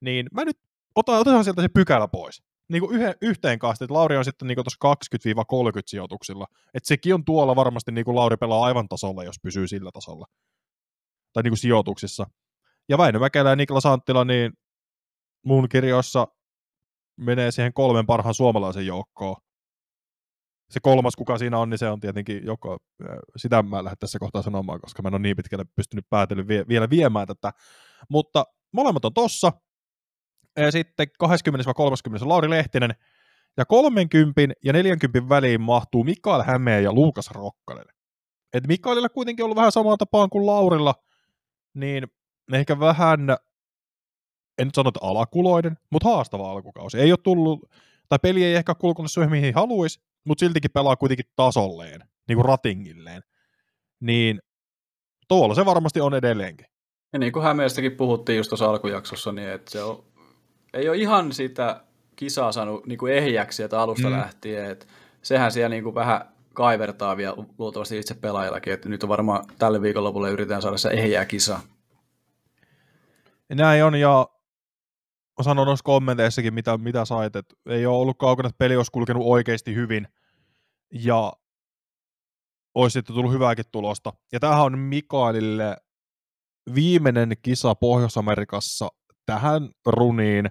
niin 0.00 0.26
mä 0.32 0.44
nyt 0.44 0.58
otan, 0.94 1.18
otetaan 1.20 1.44
sieltä 1.44 1.62
se 1.62 1.68
pykälä 1.68 2.08
pois 2.08 2.42
niin 2.68 2.90
yhden, 2.90 3.14
yhteen 3.22 3.58
kanssa, 3.58 3.84
että 3.84 3.94
Lauri 3.94 4.16
on 4.16 4.24
sitten 4.24 4.48
niin 4.48 4.58
tuossa 4.78 5.04
20-30 5.78 5.82
sijoituksilla. 5.86 6.46
Että 6.74 6.88
sekin 6.88 7.14
on 7.14 7.24
tuolla 7.24 7.56
varmasti 7.56 7.92
niin 7.92 8.04
kuin 8.04 8.14
Lauri 8.14 8.36
pelaa 8.36 8.64
aivan 8.64 8.88
tasolla, 8.88 9.24
jos 9.24 9.36
pysyy 9.42 9.68
sillä 9.68 9.90
tasolla. 9.94 10.26
Tai 11.32 11.42
niin 11.42 11.50
kuin 11.50 11.58
sijoituksissa. 11.58 12.26
Ja 12.88 12.98
Väinö 12.98 13.18
Mäkelä 13.18 13.50
ja 13.50 13.56
Niklas 13.56 13.86
Anttila, 13.86 14.24
niin 14.24 14.52
mun 15.44 15.68
kirjoissa 15.68 16.28
menee 17.16 17.50
siihen 17.50 17.72
kolmen 17.72 18.06
parhaan 18.06 18.34
suomalaisen 18.34 18.86
joukkoon. 18.86 19.36
Se 20.70 20.80
kolmas, 20.82 21.16
kuka 21.16 21.38
siinä 21.38 21.58
on, 21.58 21.70
niin 21.70 21.78
se 21.78 21.88
on 21.88 22.00
tietenkin 22.00 22.46
joko, 22.46 22.78
sitä 23.36 23.62
mä 23.62 23.84
lähden 23.84 23.98
tässä 23.98 24.18
kohtaa 24.18 24.42
sanomaan, 24.42 24.80
koska 24.80 25.02
mä 25.02 25.08
en 25.08 25.14
ole 25.14 25.22
niin 25.22 25.36
pitkälle 25.36 25.64
pystynyt 25.76 26.06
päätellä 26.10 26.48
vie, 26.48 26.64
vielä 26.68 26.90
viemään 26.90 27.26
tätä. 27.26 27.52
Mutta 28.10 28.44
molemmat 28.72 29.04
on 29.04 29.14
tossa, 29.14 29.52
ja 30.56 30.70
sitten 30.70 31.06
20-30 31.24 31.30
Lauri 32.24 32.50
Lehtinen, 32.50 32.94
ja 33.56 33.64
30 33.64 34.40
ja 34.64 34.72
40 34.72 35.28
väliin 35.28 35.60
mahtuu 35.60 36.04
Mikael 36.04 36.42
Hämeen 36.42 36.84
ja 36.84 36.92
Luukas 36.92 37.30
Rokkanen. 37.30 37.84
Et 38.52 38.66
Mikaelilla 38.66 39.08
kuitenkin 39.08 39.44
ollut 39.44 39.56
vähän 39.56 39.72
samaa 39.72 39.96
tapaan 39.96 40.30
kuin 40.30 40.46
Laurilla, 40.46 40.94
niin 41.74 42.06
ehkä 42.52 42.80
vähän, 42.80 43.20
en 44.58 44.66
nyt 44.66 44.74
sano, 44.74 44.88
että 44.88 45.00
alakuloiden, 45.02 45.78
mutta 45.90 46.08
haastava 46.08 46.50
alkukausi. 46.50 46.98
Ei 46.98 47.12
ole 47.12 47.18
tullut, 47.22 47.70
tai 48.08 48.18
peli 48.22 48.44
ei 48.44 48.54
ehkä 48.54 48.74
kulkunut 48.74 49.12
siihen, 49.12 49.30
mihin 49.30 49.54
haluaisi, 49.54 50.00
mutta 50.24 50.40
siltikin 50.40 50.70
pelaa 50.70 50.96
kuitenkin 50.96 51.26
tasolleen, 51.36 52.00
niin 52.28 52.36
kuin 52.36 52.44
ratingilleen. 52.44 53.22
Niin 54.00 54.40
tuolla 55.28 55.54
se 55.54 55.64
varmasti 55.64 56.00
on 56.00 56.14
edelleenkin. 56.14 56.66
Ja 57.12 57.18
niin 57.18 57.32
kuin 57.32 57.42
Hämeestäkin 57.42 57.96
puhuttiin 57.96 58.36
just 58.36 58.48
tuossa 58.48 58.70
alkujaksossa, 58.70 59.32
niin 59.32 59.48
että 59.48 59.70
se 59.70 59.82
on 59.82 60.11
ei 60.74 60.88
ole 60.88 60.96
ihan 60.96 61.32
sitä 61.32 61.80
kisaa 62.16 62.52
saanut 62.52 62.86
niin 62.86 62.98
kuin 62.98 63.12
ehjäksi 63.12 63.56
sieltä 63.56 63.80
alusta 63.80 64.08
mm. 64.08 64.12
lähtien. 64.12 64.70
Et 64.70 64.88
sehän 65.22 65.52
siellä 65.52 65.68
niin 65.68 65.84
kuin 65.84 65.94
vähän 65.94 66.28
kaivertaa 66.54 67.16
vielä 67.16 67.34
luultavasti 67.58 67.98
itse 67.98 68.14
pelaajallakin, 68.14 68.72
että 68.72 68.88
nyt 68.88 69.02
on 69.02 69.08
varmaan 69.08 69.44
tälle 69.58 69.82
viikonlopulle 69.82 70.30
yritetään 70.30 70.62
saada 70.62 70.78
se 70.78 70.88
ehjää 70.88 71.24
kisa. 71.24 71.60
Näin 73.54 73.84
on, 73.84 73.94
ja 73.94 74.28
sanon 75.42 75.66
noissa 75.66 75.84
kommenteissakin, 75.84 76.54
mitä, 76.54 76.78
mitä 76.78 77.04
sait, 77.04 77.36
että 77.36 77.54
ei 77.66 77.86
ole 77.86 77.96
ollut 77.96 78.18
kaukana, 78.18 78.48
että 78.48 78.58
peli 78.58 78.76
olisi 78.76 78.92
kulkenut 78.92 79.22
oikeasti 79.26 79.74
hyvin, 79.74 80.08
ja 80.92 81.32
olisi 82.74 82.92
sitten 82.92 83.14
tullut 83.14 83.32
hyvääkin 83.32 83.64
tulosta. 83.72 84.12
Ja 84.32 84.40
tämähän 84.40 84.64
on 84.64 84.78
Mikaelille 84.78 85.76
viimeinen 86.74 87.32
kisa 87.42 87.74
Pohjois-Amerikassa 87.74 88.88
tähän 89.26 89.70
runiin. 89.86 90.50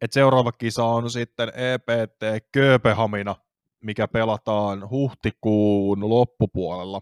Et 0.00 0.12
seuraava 0.12 0.52
kisa 0.52 0.84
on 0.84 1.10
sitten 1.10 1.48
EPT 1.48 2.48
Kööpenhamina, 2.52 3.36
mikä 3.82 4.08
pelataan 4.08 4.90
huhtikuun 4.90 6.08
loppupuolella. 6.08 7.00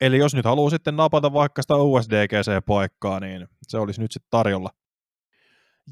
Eli 0.00 0.18
jos 0.18 0.34
nyt 0.34 0.44
haluaa 0.44 0.70
sitten 0.70 0.96
napata 0.96 1.32
vaikka 1.32 1.62
sitä 1.62 1.74
USDGC-paikkaa, 1.74 3.20
niin 3.20 3.48
se 3.62 3.78
olisi 3.78 4.00
nyt 4.00 4.12
sitten 4.12 4.30
tarjolla. 4.30 4.70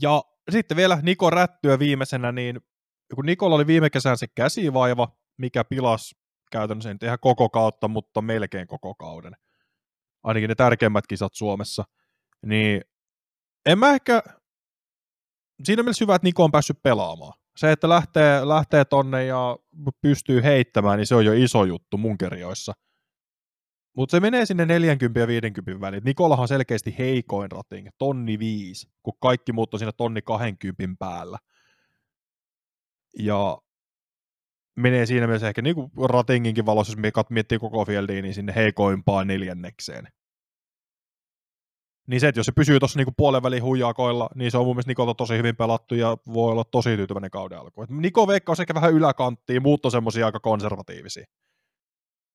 Ja 0.02 0.22
sitten 0.50 0.76
vielä 0.76 0.98
Niko 1.02 1.30
Rättyä 1.30 1.78
viimeisenä, 1.78 2.32
niin 2.32 2.60
kun 3.14 3.26
Nikolla 3.26 3.56
oli 3.56 3.66
viime 3.66 3.90
kesän 3.90 4.18
se 4.18 4.26
käsivaiva, 4.34 5.08
mikä 5.36 5.64
pilas 5.64 6.14
käytännössä 6.50 6.90
ei 6.90 6.96
ihan 7.02 7.18
koko 7.20 7.48
kautta, 7.48 7.88
mutta 7.88 8.22
melkein 8.22 8.66
koko 8.66 8.94
kauden. 8.94 9.32
Ainakin 10.22 10.48
ne 10.48 10.54
tärkeimmät 10.54 11.06
kisat 11.06 11.34
Suomessa. 11.34 11.84
Niin 12.46 12.80
en 13.66 13.78
mä 13.78 13.90
ehkä, 13.94 14.22
siinä 15.64 15.82
mielessä 15.82 16.04
hyvä, 16.04 16.14
että 16.14 16.26
Niko 16.26 16.44
on 16.44 16.52
päässyt 16.52 16.82
pelaamaan. 16.82 17.32
Se, 17.56 17.72
että 17.72 17.88
lähtee, 17.88 18.48
lähtee 18.48 18.84
tonne 18.84 19.24
ja 19.24 19.56
pystyy 20.00 20.42
heittämään, 20.42 20.98
niin 20.98 21.06
se 21.06 21.14
on 21.14 21.24
jo 21.24 21.32
iso 21.32 21.64
juttu 21.64 21.98
mun 21.98 22.18
kirjoissa. 22.18 22.72
Mutta 23.96 24.10
se 24.10 24.20
menee 24.20 24.46
sinne 24.46 24.66
40 24.66 25.20
ja 25.20 25.26
50 25.26 25.80
väliin. 25.80 26.02
Nikolahan 26.04 26.48
selkeästi 26.48 26.94
heikoin 26.98 27.50
rating, 27.50 27.88
tonni 27.98 28.38
5, 28.38 28.88
kun 29.02 29.14
kaikki 29.20 29.52
muut 29.52 29.74
on 29.74 29.80
siinä 29.80 29.92
tonni 29.92 30.22
20 30.22 30.96
päällä. 30.98 31.38
Ja 33.18 33.58
menee 34.76 35.06
siinä 35.06 35.26
mielessä 35.26 35.48
ehkä 35.48 35.62
niin 35.62 35.74
kuin 35.74 35.90
ratinginkin 36.08 36.66
valossa, 36.66 36.92
jos 36.92 37.28
miettii 37.30 37.58
koko 37.58 37.84
fieldiä, 37.84 38.22
niin 38.22 38.34
sinne 38.34 38.54
heikoimpaan 38.56 39.26
neljännekseen. 39.26 40.08
Niin 42.06 42.20
se, 42.20 42.28
että 42.28 42.38
jos 42.38 42.46
se 42.46 42.52
pysyy 42.52 42.78
tuossa 42.78 42.98
niinku 42.98 43.12
puolen 43.16 43.42
välin 43.42 43.62
huijakoilla, 43.62 44.28
niin 44.34 44.50
se 44.50 44.58
on 44.58 44.66
mun 44.66 44.76
mielestä 44.76 44.90
Nikolta 44.90 45.14
tosi 45.14 45.38
hyvin 45.38 45.56
pelattu 45.56 45.94
ja 45.94 46.16
voi 46.34 46.52
olla 46.52 46.64
tosi 46.64 46.96
tyytyväinen 46.96 47.30
kauden 47.30 47.58
alku. 47.58 47.84
Niko 47.88 48.26
Veikka 48.26 48.52
on 48.52 48.56
ehkä 48.60 48.74
vähän 48.74 48.92
yläkanttiin, 48.92 49.62
muut 49.62 49.84
on 49.84 49.90
semmoisia 49.90 50.26
aika 50.26 50.40
konservatiivisia. 50.40 51.24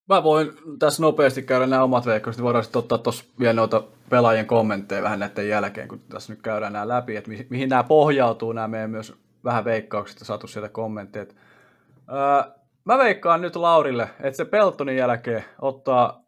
Mä 0.10 0.24
voin 0.24 0.52
tässä 0.80 1.04
nopeasti 1.04 1.42
käydä 1.44 1.68
nämä 1.68 1.84
omat 1.84 2.06
veikkaukset, 2.06 2.44
voidaan 2.44 2.64
sitten 2.64 2.80
ottaa 2.80 2.98
tuossa 2.98 3.26
vielä 3.40 3.54
noita 3.54 3.84
pelaajien 4.10 4.46
kommentteja 4.46 5.04
vähän 5.04 5.20
näiden 5.20 5.50
jälkeen, 5.50 5.88
kun 5.88 6.00
tässä 6.00 6.34
nyt 6.34 6.42
käydään 6.42 6.74
nämä 6.74 6.88
läpi, 6.88 7.16
että 7.16 7.30
mihin, 7.30 7.48
mihin 7.50 7.70
nämä 7.70 7.84
pohjautuu, 7.84 8.52
nämä 8.52 8.68
meidän 8.68 8.90
myös 8.90 9.14
vähän 9.44 9.66
veikkaukset 9.66 10.20
ja 10.20 10.26
saatu 10.26 10.48
sieltä 10.48 10.70
kommentteja. 10.70 11.26
Öö, 11.26 12.54
mä 12.86 12.98
veikkaan 12.98 13.42
nyt 13.42 13.56
Laurille, 13.56 14.10
että 14.20 14.38
se 14.38 14.46
Peltonin 14.46 14.98
jälkeen 14.98 15.44
ottaa 15.62 16.24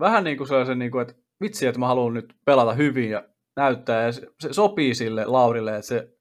vähän 0.00 0.24
niin 0.24 0.36
kuin 0.36 0.48
sellaisen, 0.48 0.78
niin 0.78 0.90
kuin, 0.90 1.02
että 1.02 1.19
vitsi, 1.40 1.66
että 1.66 1.78
mä 1.78 1.86
haluan 1.86 2.14
nyt 2.14 2.36
pelata 2.44 2.72
hyvin 2.72 3.10
ja 3.10 3.24
näyttää, 3.56 4.02
ja 4.02 4.12
se, 4.12 4.26
se 4.40 4.52
sopii 4.52 4.94
sille 4.94 5.24
Laurille, 5.24 5.76
että 5.76 5.86
se, 5.86 6.12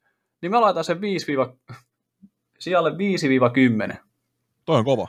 niin 0.41 0.51
mä 0.51 0.61
laitan 0.61 0.83
sen 0.83 1.01
5 1.01 1.25
sijalle 2.59 2.89
5-10. 3.93 3.97
Toi 4.65 4.77
on 4.77 4.85
kova. 4.85 5.07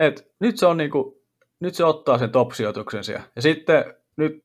Et 0.00 0.32
nyt 0.40 0.58
se 0.58 0.66
on 0.66 0.76
niinku, 0.76 1.22
nyt 1.60 1.74
se 1.74 1.84
ottaa 1.84 2.18
sen 2.18 2.30
top-sijoituksen 2.30 3.04
siellä. 3.04 3.24
Ja 3.36 3.42
sitten 3.42 3.94
nyt 4.16 4.44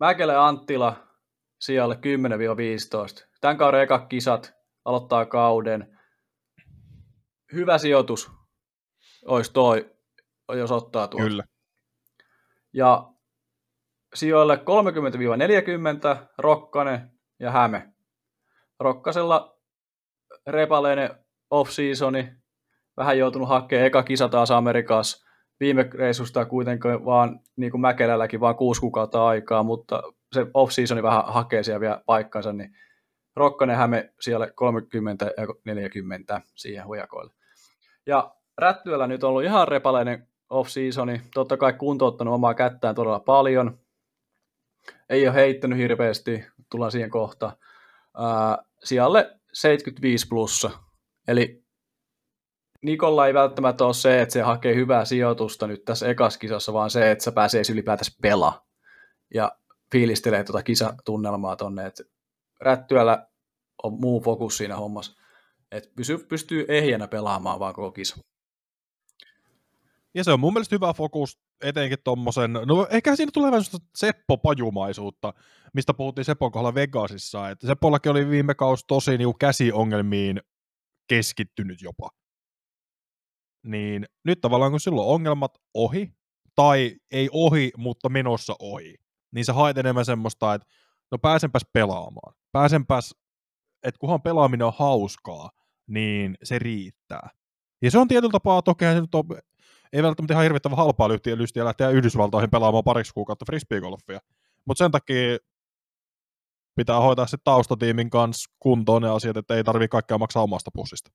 Mäkelä 0.00 0.46
Anttila 0.46 1.06
sijalle 1.60 1.94
10-15. 1.94 3.28
Tämän 3.40 3.56
kauden 3.56 3.80
eka 3.80 3.98
kisat 3.98 4.54
aloittaa 4.84 5.26
kauden. 5.26 5.98
Hyvä 7.52 7.78
sijoitus 7.78 8.30
olisi 9.24 9.52
toi, 9.52 9.90
jos 10.48 10.72
ottaa 10.72 11.08
tuon. 11.08 11.22
Kyllä. 11.22 11.44
Ja 12.76 13.12
sijoille 14.14 14.56
30-40 16.22 16.26
Rokkanen 16.38 17.10
ja 17.40 17.50
Häme. 17.50 17.92
Rokkasella 18.80 19.58
repaleinen 20.46 21.10
off-seasoni, 21.50 22.32
vähän 22.96 23.18
joutunut 23.18 23.48
hakemaan 23.48 23.86
eka 23.86 24.02
kisa 24.02 24.28
taas 24.28 24.50
Amerikassa. 24.50 25.26
Viime 25.60 25.90
reissusta 25.94 26.44
kuitenkin 26.44 27.04
vaan, 27.04 27.40
niin 27.56 27.70
kuin 27.70 27.80
Mäkelälläkin, 27.80 28.40
vaan 28.40 28.56
kuusi 28.56 28.80
kuukautta 28.80 29.26
aikaa, 29.26 29.62
mutta 29.62 30.02
se 30.32 30.46
off-seasoni 30.54 31.02
vähän 31.02 31.24
hakee 31.26 31.62
siellä 31.62 31.80
vielä 31.80 32.02
paikkansa, 32.06 32.52
niin 32.52 32.76
Rokkanen 33.36 33.76
Häme 33.76 34.12
siellä 34.20 34.50
30 34.54 35.24
ja 35.24 35.74
40 35.74 36.40
siihen 36.54 36.86
hujakoille. 36.86 37.34
Ja 38.06 38.34
Rättyöllä 38.58 39.06
nyt 39.06 39.24
on 39.24 39.30
ollut 39.30 39.44
ihan 39.44 39.68
repaleinen 39.68 40.28
off-seasoni. 40.50 41.20
Totta 41.34 41.56
kai 41.56 41.72
kuntouttanut 41.72 42.34
omaa 42.34 42.54
kättään 42.54 42.94
todella 42.94 43.20
paljon. 43.20 43.78
Ei 45.08 45.28
ole 45.28 45.34
heittänyt 45.34 45.78
hirveästi, 45.78 46.44
tullaan 46.70 46.92
siihen 46.92 47.10
kohta. 47.10 47.56
Ää, 48.16 48.58
sijalle 48.84 49.38
75 49.52 50.28
plussa. 50.28 50.70
Eli 51.28 51.66
Nikolla 52.82 53.26
ei 53.26 53.34
välttämättä 53.34 53.84
ole 53.84 53.94
se, 53.94 54.22
että 54.22 54.32
se 54.32 54.42
hakee 54.42 54.74
hyvää 54.74 55.04
sijoitusta 55.04 55.66
nyt 55.66 55.84
tässä 55.84 56.08
ekaskisassa, 56.08 56.72
vaan 56.72 56.90
se, 56.90 57.10
että 57.10 57.24
se 57.24 57.30
pääsee 57.30 57.62
ylipäätänsä 57.72 58.12
pelaa 58.22 58.66
ja 59.34 59.52
fiilistelee 59.92 60.44
tuota 60.44 60.62
kisatunnelmaa 60.62 61.56
tonne. 61.56 61.86
Et 61.86 62.00
rättyällä 62.60 63.26
on 63.82 63.92
muu 64.00 64.20
fokus 64.20 64.56
siinä 64.56 64.76
hommassa. 64.76 65.22
Et 65.72 65.92
pysyy, 65.96 66.18
pystyy 66.18 66.64
ehjänä 66.68 67.08
pelaamaan 67.08 67.60
vaan 67.60 67.74
koko 67.74 67.92
kisa. 67.92 68.16
Ja 70.16 70.24
se 70.24 70.32
on 70.32 70.40
mun 70.40 70.52
mielestä 70.52 70.76
hyvä 70.76 70.92
fokus 70.92 71.38
etenkin 71.64 71.98
tommosen, 72.04 72.52
no 72.52 72.86
ehkä 72.90 73.16
siinä 73.16 73.30
tulee 73.34 73.50
vähän 73.50 73.64
Seppo-pajumaisuutta, 73.98 75.32
mistä 75.74 75.94
puhuttiin 75.94 76.24
Seppon 76.24 76.52
kohdalla 76.52 76.74
Vegasissa, 76.74 77.50
että 77.50 77.66
Seppollakin 77.66 78.12
oli 78.12 78.28
viime 78.28 78.54
kausi 78.54 78.84
tosi 78.88 79.18
niinku 79.18 79.34
käsiongelmiin 79.34 80.40
keskittynyt 81.08 81.82
jopa. 81.82 82.10
Niin 83.66 84.06
nyt 84.24 84.40
tavallaan 84.40 84.70
kun 84.70 84.80
silloin 84.80 85.08
ongelmat 85.08 85.58
ohi, 85.74 86.12
tai 86.54 86.96
ei 87.10 87.28
ohi, 87.32 87.70
mutta 87.76 88.08
menossa 88.08 88.54
ohi, 88.58 88.94
niin 89.34 89.44
sä 89.44 89.52
haet 89.52 89.78
enemmän 89.78 90.04
semmoista, 90.04 90.54
että 90.54 90.68
no 91.10 91.18
pääsenpäs 91.18 91.62
pelaamaan, 91.72 92.34
pääsenpäs, 92.52 93.14
että 93.82 93.98
kunhan 93.98 94.22
pelaaminen 94.22 94.66
on 94.66 94.72
hauskaa, 94.76 95.50
niin 95.86 96.36
se 96.42 96.58
riittää. 96.58 97.30
Ja 97.82 97.90
se 97.90 97.98
on 97.98 98.08
tietyllä 98.08 98.32
tapaa, 98.32 98.62
toki 98.62 98.84
se 98.84 99.00
nyt 99.00 99.14
on 99.14 99.24
ei 99.92 100.02
välttämättä 100.02 100.34
ihan 100.34 100.42
hirvittävän 100.42 100.76
halpaa 100.76 101.08
lystiä 101.08 101.64
lähteä 101.64 101.90
Yhdysvaltoihin 101.90 102.50
pelaamaan 102.50 102.84
pariksi 102.84 103.14
kuukautta 103.14 103.44
frisbeegolfia. 103.44 104.20
Mutta 104.64 104.84
sen 104.84 104.90
takia 104.90 105.38
pitää 106.76 107.00
hoitaa 107.00 107.26
sitten 107.26 107.44
taustatiimin 107.44 108.10
kanssa 108.10 108.50
kuntoon 108.58 109.02
ne 109.02 109.08
asiat, 109.08 109.36
että 109.36 109.54
ei 109.54 109.64
tarvitse 109.64 109.88
kaikkea 109.88 110.18
maksaa 110.18 110.42
omasta 110.42 110.70
pussista. 110.74 111.10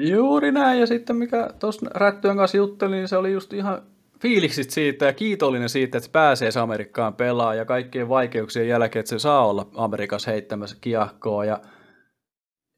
Juuri 0.00 0.52
näin, 0.52 0.80
ja 0.80 0.86
sitten 0.86 1.16
mikä 1.16 1.50
tuossa 1.60 1.86
Rättyön 1.94 2.36
kanssa 2.36 2.56
jutteli, 2.56 2.96
niin 2.96 3.08
se 3.08 3.16
oli 3.16 3.32
just 3.32 3.52
ihan 3.52 3.82
fiiliksit 4.22 4.70
siitä 4.70 5.04
ja 5.04 5.12
kiitollinen 5.12 5.68
siitä, 5.68 5.98
että 5.98 6.06
se 6.06 6.12
pääsee 6.12 6.50
Amerikkaan 6.60 7.14
pelaamaan 7.14 7.56
ja 7.56 7.64
kaikkien 7.64 8.08
vaikeuksien 8.08 8.68
jälkeen, 8.68 9.00
että 9.00 9.10
se 9.10 9.18
saa 9.18 9.46
olla 9.46 9.66
Amerikassa 9.74 10.30
heittämässä 10.30 10.76
kiahkoa. 10.80 11.44
Ja, 11.44 11.60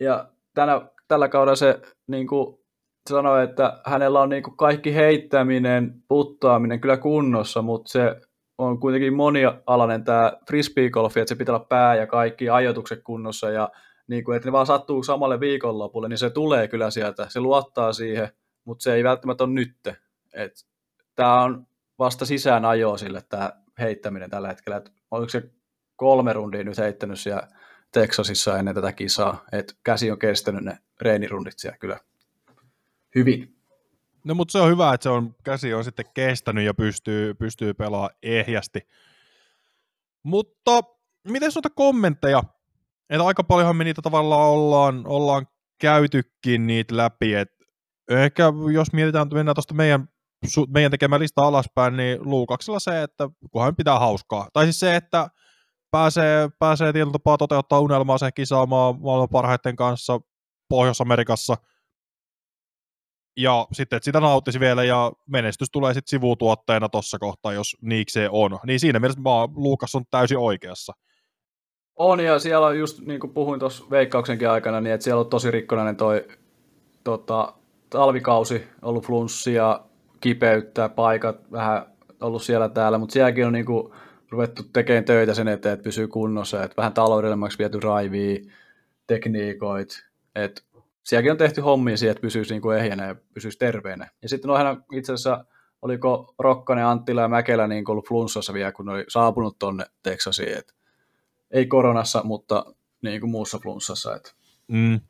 ja 0.00 0.28
tänä, 0.54 0.80
tällä 1.08 1.28
kaudella 1.28 1.56
se 1.56 1.80
niin 2.06 2.26
kuin, 2.26 2.58
sanoi, 3.10 3.44
että 3.44 3.80
hänellä 3.84 4.20
on 4.20 4.28
niin 4.28 4.42
kuin 4.42 4.56
kaikki 4.56 4.94
heittäminen, 4.94 6.02
puttaaminen 6.08 6.80
kyllä 6.80 6.96
kunnossa, 6.96 7.62
mutta 7.62 7.92
se 7.92 8.20
on 8.58 8.80
kuitenkin 8.80 9.14
monialainen 9.14 10.04
tämä 10.04 10.32
frisbeegolfi, 10.46 11.20
että 11.20 11.28
se 11.28 11.34
pitää 11.34 11.54
olla 11.54 11.66
pää 11.68 11.94
ja 11.94 12.06
kaikki 12.06 12.50
ajoitukset 12.50 13.02
kunnossa 13.02 13.50
ja 13.50 13.68
niin 14.08 14.24
kuin, 14.24 14.36
että 14.36 14.48
ne 14.48 14.52
vaan 14.52 14.66
sattuu 14.66 15.02
samalle 15.02 15.40
viikonlopulle, 15.40 16.08
niin 16.08 16.18
se 16.18 16.30
tulee 16.30 16.68
kyllä 16.68 16.90
sieltä, 16.90 17.26
se 17.28 17.40
luottaa 17.40 17.92
siihen, 17.92 18.28
mutta 18.64 18.82
se 18.82 18.94
ei 18.94 19.04
välttämättä 19.04 19.44
ole 19.44 19.52
nytte. 19.52 19.96
Tämä 21.14 21.42
on 21.42 21.66
vasta 21.98 22.26
sisään 22.26 22.64
ajoa 22.64 22.98
sille 22.98 23.22
tämä 23.28 23.52
heittäminen 23.78 24.30
tällä 24.30 24.48
hetkellä, 24.48 24.76
että 24.76 24.90
oliko 25.10 25.28
se 25.28 25.50
kolme 25.96 26.32
rundia 26.32 26.64
nyt 26.64 26.78
heittänyt 26.78 27.20
siellä 27.20 27.48
Texasissa 27.92 28.58
ennen 28.58 28.74
tätä 28.74 28.92
kisaa, 28.92 29.44
että 29.52 29.74
käsi 29.84 30.10
on 30.10 30.18
kestänyt 30.18 30.64
ne 30.64 30.78
reenirundit 31.00 31.54
siellä 31.56 31.78
kyllä 31.78 31.98
hyvin. 33.14 33.54
No 34.24 34.34
mutta 34.34 34.52
se 34.52 34.58
on 34.58 34.70
hyvä, 34.70 34.94
että 34.94 35.02
se 35.02 35.08
on, 35.08 35.34
käsi 35.44 35.74
on 35.74 35.84
sitten 35.84 36.06
kestänyt 36.14 36.64
ja 36.64 36.74
pystyy, 36.74 37.34
pystyy 37.34 37.74
pelaamaan 37.74 38.14
ehjästi. 38.22 38.80
Mutta 40.22 40.80
miten 41.28 41.50
noita 41.54 41.70
kommentteja? 41.70 42.42
Että 43.10 43.24
aika 43.24 43.44
paljonhan 43.44 43.76
me 43.76 43.84
niitä 43.84 44.02
tavallaan 44.02 44.50
ollaan, 44.50 45.06
ollaan 45.06 45.46
käytykin 45.80 46.66
niitä 46.66 46.96
läpi. 46.96 47.34
Et 47.34 47.50
ehkä 48.10 48.52
jos 48.72 48.92
mietitään, 48.92 49.22
että 49.22 49.34
mennään 49.34 49.54
tuosta 49.54 49.74
meidän, 49.74 50.08
meidän 50.68 50.90
tekemään 50.90 51.20
lista 51.20 51.42
alaspäin, 51.42 51.96
niin 51.96 52.18
Luukaksella 52.20 52.78
se, 52.78 53.02
että 53.02 53.28
kunhan 53.50 53.76
pitää 53.76 53.98
hauskaa. 53.98 54.48
Tai 54.52 54.64
siis 54.64 54.80
se, 54.80 54.96
että 54.96 55.28
pääsee, 55.90 56.48
pääsee 56.58 56.92
tietyllä 56.92 57.12
tapaa 57.12 57.38
toteuttaa 57.38 57.80
unelmaa 57.80 58.18
se 58.18 58.32
kisaamaan 58.32 59.00
maailman 59.00 59.28
parhaiten 59.28 59.76
kanssa 59.76 60.20
Pohjois-Amerikassa– 60.68 61.56
ja 63.36 63.66
sitten, 63.72 63.96
että 63.96 64.04
sitä 64.04 64.20
nauttisi 64.20 64.60
vielä, 64.60 64.84
ja 64.84 65.12
menestys 65.26 65.68
tulee 65.72 65.94
sitten 65.94 66.10
sivutuotteena 66.10 66.88
tuossa 66.88 67.18
kohtaa, 67.18 67.52
jos 67.52 67.76
niikseen 67.80 68.30
on. 68.32 68.58
Niin 68.66 68.80
siinä 68.80 69.00
mielessä 69.00 69.20
mä, 69.20 69.30
Luukas 69.54 69.94
on 69.94 70.04
täysin 70.10 70.38
oikeassa. 70.38 70.92
On, 71.96 72.20
ja 72.20 72.38
siellä 72.38 72.66
on 72.66 72.78
just, 72.78 73.00
niin 73.00 73.20
kuin 73.20 73.32
puhuin 73.32 73.60
tuossa 73.60 73.84
veikkauksenkin 73.90 74.50
aikana, 74.50 74.80
niin 74.80 74.94
että 74.94 75.04
siellä 75.04 75.20
on 75.20 75.30
tosi 75.30 75.50
rikkonainen 75.50 75.96
toi 75.96 76.28
tota, 77.04 77.54
talvikausi, 77.90 78.66
ollut 78.82 79.06
flunssia, 79.06 79.80
kipeyttä, 80.20 80.88
paikat, 80.88 81.52
vähän 81.52 81.86
ollut 82.20 82.42
siellä 82.42 82.68
täällä, 82.68 82.98
mutta 82.98 83.12
sielläkin 83.12 83.46
on 83.46 83.52
niin 83.52 83.66
kuin, 83.66 83.92
ruvettu 84.34 84.62
tekemään 84.72 85.04
töitä 85.04 85.34
sen 85.34 85.48
eteen, 85.48 85.72
että 85.72 85.84
pysyy 85.84 86.08
kunnossa, 86.08 86.62
että 86.62 86.76
vähän 86.76 86.92
taloudellisemmaksi 86.92 87.58
viety 87.58 87.80
raivia, 87.80 88.40
tekniikoit, 89.06 89.88
että 90.34 90.62
sielläkin 91.04 91.32
on 91.32 91.38
tehty 91.38 91.60
hommia 91.60 91.96
siihen, 91.96 92.10
että 92.10 92.20
pysyisi 92.22 92.54
niin 92.54 92.62
kuin 92.62 92.78
ehjänä 92.78 93.06
ja 93.06 93.14
pysyisi 93.34 93.58
terveenä. 93.58 94.10
Ja 94.22 94.28
sitten 94.28 94.50
on 94.50 94.84
itse 94.92 95.12
asiassa, 95.12 95.44
oliko 95.82 96.34
Rokkanen, 96.38 96.86
Anttila 96.86 97.20
ja 97.20 97.28
Mäkelä 97.28 97.66
niin 97.66 97.90
ollut 97.90 98.08
flunssassa 98.08 98.54
vielä, 98.54 98.72
kun 98.72 98.86
ne 98.86 98.92
oli 98.92 99.04
saapunut 99.08 99.58
tonne 99.58 99.86
Texasiin, 100.02 100.58
että 100.58 100.74
ei 101.50 101.66
koronassa, 101.66 102.22
mutta 102.24 102.74
niin 103.02 103.20
kuin 103.20 103.30
muussa 103.30 103.58
flunssassa. 103.58 104.16
Että. 104.16 104.32
Mm. 104.68 105.00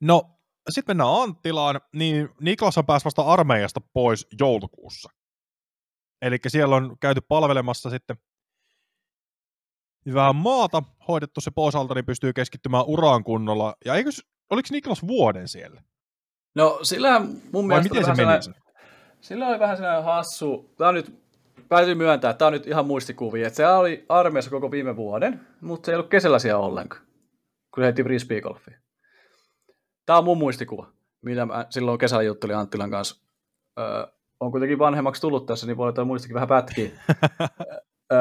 No, 0.00 0.30
sitten 0.70 0.90
mennään 0.96 1.22
Anttilaan, 1.22 1.80
niin 1.92 2.28
Niklas 2.40 2.78
on 2.78 2.86
päässyt 2.86 3.04
vasta 3.04 3.22
armeijasta 3.22 3.80
pois 3.92 4.26
joulukuussa. 4.40 5.10
Eli 6.22 6.38
siellä 6.48 6.76
on 6.76 6.96
käyty 7.00 7.20
palvelemassa 7.20 7.90
sitten 7.90 8.16
vähän 10.14 10.36
maata, 10.36 10.82
hoidettu 11.08 11.40
se 11.40 11.50
pois 11.50 11.74
alta, 11.74 11.94
niin 11.94 12.04
pystyy 12.04 12.32
keskittymään 12.32 12.84
uraan 12.86 13.24
kunnolla. 13.24 13.74
Ja 13.84 13.94
eikö, 13.94 14.10
oliko 14.50 14.68
Niklas 14.70 15.06
vuoden 15.06 15.48
siellä? 15.48 15.82
No 16.54 16.78
sillä 16.82 17.20
mun 17.20 17.32
Vai 17.52 17.62
mielestä 17.62 17.94
miten 17.94 18.16
se 18.16 18.24
meni? 18.24 18.42
Se? 18.42 18.50
Sillä 19.20 19.48
oli 19.48 19.58
vähän 19.58 19.76
sellainen 19.76 20.04
hassu, 20.04 20.74
tämä 20.76 20.88
on 20.88 20.94
nyt, 20.94 21.22
täytyy 21.68 21.94
myöntää, 21.94 22.30
että 22.30 22.38
tämä 22.38 22.46
on 22.46 22.52
nyt 22.52 22.66
ihan 22.66 22.86
muistikuvia, 22.86 23.46
että 23.46 23.56
se 23.56 23.66
oli 23.66 24.04
armeijassa 24.08 24.50
koko 24.50 24.70
viime 24.70 24.96
vuoden, 24.96 25.40
mutta 25.60 25.86
se 25.86 25.92
ei 25.92 25.96
ollut 25.96 26.10
kesällä 26.10 26.38
siellä 26.38 26.64
ollenkaan, 26.64 27.02
kun 27.74 27.82
se 27.82 27.84
heitti 27.84 28.02
frisbeegolfia. 28.02 28.78
Tämä 30.06 30.18
on 30.18 30.24
mun 30.24 30.38
muistikuva, 30.38 30.92
mitä 31.22 31.46
mä 31.46 31.66
silloin 31.70 31.98
kesällä 31.98 32.22
juttelin 32.22 32.56
Anttilan 32.56 32.90
kanssa. 32.90 33.24
Öö, 33.78 34.06
on 34.40 34.50
kuitenkin 34.50 34.78
vanhemmaksi 34.78 35.20
tullut 35.20 35.46
tässä, 35.46 35.66
niin 35.66 35.76
voi 35.76 35.88
olla 35.88 36.04
muistikin 36.04 36.34
vähän 36.34 36.48
pätkiä. 36.48 36.90
öö, 38.12 38.18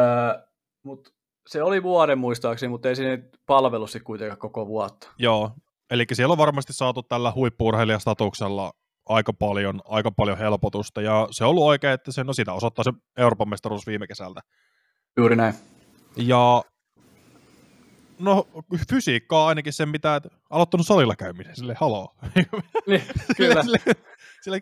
mutta 0.83 1.11
se 1.47 1.63
oli 1.63 1.83
vuoden 1.83 2.17
muistaakseni, 2.17 2.69
mutta 2.69 2.89
ei 2.89 2.95
siinä 2.95 3.23
palvelu 3.45 3.85
kuitenkaan 4.03 4.39
koko 4.39 4.67
vuotta. 4.67 5.09
Joo, 5.17 5.51
eli 5.91 6.05
siellä 6.13 6.31
on 6.31 6.37
varmasti 6.37 6.73
saatu 6.73 7.03
tällä 7.03 7.31
huippuurheilijastatuksella 7.35 8.73
aika 9.05 9.33
paljon, 9.33 9.81
aika 9.85 10.11
paljon 10.11 10.37
helpotusta, 10.37 11.01
ja 11.01 11.27
se 11.31 11.43
on 11.43 11.49
ollut 11.49 11.63
oikein, 11.63 11.93
että 11.93 12.11
se, 12.11 12.23
no 12.23 12.33
sitä 12.33 12.53
osoittaa 12.53 12.83
se 12.83 12.93
Euroopan 13.17 13.49
mestaruus 13.49 13.87
viime 13.87 14.07
kesältä. 14.07 14.41
Juuri 15.17 15.35
näin. 15.35 15.53
Ja 16.15 16.63
no 18.19 18.47
fysiikkaa 18.89 19.47
ainakin 19.47 19.73
sen, 19.73 19.89
mitä 19.89 20.21
aloittanut 20.49 20.87
salilla 20.87 21.15
käymisen, 21.15 21.55
sille 21.55 21.75
haloo. 21.79 22.15
Niin, 22.87 23.03
kyllä. 23.37 23.63
sille, 23.63 23.79
sille 23.85 23.95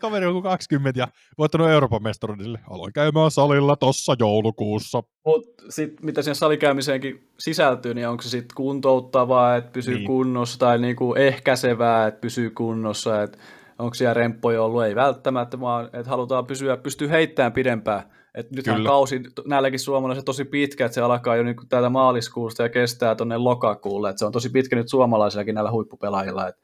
kaveri 0.00 0.26
on 0.26 0.32
kuin 0.32 0.42
20 0.42 1.00
ja 1.00 1.08
voittanut 1.38 1.68
Euroopan 1.68 2.02
mestaruuden, 2.02 2.44
sille 2.44 2.58
aloin 2.70 2.92
käymään 2.92 3.30
salilla 3.30 3.76
tossa 3.76 4.16
joulukuussa. 4.18 5.02
Mutta 5.26 5.64
sitten 5.68 6.06
mitä 6.06 6.22
siihen 6.22 6.36
salikäymiseenkin 6.36 7.28
sisältyy, 7.38 7.94
niin 7.94 8.08
onko 8.08 8.22
se 8.22 8.28
sitten 8.28 8.54
kuntouttavaa, 8.54 9.56
että 9.56 9.70
pysyy 9.70 9.94
niin. 9.94 10.06
kunnossa, 10.06 10.58
tai 10.58 10.78
niinku 10.78 11.14
ehkäisevää, 11.14 12.06
että 12.06 12.20
pysyy 12.20 12.50
kunnossa, 12.50 13.22
että 13.22 13.38
onko 13.78 13.94
siellä 13.94 14.14
remppoja 14.14 14.62
ollut, 14.62 14.84
ei 14.84 14.94
välttämättä, 14.94 15.60
vaan 15.60 15.84
että 15.84 16.10
halutaan 16.10 16.46
pysyä, 16.46 16.76
pystyy 16.76 17.10
heittämään 17.10 17.52
pidempään. 17.52 18.02
Et 18.34 18.50
nythän 18.50 18.76
Kyllä. 18.76 18.88
kausi 18.88 19.22
näilläkin 19.46 19.80
suomalaiset 19.80 20.24
tosi 20.24 20.44
pitkä, 20.44 20.86
että 20.86 20.94
se 20.94 21.00
alkaa 21.00 21.36
jo 21.36 21.42
niin 21.42 21.56
täältä 21.68 21.88
maaliskuusta 21.88 22.62
ja 22.62 22.68
kestää 22.68 23.14
tuonne 23.14 23.36
lokakuulle. 23.36 24.10
Et 24.10 24.18
se 24.18 24.24
on 24.24 24.32
tosi 24.32 24.50
pitkä 24.50 24.76
nyt 24.76 24.88
suomalaisillakin 24.88 25.54
näillä 25.54 25.70
huippupelaajilla, 25.70 26.48
et 26.48 26.56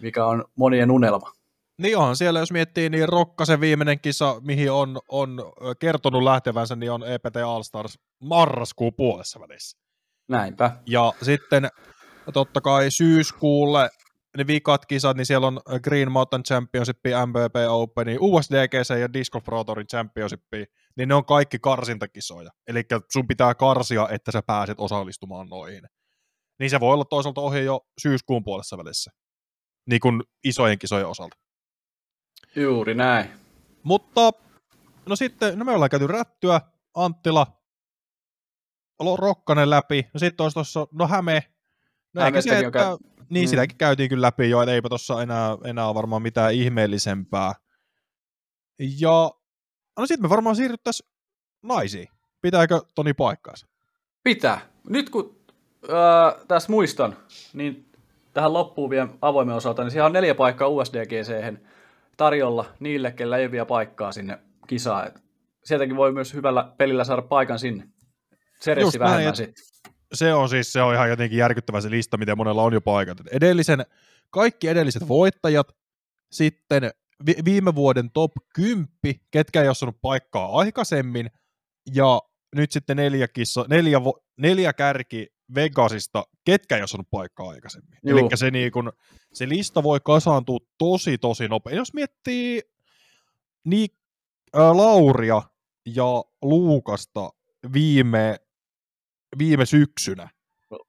mikä 0.00 0.26
on 0.26 0.44
monien 0.56 0.90
unelma. 0.90 1.32
Niin 1.80 1.96
onhan 1.96 2.16
siellä, 2.16 2.38
jos 2.38 2.52
miettii, 2.52 2.90
niin 2.90 3.08
Rokkasen 3.08 3.60
viimeinen 3.60 4.00
kisa, 4.00 4.40
mihin 4.40 4.72
on, 4.72 5.00
on 5.08 5.42
kertonut 5.78 6.22
lähtevänsä, 6.22 6.76
niin 6.76 6.92
on 6.92 7.04
EPT 7.04 7.36
All-Stars 7.36 7.98
marraskuun 8.22 8.94
puolessa 8.94 9.40
välissä. 9.40 9.78
Näinpä. 10.28 10.76
Ja 10.86 11.12
sitten 11.22 11.68
totta 12.32 12.60
kai 12.60 12.90
syyskuulle 12.90 13.90
ne 14.36 14.46
vikat 14.46 14.86
kisat, 14.86 15.16
niin 15.16 15.26
siellä 15.26 15.46
on 15.46 15.60
Green 15.84 16.12
Mountain 16.12 16.42
Championship, 16.42 16.98
MVP 17.26 17.54
Open, 17.68 18.06
USDGC 18.20 19.00
ja 19.00 19.12
Disc 19.12 19.32
Golf 19.32 19.44
Pro 19.44 19.64
Tourin 19.64 19.86
Championship, 19.86 20.42
niin 20.96 21.08
ne 21.08 21.14
on 21.14 21.24
kaikki 21.24 21.58
karsintakisoja. 21.58 22.50
Eli 22.66 22.82
sun 23.12 23.26
pitää 23.28 23.54
karsia, 23.54 24.08
että 24.10 24.32
sä 24.32 24.42
pääset 24.42 24.80
osallistumaan 24.80 25.48
noihin. 25.48 25.82
Niin 26.58 26.70
se 26.70 26.80
voi 26.80 26.94
olla 26.94 27.04
toisaalta 27.04 27.40
ohi 27.40 27.64
jo 27.64 27.80
syyskuun 28.02 28.44
puolessa 28.44 28.78
välissä. 28.78 29.10
Niin 29.86 30.00
kuin 30.00 30.22
isojen 30.44 30.78
kisojen 30.78 31.06
osalta. 31.06 31.36
Juuri 32.56 32.94
näin. 32.94 33.30
Mutta, 33.82 34.30
no 35.06 35.16
sitten, 35.16 35.58
no 35.58 35.64
me 35.64 35.72
ollaan 35.72 35.90
käyty 35.90 36.06
rättyä, 36.06 36.60
Anttila, 36.94 37.46
Rokkanen 39.16 39.70
läpi, 39.70 40.06
no 40.14 40.18
sitten 40.18 40.44
olisi 40.44 40.54
tuossa, 40.54 40.86
no 40.92 41.06
Häme, 41.06 41.42
no 42.14 42.24
eikä 42.24 42.40
se, 42.40 42.58
että, 42.58 42.70
käy... 42.70 42.96
niin 43.30 43.46
mm. 43.46 43.50
sitäkin 43.50 43.76
käytiin 43.76 44.08
kyllä 44.08 44.26
läpi 44.26 44.50
jo, 44.50 44.62
että 44.62 44.72
eipä 44.72 44.88
tuossa 44.88 45.22
enää, 45.22 45.56
enää 45.64 45.86
ole 45.86 45.94
varmaan 45.94 46.22
mitään 46.22 46.54
ihmeellisempää. 46.54 47.52
Ja, 49.00 49.30
no 49.98 50.06
sitten 50.06 50.24
me 50.24 50.28
varmaan 50.28 50.56
siirryttäisiin 50.56 51.10
naisiin. 51.62 52.08
Pitääkö 52.42 52.80
Toni 52.94 53.14
paikkaansa? 53.14 53.66
Pitää. 54.22 54.60
Nyt 54.88 55.10
kun 55.10 55.40
äh, 55.84 56.46
tässä 56.48 56.72
muistan, 56.72 57.16
niin 57.52 57.92
tähän 58.32 58.52
loppuun 58.52 58.90
vielä 58.90 59.08
avoimen 59.22 59.54
osalta, 59.54 59.82
niin 59.82 59.90
siellä 59.90 60.06
on 60.06 60.12
neljä 60.12 60.34
paikkaa 60.34 60.68
USDGC 60.68 61.58
tarjolla 62.20 62.64
niille, 62.80 63.12
kellä 63.12 63.36
ei 63.36 63.50
vielä 63.50 63.66
paikkaa 63.66 64.12
sinne 64.12 64.38
kisaan. 64.66 65.06
Et 65.06 65.22
sieltäkin 65.64 65.96
voi 65.96 66.12
myös 66.12 66.34
hyvällä 66.34 66.72
pelillä 66.78 67.04
saada 67.04 67.22
paikan 67.22 67.58
sinne. 67.58 67.88
Seressi 68.60 68.98
vähemmän 68.98 69.36
sitten. 69.36 69.64
Se 70.12 70.34
on 70.34 70.48
siis 70.48 70.72
se 70.72 70.82
on 70.82 70.94
ihan 70.94 71.10
jotenkin 71.10 71.38
järkyttävä 71.38 71.80
se 71.80 71.90
lista, 71.90 72.16
miten 72.16 72.36
monella 72.36 72.62
on 72.62 72.72
jo 72.72 72.80
paikat. 72.80 73.18
Edellisen, 73.32 73.86
kaikki 74.30 74.68
edelliset 74.68 75.08
voittajat, 75.08 75.68
sitten 76.32 76.90
vi- 77.26 77.44
viime 77.44 77.74
vuoden 77.74 78.10
top 78.10 78.32
10, 78.54 78.88
ketkä 79.30 79.62
ei 79.62 79.68
ole 79.68 79.74
saanut 79.74 79.98
paikkaa 80.02 80.58
aikaisemmin, 80.58 81.30
ja 81.94 82.20
nyt 82.56 82.72
sitten 82.72 82.96
neljä, 82.96 83.28
kissa, 83.28 83.64
neljä, 83.68 83.98
neljä 84.36 84.72
kärki 84.72 85.26
Vegasista, 85.54 86.24
ketkä 86.44 86.76
ei 86.76 86.82
ole 86.82 86.88
saanut 86.88 87.10
paikkaa 87.10 87.48
aikaisemmin. 87.48 87.98
Eli 88.06 88.28
se, 88.34 88.50
niin 88.50 88.72
kun, 88.72 88.92
se 89.32 89.48
lista 89.48 89.82
voi 89.82 90.00
kasaantua 90.04 90.58
tosi, 90.78 91.18
tosi 91.18 91.48
nopeasti. 91.48 91.76
Jos 91.76 91.94
miettii 91.94 92.62
niin, 93.64 93.88
ä, 94.56 94.76
Lauria 94.76 95.42
ja 95.86 96.24
Luukasta 96.42 97.30
viime, 97.72 98.36
viime 99.38 99.66
syksynä, 99.66 100.28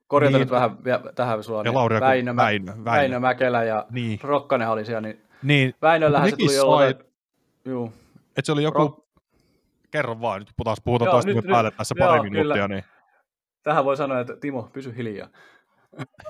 Korjata 0.06 0.36
niin, 0.36 0.40
nyt 0.40 0.50
vähän 0.50 0.84
vielä 0.84 1.12
tähän 1.14 1.44
sua. 1.44 1.62
Niin 1.62 1.74
Lauria, 1.74 2.00
Väinö, 2.00 2.36
Väinö, 2.36 2.66
Väinö, 2.66 2.84
Väinö, 2.84 3.20
Mäkelä 3.20 3.64
ja 3.64 3.86
niin. 3.90 4.20
Rokkanen 4.22 4.68
oli 4.68 4.84
siellä, 4.84 5.00
niin, 5.00 5.22
niin 5.42 5.74
Väinöllähän 5.82 6.30
se 6.30 6.36
tuli 6.36 6.54
jollain... 6.54 6.94
Juu. 7.64 7.92
Että 8.26 8.42
se 8.42 8.52
oli 8.52 8.62
joku... 8.62 8.78
Rok... 8.78 9.02
Kerro 9.90 10.20
vaan, 10.20 10.40
nyt 10.40 10.50
puhutaan, 10.56 10.76
puhutaan 10.84 11.06
joo, 11.06 11.12
taas 11.12 11.26
nyt, 11.26 11.46
päälle 11.46 11.70
tässä 11.70 11.94
pari 11.98 12.16
joo, 12.16 12.22
minuuttia. 12.22 12.54
Kyllä. 12.54 12.68
Niin 12.68 12.84
tähän 13.62 13.84
voi 13.84 13.96
sanoa, 13.96 14.20
että 14.20 14.36
Timo, 14.36 14.70
pysy 14.72 14.96
hiljaa. 14.96 15.28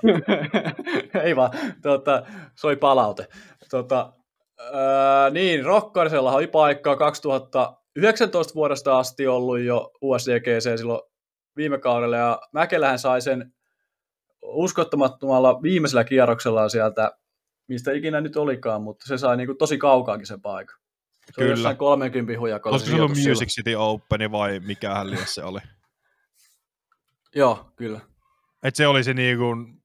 Ei 1.23 1.35
vaan, 1.35 1.51
tuota, 1.81 2.25
soi 2.55 2.75
palaute. 2.75 3.27
Tuota, 3.69 4.13
ää, 4.73 5.29
niin, 5.29 5.65
Rokkarisella 5.65 6.31
oli 6.31 6.47
paikkaa 6.47 6.95
2019 6.95 8.53
vuodesta 8.53 8.99
asti 8.99 9.27
ollut 9.27 9.59
jo 9.59 9.91
USDGC 10.01 10.77
silloin 10.77 11.01
viime 11.55 11.77
kaudella, 11.77 12.17
ja 12.17 12.39
Mäkelähän 12.51 12.99
sai 12.99 13.21
sen 13.21 13.53
uskottamattomalla 14.41 15.61
viimeisellä 15.61 16.03
kierroksella 16.03 16.69
sieltä, 16.69 17.11
mistä 17.67 17.91
ikinä 17.91 18.21
nyt 18.21 18.37
olikaan, 18.37 18.81
mutta 18.81 19.05
se 19.07 19.17
sai 19.17 19.37
niinku 19.37 19.55
tosi 19.55 19.77
kaukaakin 19.77 20.27
sen 20.27 20.41
paikan. 20.41 20.77
Se 21.25 21.33
Kyllä. 21.41 21.69
oli 21.69 21.75
30 21.75 22.39
hujakolla. 22.39 22.75
Olisiko 22.75 22.97
se 22.97 23.03
ollut 23.03 23.17
Music 23.27 23.49
City 23.49 23.75
Open 23.75 24.31
vai 24.31 24.59
mikä 24.59 24.93
se 25.25 25.43
oli? 25.43 25.59
Joo, 27.35 27.71
kyllä. 27.75 27.99
Et 28.63 28.75
se 28.75 28.87
oli 28.87 29.03
se 29.03 29.13
niin 29.13 29.37
kuin, 29.37 29.83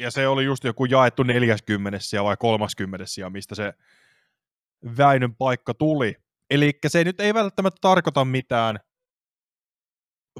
ja 0.00 0.10
se 0.10 0.28
oli 0.28 0.44
just 0.44 0.64
joku 0.64 0.84
jaettu 0.84 1.22
40 1.22 1.98
vai 2.22 2.36
30 2.36 3.06
sija, 3.06 3.30
mistä 3.30 3.54
se 3.54 3.74
Väinön 4.98 5.34
paikka 5.34 5.74
tuli. 5.74 6.16
Eli 6.50 6.78
se 6.86 7.04
nyt 7.04 7.20
ei 7.20 7.34
välttämättä 7.34 7.78
tarkoita 7.80 8.24
mitään, 8.24 8.80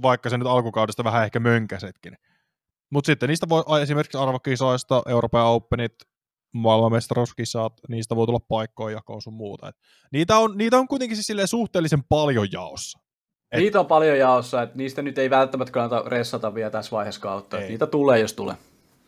vaikka 0.02 0.30
se 0.30 0.38
nyt 0.38 0.46
alkukaudesta 0.46 1.04
vähän 1.04 1.24
ehkä 1.24 1.40
mönkäsetkin. 1.40 2.16
Mutta 2.90 3.06
sitten 3.06 3.28
niistä 3.28 3.48
voi 3.48 3.82
esimerkiksi 3.82 4.18
arvokisoista, 4.18 5.02
Euroopan 5.06 5.46
Openit, 5.46 5.94
maailmanmestaruuskisat, 6.52 7.72
niistä 7.88 8.16
voi 8.16 8.26
tulla 8.26 8.40
paikkoja 8.40 8.96
jakoon 8.96 9.22
sun 9.22 9.34
muuta. 9.34 9.68
Et 9.68 9.76
niitä, 10.12 10.38
on, 10.38 10.58
niitä 10.58 10.78
on 10.78 10.88
kuitenkin 10.88 11.16
siis 11.16 11.50
suhteellisen 11.50 12.04
paljon 12.08 12.48
jaossa. 12.52 12.98
Et... 13.54 13.60
Niitä 13.60 13.80
on 13.80 13.86
paljon 13.86 14.18
jaossa, 14.18 14.62
että 14.62 14.76
niistä 14.76 15.02
nyt 15.02 15.18
ei 15.18 15.30
välttämättä 15.30 15.72
kannata 15.72 16.08
ressata 16.08 16.54
vielä 16.54 16.70
tässä 16.70 16.90
vaiheessa 16.90 17.20
kautta. 17.20 17.60
Ei. 17.60 17.68
Niitä 17.68 17.86
tulee, 17.86 18.20
jos 18.20 18.32
tulee. 18.32 18.56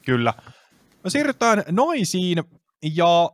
Kyllä. 0.05 0.35
Me 1.05 1.11
siirrytään 1.11 1.63
naisiin, 1.71 2.45
ja 2.95 3.31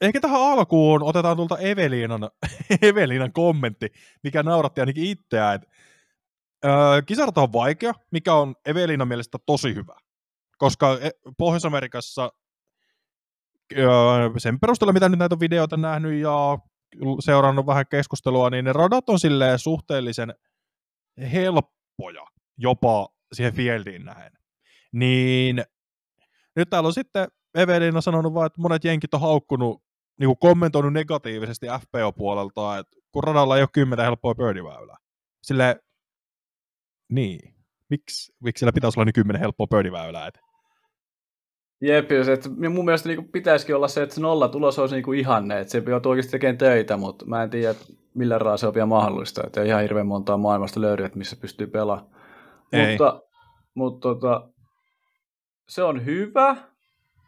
ehkä 0.00 0.20
tähän 0.20 0.40
alkuun 0.40 1.02
otetaan 1.02 1.36
tuolta 1.36 1.58
Eveliinan, 1.58 2.30
Eveliinan 2.82 3.32
kommentti, 3.32 3.92
mikä 4.22 4.42
nauratti 4.42 4.80
ainakin 4.80 5.04
itseään. 5.04 5.60
Öö, 6.64 7.02
kisarata 7.06 7.42
on 7.42 7.52
vaikea, 7.52 7.92
mikä 8.10 8.34
on 8.34 8.54
Eveliinan 8.66 9.08
mielestä 9.08 9.38
tosi 9.46 9.74
hyvä. 9.74 9.94
Koska 10.58 10.98
e, 11.00 11.10
Pohjois-Amerikassa 11.38 12.32
öö, 13.78 13.88
sen 14.38 14.60
perusteella, 14.60 14.92
mitä 14.92 15.08
nyt 15.08 15.18
näitä 15.18 15.40
videoita 15.40 15.76
nähnyt 15.76 16.20
ja 16.20 16.58
seurannut 17.20 17.66
vähän 17.66 17.86
keskustelua, 17.90 18.50
niin 18.50 18.64
ne 18.64 18.72
radat 18.72 19.08
on 19.08 19.20
silleen 19.20 19.58
suhteellisen 19.58 20.34
helppoja 21.32 22.26
jopa 22.58 23.08
siihen 23.32 23.54
fieldiin 23.54 24.04
nähen. 24.04 24.32
Niin 24.92 25.64
nyt 26.56 26.70
täällä 26.70 26.86
on 26.86 26.94
sitten 26.94 27.28
Evelin 27.54 27.96
on 27.96 28.02
sanonut 28.02 28.34
vaan, 28.34 28.46
että 28.46 28.60
monet 28.60 28.84
jenkit 28.84 29.14
on 29.14 29.20
haukkunut, 29.20 29.82
niin 30.20 30.28
kuin 30.28 30.38
kommentoinut 30.38 30.92
negatiivisesti 30.92 31.66
FPO-puolelta, 31.66 32.78
että 32.78 32.96
kun 33.12 33.24
radalla 33.24 33.56
ei 33.56 33.62
ole 33.62 33.68
kymmenen 33.72 34.04
helppoa 34.04 34.34
birdiväylää. 34.34 34.96
Sille 35.42 35.80
niin, 37.12 37.54
miksi, 37.90 38.32
miksi 38.40 38.60
siellä 38.60 38.72
pitäisi 38.72 39.00
olla 39.00 39.04
niin 39.04 39.12
kymmenen 39.14 39.40
helppoa 39.40 39.66
birdiväylää? 39.66 40.26
Että 40.26 40.40
Jep, 41.80 42.12
että 42.12 42.48
mun 42.70 42.84
mielestä 42.84 43.08
niin 43.08 43.28
pitäisikin 43.28 43.76
olla 43.76 43.88
se, 43.88 44.02
että 44.02 44.14
se 44.14 44.20
nolla 44.20 44.48
tulos 44.48 44.78
olisi 44.78 44.94
niin 44.94 45.14
ihanne, 45.14 45.60
että 45.60 45.70
se 45.70 45.82
joutuu 45.86 46.10
oikeasti 46.10 46.32
tekemään 46.32 46.58
töitä, 46.58 46.96
mutta 46.96 47.26
mä 47.26 47.42
en 47.42 47.50
tiedä, 47.50 47.74
millä 48.14 48.38
raa 48.38 48.56
se 48.56 48.66
on 48.66 48.74
vielä 48.74 48.86
mahdollista, 48.86 49.42
että 49.46 49.60
ei 49.60 49.68
ihan 49.68 49.82
hirveän 49.82 50.06
montaa 50.06 50.36
maailmasta 50.36 50.80
löydy, 50.80 51.04
että 51.04 51.18
missä 51.18 51.36
pystyy 51.36 51.66
pelaamaan. 51.66 52.10
Ei. 52.72 52.88
Mutta, 52.88 53.22
mutta 53.74 54.08
tota, 54.08 54.48
se 55.68 55.82
on 55.82 56.04
hyvä 56.04 56.56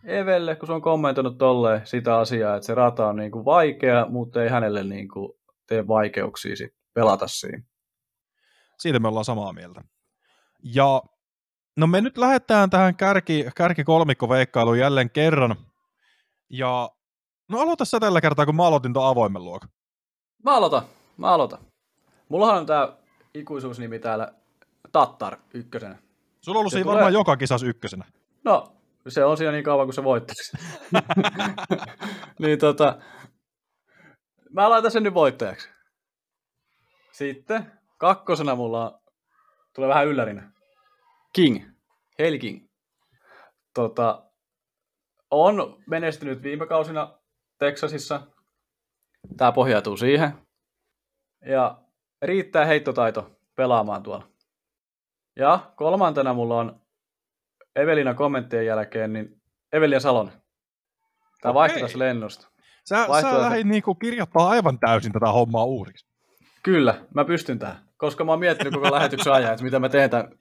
Evelle, 0.04 0.56
kun 0.56 0.66
se 0.66 0.72
on 0.72 0.82
kommentoinut 0.82 1.38
tolleen 1.38 1.86
sitä 1.86 2.16
asiaa, 2.18 2.56
että 2.56 2.66
se 2.66 2.74
rata 2.74 3.06
on 3.06 3.16
niin 3.16 3.30
kuin 3.30 3.44
vaikea, 3.44 4.06
mutta 4.08 4.42
ei 4.42 4.48
hänelle 4.48 4.84
niin 4.84 5.08
kuin 5.08 5.32
tee 5.66 5.88
vaikeuksia 5.88 6.56
sit 6.56 6.74
pelata 6.94 7.26
siinä. 7.28 7.62
Siitä 8.78 8.98
me 8.98 9.08
ollaan 9.08 9.24
samaa 9.24 9.52
mieltä. 9.52 9.82
Ja 10.74 11.02
No 11.76 11.86
me 11.86 12.00
nyt 12.00 12.18
lähdetään 12.18 12.70
tähän 12.70 12.96
kärki, 12.96 13.46
kärki 13.54 13.84
kolmikko 13.84 14.28
veikkailuun 14.28 14.78
jälleen 14.78 15.10
kerran. 15.10 15.56
Ja 16.50 16.90
no 17.48 17.60
aloita 17.60 17.84
sä 17.84 18.00
tällä 18.00 18.20
kertaa, 18.20 18.46
kun 18.46 18.56
mä 18.56 18.66
aloitin 18.66 18.92
tuon 18.92 19.08
avoimen 19.08 19.44
luokan. 19.44 19.68
Mä 20.44 20.56
aloitan, 20.56 20.82
mä 21.16 21.28
aloitan. 21.28 21.58
Mullahan 22.28 22.58
on 22.58 22.66
tää 22.66 22.88
ikuisuusnimi 23.34 23.98
täällä 23.98 24.32
Tattar 24.92 25.36
ykkösenä. 25.54 25.98
Sulla 26.40 26.58
on 26.58 26.60
ollut 26.60 26.72
siinä 26.72 26.84
tulee... 26.84 26.94
varmaan 26.94 27.12
joka 27.12 27.36
kisas 27.36 27.62
ykkösenä. 27.62 28.04
No, 28.44 28.72
se 29.08 29.24
on 29.24 29.36
siinä 29.36 29.52
niin 29.52 29.64
kauan, 29.64 29.86
kun 29.86 29.94
se 29.94 30.04
voittaisi. 30.04 30.56
niin 32.38 32.58
tota, 32.58 32.98
mä 34.50 34.70
laitan 34.70 34.90
sen 34.90 35.02
nyt 35.02 35.14
voittajaksi. 35.14 35.68
Sitten 37.12 37.72
kakkosena 37.98 38.54
mulla 38.54 38.90
on, 38.90 38.98
tulee 39.74 39.88
vähän 39.88 40.06
yllärinä. 40.06 40.55
King, 41.36 41.64
Hail 42.18 42.38
King. 42.38 42.68
Tota, 43.74 44.22
on 45.30 45.82
menestynyt 45.86 46.42
viime 46.42 46.66
kausina 46.66 47.18
Texasissa. 47.58 48.26
Tämä 49.36 49.52
pohjautuu 49.52 49.96
siihen. 49.96 50.32
Ja 51.46 51.78
riittää 52.22 52.64
heittotaito 52.64 53.30
pelaamaan 53.56 54.02
tuolla. 54.02 54.28
Ja 55.36 55.72
kolmantena 55.76 56.34
mulla 56.34 56.58
on 56.58 56.80
Evelina 57.76 58.14
kommenttien 58.14 58.66
jälkeen, 58.66 59.12
niin 59.12 59.42
Evelina 59.72 60.00
Salonen. 60.00 60.42
Tämä 61.40 61.54
vaihtui 61.54 61.80
tässä 61.80 61.98
lennosta. 61.98 62.48
Sä, 62.88 63.06
sä 63.20 63.40
lähdit 63.40 63.66
niinku 63.66 63.94
kirjoittaa 63.94 64.48
aivan 64.48 64.78
täysin 64.78 65.12
tätä 65.12 65.26
hommaa 65.26 65.64
uusiksi. 65.64 66.06
Kyllä, 66.62 67.04
mä 67.14 67.24
pystyn 67.24 67.58
tähän. 67.58 67.88
Koska 67.96 68.24
mä 68.24 68.32
oon 68.32 68.40
miettinyt 68.40 68.74
koko 68.74 68.92
lähetyksen 68.92 69.32
ajan, 69.32 69.52
että 69.52 69.64
mitä 69.64 69.78
mä 69.78 69.88
teen 69.88 70.10
tämän 70.10 70.38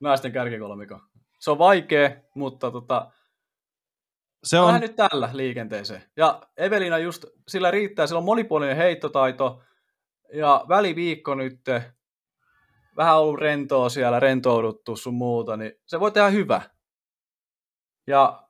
naisten 0.00 0.32
kärkikolmikon. 0.32 1.00
Se 1.40 1.50
on 1.50 1.58
vaikea, 1.58 2.10
mutta 2.34 2.70
tota, 2.70 3.10
se 4.44 4.60
on... 4.60 4.80
nyt 4.80 4.96
tällä 4.96 5.30
liikenteeseen. 5.32 6.02
Ja 6.16 6.42
Evelina 6.56 6.98
just, 6.98 7.24
sillä 7.48 7.70
riittää, 7.70 8.06
sillä 8.06 8.18
on 8.18 8.24
monipuolinen 8.24 8.76
heittotaito, 8.76 9.62
ja 10.32 10.64
väliviikko 10.68 11.34
nyt, 11.34 11.60
vähän 12.96 13.18
ollut 13.18 13.40
rentoa 13.40 13.88
siellä, 13.88 14.20
rentouduttu 14.20 14.96
sun 14.96 15.14
muuta, 15.14 15.56
niin 15.56 15.72
se 15.86 16.00
voi 16.00 16.12
tehdä 16.12 16.28
hyvä. 16.28 16.62
Ja 18.06 18.42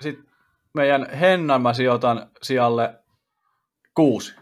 sitten 0.00 0.26
meidän 0.74 1.10
Hennan 1.10 1.62
mä 1.62 1.72
sijoitan 1.72 2.30
sijalle 2.42 3.04
kuusi. 3.94 4.34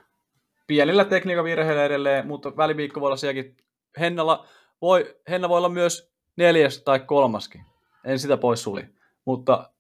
Pienillä 0.66 1.04
tekniikavirheillä 1.04 1.84
edelleen, 1.84 2.26
mutta 2.26 2.56
väliviikko 2.56 3.00
voi 3.00 3.06
olla 3.06 3.16
sielläkin. 3.16 3.56
Hennalla 4.00 4.46
voi, 4.80 5.16
Henna 5.28 5.48
voi 5.48 5.58
olla 5.58 5.68
myös 5.68 6.13
neljäs 6.36 6.82
tai 6.82 7.00
kolmaskin. 7.00 7.64
En 8.04 8.18
sitä 8.18 8.36
pois 8.36 8.62
suli. 8.62 8.94
Mutta 9.24 9.70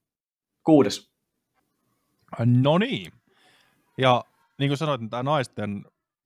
kuudes. 0.64 1.12
No 2.44 2.78
niin. 2.78 3.12
Ja 3.98 4.24
niin 4.58 4.70
kuin 4.70 4.78
sanoit, 4.78 5.00
niin 5.00 5.10
tämä 5.10 5.22
naisten 5.22 5.84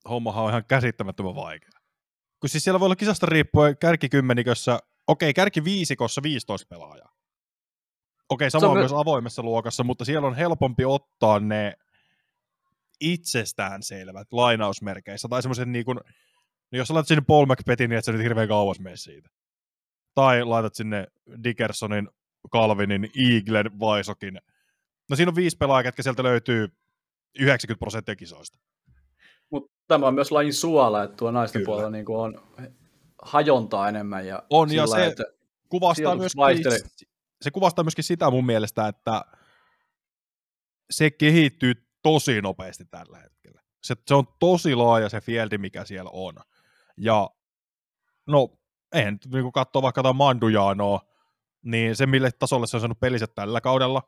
hommahan 0.09 0.45
on 0.45 0.51
ihan 0.51 0.65
käsittämättömän 0.65 1.35
vaikea. 1.35 1.71
Kun 2.41 2.49
siis 2.49 2.65
siellä 2.65 2.81
voi 2.81 2.87
olla 2.87 2.97
kisasta 2.97 3.27
riippuen 3.27 3.79
kärkikymmenikössä, 3.79 4.79
okei, 5.07 5.35
kärki 5.35 5.65
viisikossa 5.65 6.23
15 6.23 6.67
pelaajaa. 6.69 7.13
Okei, 8.29 8.51
sama 8.51 8.69
on 8.69 8.79
myös 8.79 8.93
avoimessa 8.93 9.43
luokassa, 9.43 9.85
mutta 9.85 10.05
siellä 10.05 10.29
on 10.29 10.35
helpompi 10.35 10.85
ottaa 10.85 11.41
ne 11.41 11.75
itsestäänselvät 13.01 14.33
lainausmerkeissä, 14.33 15.29
tai 15.29 15.43
semmoisen 15.43 15.73
niin 15.73 15.85
kuin, 15.85 15.97
no 16.73 16.79
jos 16.79 16.91
laitat 16.91 17.09
sinne 17.09 17.25
Paul 17.27 17.47
McPettin, 17.47 17.91
niin 17.91 17.99
et 17.99 18.05
sä 18.05 18.13
nyt 18.13 18.23
hirveän 18.23 18.49
kauas 18.49 18.81
mene 18.81 18.97
siitä 18.97 19.29
tai 20.15 20.45
laitat 20.45 20.75
sinne 20.75 21.07
Dickersonin, 21.45 22.09
Calvinin, 22.53 23.11
Eaglen, 23.17 23.81
Vaisokin. 23.81 24.41
No 25.11 25.17
siinä 25.17 25.31
on 25.31 25.37
viisi 25.37 25.57
pelaajaa, 25.57 25.83
ketkä 25.83 26.03
sieltä 26.03 26.23
löytyy 26.23 26.69
90 27.39 27.81
prosenttia 27.81 28.17
kisoista. 28.17 28.59
Mutta 29.51 29.73
tämä 29.89 30.07
on 30.07 30.15
myös 30.15 30.33
lajin 30.33 30.55
suola, 30.55 31.03
että 31.03 31.17
tuo 31.17 31.31
naisten 31.31 31.61
Kyllä. 31.61 31.67
puolella 31.67 31.91
niin 31.91 32.05
on 32.09 32.43
hajontaa 33.23 33.89
enemmän. 33.89 34.27
Ja 34.27 34.43
on, 34.51 34.75
ja 34.75 34.87
se 34.87 35.07
että 35.07 35.25
kuvastaa, 35.69 36.17
myöskin, 36.17 36.43
se 37.43 37.51
kuvastaa 37.51 37.85
myöskin 37.85 38.05
sitä 38.05 38.31
mun 38.31 38.47
mielestä, 38.47 38.89
että 38.89 39.23
se 40.91 41.11
kehittyy 41.11 41.75
tosi 42.03 42.43
nopeasti 42.43 42.85
tällä 42.85 43.19
hetkellä. 43.19 43.63
Se, 43.83 43.95
se 44.07 44.15
on 44.15 44.25
tosi 44.39 44.75
laaja 44.75 45.09
se 45.09 45.21
fieldi, 45.21 45.59
mikä 45.59 45.85
siellä 45.85 46.11
on. 46.13 46.35
Ja 46.97 47.31
no, 48.27 48.59
nyt 48.95 49.27
niin 49.33 49.53
katsoa 49.53 49.83
vaikka 49.83 49.99
jotain 49.99 50.17
Mandujaanoa, 50.17 51.01
niin 51.63 51.97
se 51.97 52.07
mille 52.07 52.31
tasolle 52.33 52.67
se 52.67 52.77
on 52.77 52.81
saanut 52.81 53.01
peliset 53.01 53.35
tällä 53.35 53.61
kaudella. 53.61 54.03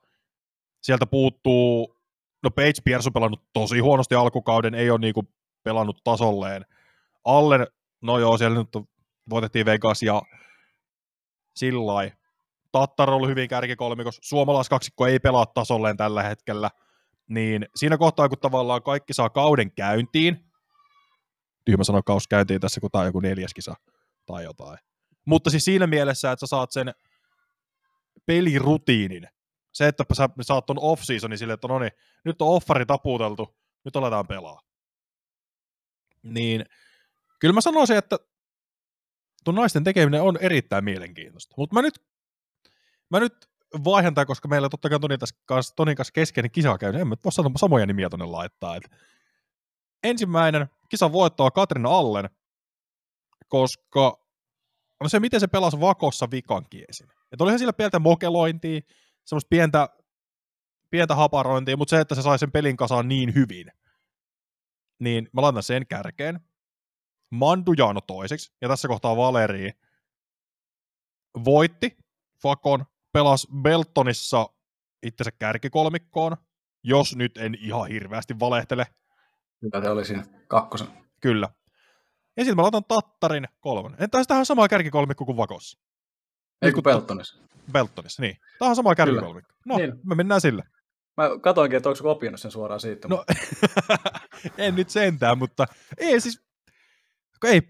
Sieltä 0.83 1.07
puuttuu, 1.07 1.97
no 2.43 2.51
Page 2.51 2.81
Pierce 2.85 3.09
on 3.09 3.12
pelannut 3.12 3.43
tosi 3.53 3.78
huonosti 3.78 4.14
alkukauden, 4.14 4.74
ei 4.74 4.91
ole 4.91 5.12
kuin 5.12 5.28
pelannut 5.62 6.05
tasolleen. 6.05 6.66
Allen, 7.24 7.66
no 8.01 8.18
joo, 8.18 8.39
siellä 8.39 8.59
nyt 8.59 8.87
voitettiin 9.31 9.66
Vegas 9.66 10.03
ja 10.03 10.22
sillä 11.55 12.11
Tattar 12.72 13.11
on 13.11 13.16
ollut 13.16 13.28
hyvin 13.28 13.49
kärkikolmikos. 13.49 14.18
Suomalaiskaksikko 14.22 15.07
ei 15.07 15.18
pelaa 15.18 15.47
tasolleen 15.47 15.97
tällä 15.97 16.22
hetkellä. 16.22 16.70
Niin 17.28 17.66
siinä 17.74 17.99
kohtaa, 17.99 18.28
kun 18.28 18.39
tavallaan 18.39 18.83
kaikki 18.83 19.12
saa 19.12 19.31
kauden 19.31 19.72
käyntiin, 19.72 20.45
tyhmä 21.64 21.85
sanoa 21.85 22.03
kaus 22.03 22.28
käyntiin 22.28 22.61
tässä, 22.61 22.81
kun 22.81 22.91
tämä 22.91 23.01
on 23.01 23.07
joku 23.07 23.20
neljäs 23.20 23.55
kisa, 23.55 23.74
tai 24.31 24.45
jotain. 24.45 24.78
Mutta 25.24 25.51
siis 25.51 25.64
siinä 25.64 25.87
mielessä, 25.87 26.33
että 26.33 26.47
sä 26.47 26.51
saat 26.51 26.72
sen 26.72 26.95
pelirutiinin. 28.26 29.28
Se, 29.72 29.89
että 29.89 30.05
sä 30.12 30.28
saat 30.43 30.66
ton 30.66 30.78
off-seasonin 30.78 31.39
silleen, 31.39 31.55
että 31.55 31.68
no 31.68 31.78
niin, 31.78 31.93
nyt 32.24 32.43
on 32.43 32.49
offari 32.49 32.87
taputeltu, 32.87 33.57
nyt 33.85 33.97
aletaan 33.97 34.26
pelaa. 34.26 34.61
Niin 36.22 36.64
kyllä 37.41 37.55
mä 37.55 37.61
sanoisin, 37.61 37.97
että 37.97 38.18
tuon 39.45 39.55
naisten 39.55 39.85
tekeminen 39.85 40.22
on 40.22 40.39
erittäin 40.41 40.85
mielenkiintoista. 40.85 41.55
Mutta 41.57 41.74
mä 41.74 41.83
nyt, 41.83 42.03
mä 43.11 43.20
nyt 43.20 43.51
vaihan 43.85 44.14
tämän, 44.14 44.26
koska 44.26 44.49
meillä 44.49 44.68
totta 44.68 44.89
kai 44.89 45.01
Tonin 45.01 45.18
kanssa, 45.47 45.76
Tonin 45.76 45.97
kanssa 45.97 46.12
keskeinen 46.12 46.51
kisa 46.51 46.78
käy, 46.78 46.93
niin 46.93 47.01
en 47.01 47.09
mä 47.09 47.16
voi 47.24 47.33
sanoa 47.33 47.53
samoja 47.57 47.87
nimiä 47.87 48.11
tuonne 48.11 48.26
laittaa. 48.26 48.76
Et 48.76 48.91
ensimmäinen 50.03 50.66
kisan 50.89 51.12
voittaa 51.12 51.51
Katrina 51.51 51.91
Allen, 51.91 52.31
koska 53.51 54.24
no 55.01 55.09
se, 55.09 55.20
miten 55.20 55.40
se 55.40 55.46
pelasi 55.46 55.80
vakossa 55.80 56.30
vikan 56.30 56.66
kiesin. 56.70 57.09
Että 57.32 57.44
olihan 57.44 57.59
sillä 57.59 57.72
pientä 57.72 57.98
mokelointia, 57.98 58.80
semmoista 59.24 59.48
pientä 59.48 59.88
pientä 60.90 61.14
haparointia, 61.14 61.76
mutta 61.76 61.90
se, 61.90 62.01
että 62.01 62.14
se 62.14 62.22
sai 62.22 62.38
sen 62.38 62.53
pelin 62.53 62.76
kasaan 62.76 63.09
niin 63.09 63.34
hyvin, 63.34 63.66
niin 64.98 65.28
mä 65.32 65.42
laitan 65.42 65.62
sen 65.62 65.86
kärkeen. 65.86 66.40
Mandujano 67.30 68.01
toiseksi, 68.01 68.53
ja 68.61 68.68
tässä 68.68 68.88
kohtaa 68.88 69.16
Valeri 69.16 69.70
voitti 71.44 71.96
Fakon, 72.42 72.84
pelasi 73.12 73.48
Beltonissa 73.62 74.46
itsensä 75.03 75.30
kärkikolmikkoon, 75.38 76.36
jos 76.82 77.16
nyt 77.16 77.36
en 77.36 77.55
ihan 77.61 77.88
hirveästi 77.88 78.40
valehtele. 78.40 78.86
Mitä 79.62 79.82
se 79.82 79.90
oli 79.90 80.05
siinä 80.05 80.24
kakkosen? 80.48 80.88
Kyllä. 81.20 81.48
Ja 82.37 82.45
sitten 82.45 82.57
mä 82.57 82.62
laitan 82.62 82.85
Tattarin 82.85 83.49
kolmonen. 83.61 84.03
Entä 84.03 84.24
tähän 84.28 84.47
samaa 84.47 84.68
kärkikolmikko 84.68 85.24
kuin 85.24 85.37
Vakossa? 85.37 85.78
Ei 86.62 86.72
kun 86.72 86.83
Peltonissa. 86.83 87.43
Beltonissa, 87.72 88.22
niin. 88.22 88.37
Tämä 88.59 88.68
on 88.68 88.76
sama 88.76 88.95
kärkikolmikko. 88.95 89.53
No, 89.66 89.76
niin. 89.76 89.93
me 90.05 90.14
mennään 90.14 90.41
sille. 90.41 90.62
Mä 91.16 91.28
katoinkin, 91.41 91.76
että 91.76 91.89
onko 91.89 92.03
kopioinut 92.03 92.41
sen 92.41 92.51
suoraan 92.51 92.81
siitä. 92.81 93.09
No, 93.09 93.24
en 94.59 94.74
nyt 94.74 94.91
sentään, 94.91 95.39
mutta 95.39 95.66
ei 95.99 96.20
siis, 96.20 96.43
ei, 97.45 97.62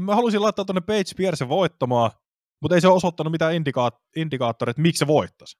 mä 0.00 0.14
halusin 0.14 0.42
laittaa 0.42 0.64
tuonne 0.64 0.80
Page 0.80 1.14
Pierce 1.16 1.48
voittamaan, 1.48 2.10
mutta 2.60 2.74
ei 2.74 2.80
se 2.80 2.88
ole 2.88 2.96
osoittanut 2.96 3.30
mitään 3.30 3.54
indikaat- 3.54 4.00
indikaattoreita, 4.16 4.80
miksi 4.80 4.98
se 4.98 5.06
voittaisi. 5.06 5.58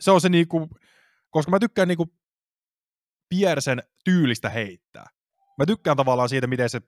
Se 0.00 0.10
on 0.10 0.20
se 0.20 0.28
niinku, 0.28 0.68
koska 1.30 1.50
mä 1.50 1.58
tykkään 1.58 1.88
niinku 1.88 2.14
Piersen 3.28 3.82
tyylistä 4.04 4.50
heittää. 4.50 5.06
Mä 5.58 5.66
tykkään 5.66 5.96
tavallaan 5.96 6.28
siitä, 6.28 6.46
miten 6.46 6.70
se 6.70 6.80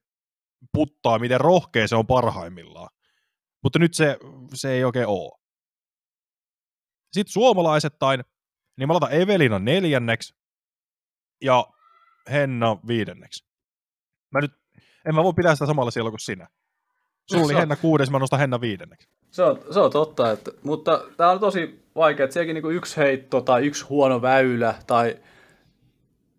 puttaa, 0.72 1.18
miten 1.18 1.40
rohkea 1.40 1.88
se 1.88 1.96
on 1.96 2.06
parhaimmillaan. 2.06 2.88
Mutta 3.62 3.78
nyt 3.78 3.94
se, 3.94 4.18
se 4.54 4.70
ei 4.70 4.84
oikein 4.84 5.06
ole. 5.06 5.38
Sitten 7.12 7.32
suomalaisittain, 7.32 8.24
niin 8.76 8.88
mä 8.88 8.92
laitan 8.92 9.12
Evelina 9.12 9.58
neljänneksi 9.58 10.34
ja 11.44 11.66
Henna 12.30 12.76
viidenneksi. 12.86 13.44
Mä 14.30 14.40
nyt, 14.40 14.52
en 15.06 15.14
mä 15.14 15.24
voi 15.24 15.32
pitää 15.32 15.54
sitä 15.54 15.66
samalla 15.66 15.90
siellä 15.90 16.10
kuin 16.10 16.20
sinä. 16.20 16.48
Sulla 17.30 17.44
oli 17.44 17.54
Henna 17.54 17.76
kuudes, 17.76 18.10
mä 18.10 18.18
nostan 18.18 18.38
Henna 18.38 18.60
viidenneksi. 18.60 19.08
Se 19.30 19.42
on, 19.42 19.60
se 19.70 19.80
on 19.80 19.90
totta, 19.90 20.30
että, 20.30 20.50
mutta 20.62 21.04
tämä 21.16 21.30
on 21.30 21.40
tosi 21.40 21.84
vaikea, 21.94 22.24
että 22.24 22.34
sielläkin 22.34 22.54
niinku 22.54 22.70
yksi 22.70 22.96
heitto 22.96 23.40
tai 23.40 23.66
yksi 23.66 23.84
huono 23.84 24.22
väylä 24.22 24.74
tai 24.86 25.16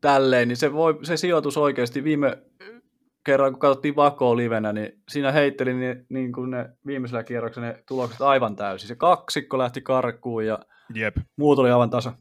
tälleen, 0.02 0.48
niin 0.48 0.58
se, 0.58 0.74
voi, 0.74 1.00
se 1.04 1.18
sijoitus 1.18 1.58
oikeasti 1.58 2.04
viime 2.04 2.38
kerran, 3.26 3.52
kun 3.52 3.60
katsottiin 3.60 3.96
Vakoa 3.96 4.38
livenä, 4.38 4.74
niin 4.74 5.04
siinä 5.10 5.32
heitteli 5.32 5.74
niin, 5.74 6.06
niin 6.10 6.32
kuin 6.32 6.52
ne 6.52 6.70
viimeisellä 6.86 7.24
kierroksella 7.24 7.68
ne 7.68 7.84
tulokset 7.88 8.22
aivan 8.22 8.56
täysin. 8.56 8.88
Se 8.88 8.96
kaksikko 8.96 9.58
lähti 9.58 9.82
karkuun 9.82 10.46
ja 10.46 10.60
Jep. 10.94 11.18
muut 11.38 11.60
oli 11.60 11.72
aivan 11.72 11.90
tasa. 11.90 12.14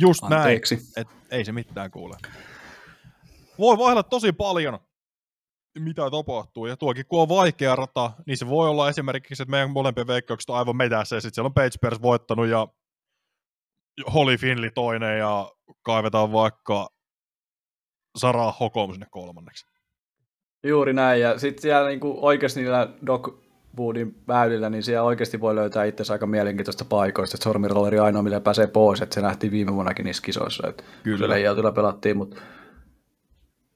Just 0.00 0.22
Anteeksi. 0.22 0.74
näin, 0.74 0.86
että 0.96 1.14
ei 1.30 1.44
se 1.44 1.52
mitään 1.52 1.90
kuule. 1.90 2.16
Voi 3.58 3.78
vaihdella 3.78 4.02
tosi 4.02 4.32
paljon, 4.32 4.78
mitä 5.78 6.10
tapahtuu. 6.10 6.66
Ja 6.66 6.76
tuokin, 6.76 7.06
kun 7.06 7.22
on 7.22 7.28
vaikea 7.28 7.76
rata, 7.76 8.12
niin 8.26 8.36
se 8.36 8.48
voi 8.48 8.68
olla 8.68 8.88
esimerkiksi, 8.88 9.42
että 9.42 9.50
meidän 9.50 9.70
molempien 9.70 10.06
veikkaukset 10.06 10.50
on 10.50 10.56
aivan 10.56 10.76
metässä, 10.76 11.16
ja 11.16 11.20
sitten 11.20 11.34
siellä 11.34 11.46
on 11.46 11.54
Page 11.54 11.78
Pers 11.80 12.02
voittanut, 12.02 12.46
ja 12.46 12.68
Holly 14.14 14.36
Finley 14.36 14.70
toinen, 14.70 15.18
ja 15.18 15.52
kaivetaan 15.82 16.32
vaikka 16.32 16.88
Sara 18.18 18.52
Hokom 18.60 18.92
sinne 18.92 19.06
kolmanneksi. 19.10 19.66
Juuri 20.62 20.92
näin, 20.92 21.20
ja 21.20 21.38
sitten 21.38 21.62
siellä 21.62 21.88
niinku 21.88 22.18
oikeasti 22.20 22.60
niillä 22.60 22.88
Dogwoodin 23.06 24.16
väylillä, 24.28 24.70
niin 24.70 24.82
siellä 24.82 25.02
oikeasti 25.02 25.40
voi 25.40 25.54
löytää 25.54 25.84
itse 25.84 26.12
aika 26.12 26.26
mielenkiintoista 26.26 26.84
paikoista, 26.84 27.36
että 27.36 27.44
sormirolleri 27.44 27.98
ainoa, 27.98 28.22
millä 28.22 28.40
pääsee 28.40 28.66
pois, 28.66 29.02
että 29.02 29.14
se 29.14 29.20
nähtiin 29.20 29.52
viime 29.52 29.74
vuonnakin 29.74 30.04
niissä 30.04 30.22
kisoissa, 30.22 30.68
että 30.68 30.84
kyllä 31.02 31.28
leijautilla 31.28 31.72
pelattiin, 31.72 32.16
mutta 32.16 32.40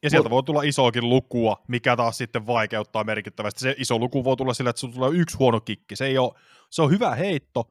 ja 0.02 0.10
sieltä 0.10 0.30
voi 0.30 0.42
tulla 0.42 0.62
isoakin 0.62 1.08
lukua, 1.08 1.62
mikä 1.68 1.96
taas 1.96 2.18
sitten 2.18 2.46
vaikeuttaa 2.46 3.04
merkittävästi. 3.04 3.60
Se 3.60 3.74
iso 3.78 3.98
luku 3.98 4.24
voi 4.24 4.36
tulla 4.36 4.54
sillä, 4.54 4.70
että 4.70 4.80
sulla 4.80 4.94
tulee 4.94 5.10
yksi 5.12 5.36
huono 5.36 5.60
kikki. 5.60 5.96
Se, 5.96 6.06
ei 6.06 6.18
ole, 6.18 6.32
se 6.70 6.82
on 6.82 6.90
hyvä 6.90 7.14
heitto, 7.14 7.70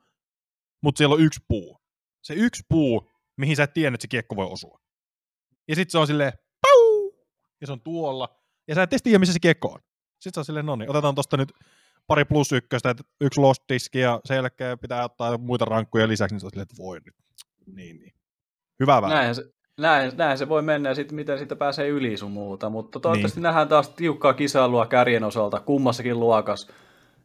mutta 0.82 0.98
siellä 0.98 1.14
on 1.14 1.22
yksi 1.22 1.40
puu. 1.48 1.78
Se 2.22 2.34
yksi 2.34 2.64
puu, 2.70 3.12
mihin 3.38 3.56
sä 3.56 3.64
et 3.64 3.74
tiedä, 3.74 3.94
että 3.94 4.02
se 4.02 4.08
kiekko 4.08 4.36
voi 4.36 4.48
osua. 4.52 4.80
Ja 5.68 5.76
sitten 5.76 5.92
se 5.92 5.98
on 5.98 6.08
silleen! 6.08 6.34
Ja 7.62 7.68
se 7.68 7.74
on 7.74 7.82
tuolla. 7.82 8.36
Ja 8.68 8.76
sä 8.76 8.84
et 8.84 8.90
tiedä, 9.04 9.20
missä 9.20 9.34
se 9.34 9.40
kiekko 9.40 9.68
on. 9.68 9.80
Sitten 10.20 10.34
se 10.34 10.40
on 10.40 10.46
silleen, 10.46 10.66
no 10.66 10.76
niin, 10.76 10.90
otetaan 10.90 11.16
tosta 11.16 11.38
nyt 11.38 11.54
pari 12.08 12.26
plus 12.26 12.52
ykköstä, 12.52 12.90
että 12.90 13.04
yksi 13.22 13.42
lost 13.42 13.64
diski 13.70 14.00
ja 14.00 14.22
sen 14.26 14.36
jälkeen 14.36 14.80
pitää 14.80 15.06
ottaa 15.06 15.38
muita 15.38 15.66
rankkuja 15.66 16.08
lisäksi, 16.08 16.36
niin 16.36 16.46
on 16.46 16.50
silleen, 16.50 16.68
että 16.72 16.84
voi 16.84 17.00
nyt. 17.06 17.16
Niin, 17.76 18.00
niin. 18.00 18.14
Hyvä 18.80 19.02
vähän. 19.02 19.18
Näin 19.18 19.36
se, 19.36 19.44
näin, 19.78 20.12
näin 20.18 20.38
se 20.38 20.50
voi 20.50 20.62
mennä 20.62 20.90
ja 20.90 20.96
sitten 20.96 21.16
miten 21.16 21.38
siitä 21.38 21.56
pääsee 21.56 21.88
yli 21.88 22.18
sun 22.18 22.32
muuta, 22.32 22.70
mutta 22.70 23.00
toivottavasti 23.00 23.40
niin. 23.40 23.44
nähdään 23.44 23.68
taas 23.68 23.90
tiukkaa 23.90 24.34
kisailua 24.34 24.86
kärjen 24.86 25.24
osalta 25.24 25.60
kummassakin 25.60 26.20
luokas. 26.20 26.68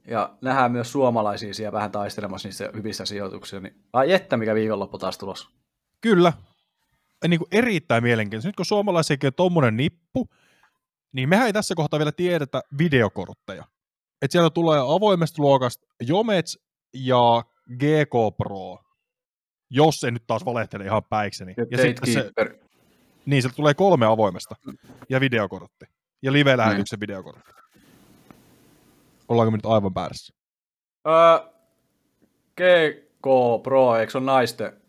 Ja 0.09 0.35
nähdään 0.41 0.73
myös 0.73 0.93
suomalaisia 0.93 1.55
siellä 1.55 1.73
vähän 1.73 1.91
taistelemassa 1.93 2.49
niissä 2.49 2.71
hyvissä 2.75 3.05
sijoituksissa. 3.05 3.61
Niin, 3.61 3.75
ai 3.93 4.13
että 4.13 4.37
mikä 4.37 4.55
viikonloppu 4.55 4.99
taas 4.99 5.19
tulossa. 5.19 5.51
Kyllä. 6.01 6.33
Niin 7.29 7.39
kuin 7.39 7.49
erittäin 7.51 8.03
mielenkiintoista. 8.03 8.49
Nyt 8.49 8.57
kun 8.57 8.67
suomalaisiakin 8.67 9.27
on 9.29 9.35
tuommoinen 9.35 9.77
nippu, 9.77 10.29
niin 11.13 11.29
mehän 11.29 11.47
ei 11.47 11.53
tässä 11.53 11.75
kohtaa 11.75 11.99
vielä 11.99 12.13
tiedetä 12.13 12.63
videokortteja. 12.79 13.65
Että 14.23 14.33
sieltä 14.33 14.51
tulee 14.51 14.79
avoimesta 14.79 15.43
luokasta 15.43 15.87
Jomets 16.03 16.59
ja 16.95 17.45
GK 17.77 18.37
Pro 18.37 18.87
jos 19.71 20.05
ei 20.05 20.11
nyt 20.11 20.27
taas 20.27 20.45
valehtele 20.45 20.85
ihan 20.85 21.05
päikseni. 21.05 21.55
Ja, 21.57 21.67
ja 21.71 21.79
sitten 21.79 22.13
se, 22.13 22.31
niin, 23.27 23.43
se 23.43 23.49
tulee 23.49 23.75
kolme 23.75 24.07
avoimesta 24.07 24.57
ja 25.09 25.21
videokortti. 25.21 25.85
Ja 26.23 26.33
live-lähetyksen 26.33 26.97
niin. 26.97 27.01
videokortti. 27.01 27.53
Ollaanko 29.29 29.51
me 29.51 29.57
nyt 29.57 29.67
aivan 29.67 29.95
päässä? 29.95 30.35
Öö, 31.07 31.49
GK 32.57 33.63
Pro, 33.63 33.97
eikö 33.97 34.13
se 34.13 34.19
ole 34.19 34.27
naisten 34.27 34.83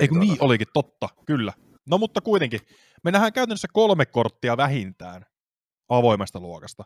Eikö 0.00 0.18
niin 0.18 0.36
olikin, 0.40 0.66
totta, 0.72 1.08
kyllä. 1.26 1.52
No 1.86 1.98
mutta 1.98 2.20
kuitenkin, 2.20 2.60
me 3.04 3.10
nähdään 3.10 3.32
käytännössä 3.32 3.68
kolme 3.72 4.06
korttia 4.06 4.56
vähintään 4.56 5.26
avoimesta 5.88 6.40
luokasta 6.40 6.84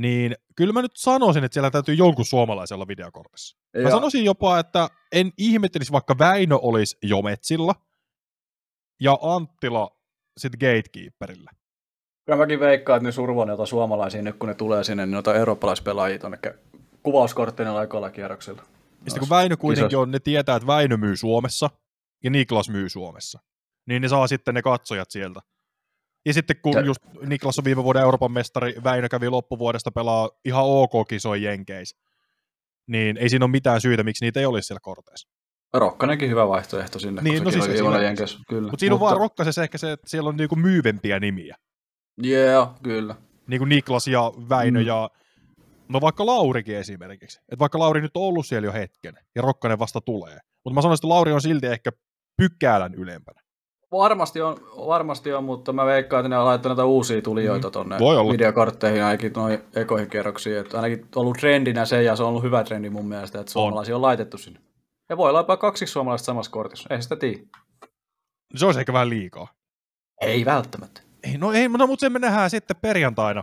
niin 0.00 0.36
kyllä 0.56 0.72
mä 0.72 0.82
nyt 0.82 0.96
sanoisin, 0.96 1.44
että 1.44 1.54
siellä 1.54 1.70
täytyy 1.70 1.94
jonkun 1.94 2.24
suomalaisella 2.24 2.88
videokortissa. 2.88 3.58
Ja. 3.74 3.82
Mä 3.82 3.90
sanoisin 3.90 4.24
jopa, 4.24 4.58
että 4.58 4.88
en 5.12 5.32
ihmettelisi, 5.38 5.92
vaikka 5.92 6.18
Väinö 6.18 6.56
olisi 6.56 6.98
Jometsilla 7.02 7.74
ja 9.00 9.18
Anttila 9.22 9.96
sitten 10.38 10.58
Gatekeeperillä. 10.68 11.50
Kyllä 12.26 12.38
mäkin 12.38 12.60
veikkaan, 12.60 12.96
että 12.96 13.08
ne 13.08 13.12
survoo 13.12 13.44
noita 13.44 13.66
suomalaisia 13.66 14.22
nyt, 14.22 14.36
kun 14.36 14.48
ne 14.48 14.54
tulee 14.54 14.84
sinne, 14.84 15.06
niin 15.06 15.12
noita 15.12 15.34
eurooppalaispelaajia 15.34 16.18
tuonne 16.18 16.38
kuvauskorttinen 17.02 17.72
aikoilla 17.72 18.10
kierroksilla. 18.10 18.62
Ja 19.04 19.10
sitten 19.10 19.20
kun 19.20 19.36
Väinö 19.36 19.56
kuitenkin 19.56 19.98
on, 19.98 20.10
ne 20.10 20.18
tietää, 20.18 20.56
että 20.56 20.66
Väinö 20.66 20.96
myy 20.96 21.16
Suomessa 21.16 21.70
ja 22.24 22.30
Niklas 22.30 22.68
myy 22.68 22.88
Suomessa, 22.88 23.40
niin 23.86 24.02
ne 24.02 24.08
saa 24.08 24.26
sitten 24.26 24.54
ne 24.54 24.62
katsojat 24.62 25.10
sieltä. 25.10 25.40
Ja 26.26 26.34
sitten 26.34 26.56
kun 26.62 26.74
ja. 26.74 26.80
just 26.80 27.00
Niklas 27.26 27.58
on 27.58 27.64
viime 27.64 27.84
vuoden 27.84 28.02
Euroopan 28.02 28.32
mestari, 28.32 28.74
Väinö 28.84 29.08
kävi 29.08 29.28
loppuvuodesta 29.28 29.90
pelaa 29.90 30.30
ihan 30.44 30.64
ok 30.64 31.08
kisoin 31.08 31.42
Jenkeissä, 31.42 31.96
niin 32.86 33.16
ei 33.16 33.28
siinä 33.28 33.44
ole 33.44 33.50
mitään 33.50 33.80
syytä, 33.80 34.02
miksi 34.02 34.24
niitä 34.24 34.40
ei 34.40 34.46
olisi 34.46 34.66
siellä 34.66 34.80
korteissa. 34.82 35.28
Rokkanenkin 35.74 36.30
hyvä 36.30 36.48
vaihtoehto 36.48 36.98
sinne, 36.98 37.22
niin, 37.22 37.44
no 37.44 37.50
siis 37.50 37.64
siinä, 37.64 38.02
Jenkeissä. 38.02 38.38
Kyllä. 38.48 38.70
Mutta 38.70 38.80
siinä 38.80 38.94
Mutta... 38.94 39.04
on 39.04 39.10
vaan 39.10 39.20
Rokkasessa 39.20 39.62
ehkä 39.62 39.78
se, 39.78 39.92
että 39.92 40.10
siellä 40.10 40.28
on 40.28 40.36
niinku 40.36 40.56
myyvempiä 40.56 41.20
nimiä. 41.20 41.56
Joo, 42.22 42.42
yeah, 42.42 42.80
kyllä. 42.82 43.14
Niin 43.46 43.58
kuin 43.58 43.68
Niklas 43.68 44.08
ja 44.08 44.32
Väinö 44.48 44.80
mm. 44.80 44.86
ja 44.86 45.10
no 45.90 46.00
vaikka 46.00 46.26
Laurikin 46.26 46.76
esimerkiksi. 46.76 47.38
Että 47.38 47.58
vaikka 47.58 47.78
Lauri 47.78 48.00
nyt 48.00 48.16
on 48.16 48.22
ollut 48.22 48.46
siellä 48.46 48.66
jo 48.66 48.72
hetken 48.72 49.14
ja 49.34 49.42
Rokkanen 49.42 49.78
vasta 49.78 50.00
tulee. 50.00 50.38
Mutta 50.64 50.74
mä 50.74 50.82
sanoisin, 50.82 51.00
että 51.00 51.14
Lauri 51.14 51.32
on 51.32 51.40
silti 51.40 51.66
ehkä 51.66 51.90
pykälän 52.36 52.94
ylempänä. 52.94 53.40
Varmasti 53.92 54.40
on, 54.40 54.56
varmasti 54.86 55.32
on, 55.32 55.44
mutta 55.44 55.72
mä 55.72 55.86
veikkaan, 55.86 56.20
että 56.20 56.28
ne 56.28 56.38
on 56.38 56.44
laittanut 56.44 56.78
näitä 56.78 56.86
uusia 56.86 57.22
tulijoita 57.22 57.68
mm. 57.68 57.72
tuonne 57.72 57.96
videokartteihin 58.32 59.04
ainakin 59.04 59.32
noin 59.32 59.58
ekoihin 59.74 60.10
kerroksiin. 60.10 60.58
Että 60.58 60.76
ainakin 60.76 61.08
ollut 61.16 61.36
trendinä 61.36 61.84
se, 61.84 62.02
ja 62.02 62.16
se 62.16 62.22
on 62.22 62.28
ollut 62.28 62.42
hyvä 62.42 62.64
trendi 62.64 62.90
mun 62.90 63.08
mielestä, 63.08 63.40
että 63.40 63.52
suomalaisia 63.52 63.94
on, 63.94 63.98
on 63.98 64.02
laitettu 64.02 64.38
sinne. 64.38 64.60
Ja 65.08 65.16
voi 65.16 65.28
olla 65.28 65.40
jopa 65.40 65.56
kaksi 65.56 65.86
suomalaista 65.86 66.26
samassa 66.26 66.50
kortissa, 66.50 66.94
ei 66.94 67.02
sitä 67.02 67.16
tiedä. 67.16 67.42
Se 68.56 68.66
olisi 68.66 68.80
ehkä 68.80 68.92
vähän 68.92 69.10
liikaa. 69.10 69.48
Ei 70.20 70.44
välttämättä. 70.44 71.00
Ei, 71.22 71.38
no 71.38 71.52
ei, 71.52 71.68
no, 71.68 71.86
mutta 71.86 72.00
se 72.00 72.10
me 72.10 72.18
nähdään 72.18 72.50
sitten 72.50 72.76
perjantaina. 72.76 73.42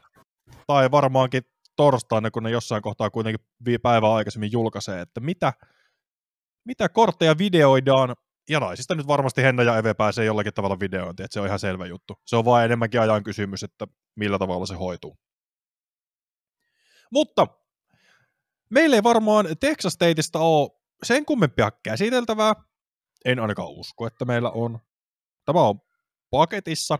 Tai 0.67 0.91
varmaankin 0.91 1.43
torstaina, 1.77 2.31
kun 2.31 2.43
ne 2.43 2.49
jossain 2.49 2.81
kohtaa 2.81 3.09
kuitenkin 3.09 3.45
päivää 3.81 4.13
aikaisemmin 4.13 4.51
julkaisee, 4.51 5.01
että 5.01 5.19
mitä, 5.19 5.53
mitä 6.65 6.89
kortteja 6.89 7.37
videoidaan 7.37 8.15
ja 8.49 8.59
naisista 8.59 8.95
nyt 8.95 9.07
varmasti 9.07 9.43
Henna 9.43 9.63
ja 9.63 9.77
Eve 9.77 9.93
pääsee 9.93 10.25
jollakin 10.25 10.53
tavalla 10.53 10.79
videointiin, 10.79 11.25
että 11.25 11.33
se 11.33 11.39
on 11.39 11.47
ihan 11.47 11.59
selvä 11.59 11.85
juttu. 11.85 12.21
Se 12.25 12.35
on 12.35 12.45
vain 12.45 12.65
enemmänkin 12.65 13.01
ajan 13.01 13.23
kysymys, 13.23 13.63
että 13.63 13.87
millä 14.15 14.39
tavalla 14.39 14.65
se 14.65 14.75
hoituu. 14.75 15.17
Mutta 17.11 17.47
meillä 18.69 18.95
ei 18.95 19.03
varmaan 19.03 19.45
Texas 19.59 19.93
Stateista 19.93 20.39
ole 20.39 20.69
sen 21.03 21.25
kummempia 21.25 21.71
käsiteltävää. 21.83 22.53
En 23.25 23.39
ainakaan 23.39 23.69
usko, 23.69 24.07
että 24.07 24.25
meillä 24.25 24.51
on. 24.51 24.79
Tämä 25.45 25.61
on 25.61 25.79
paketissa. 26.29 26.99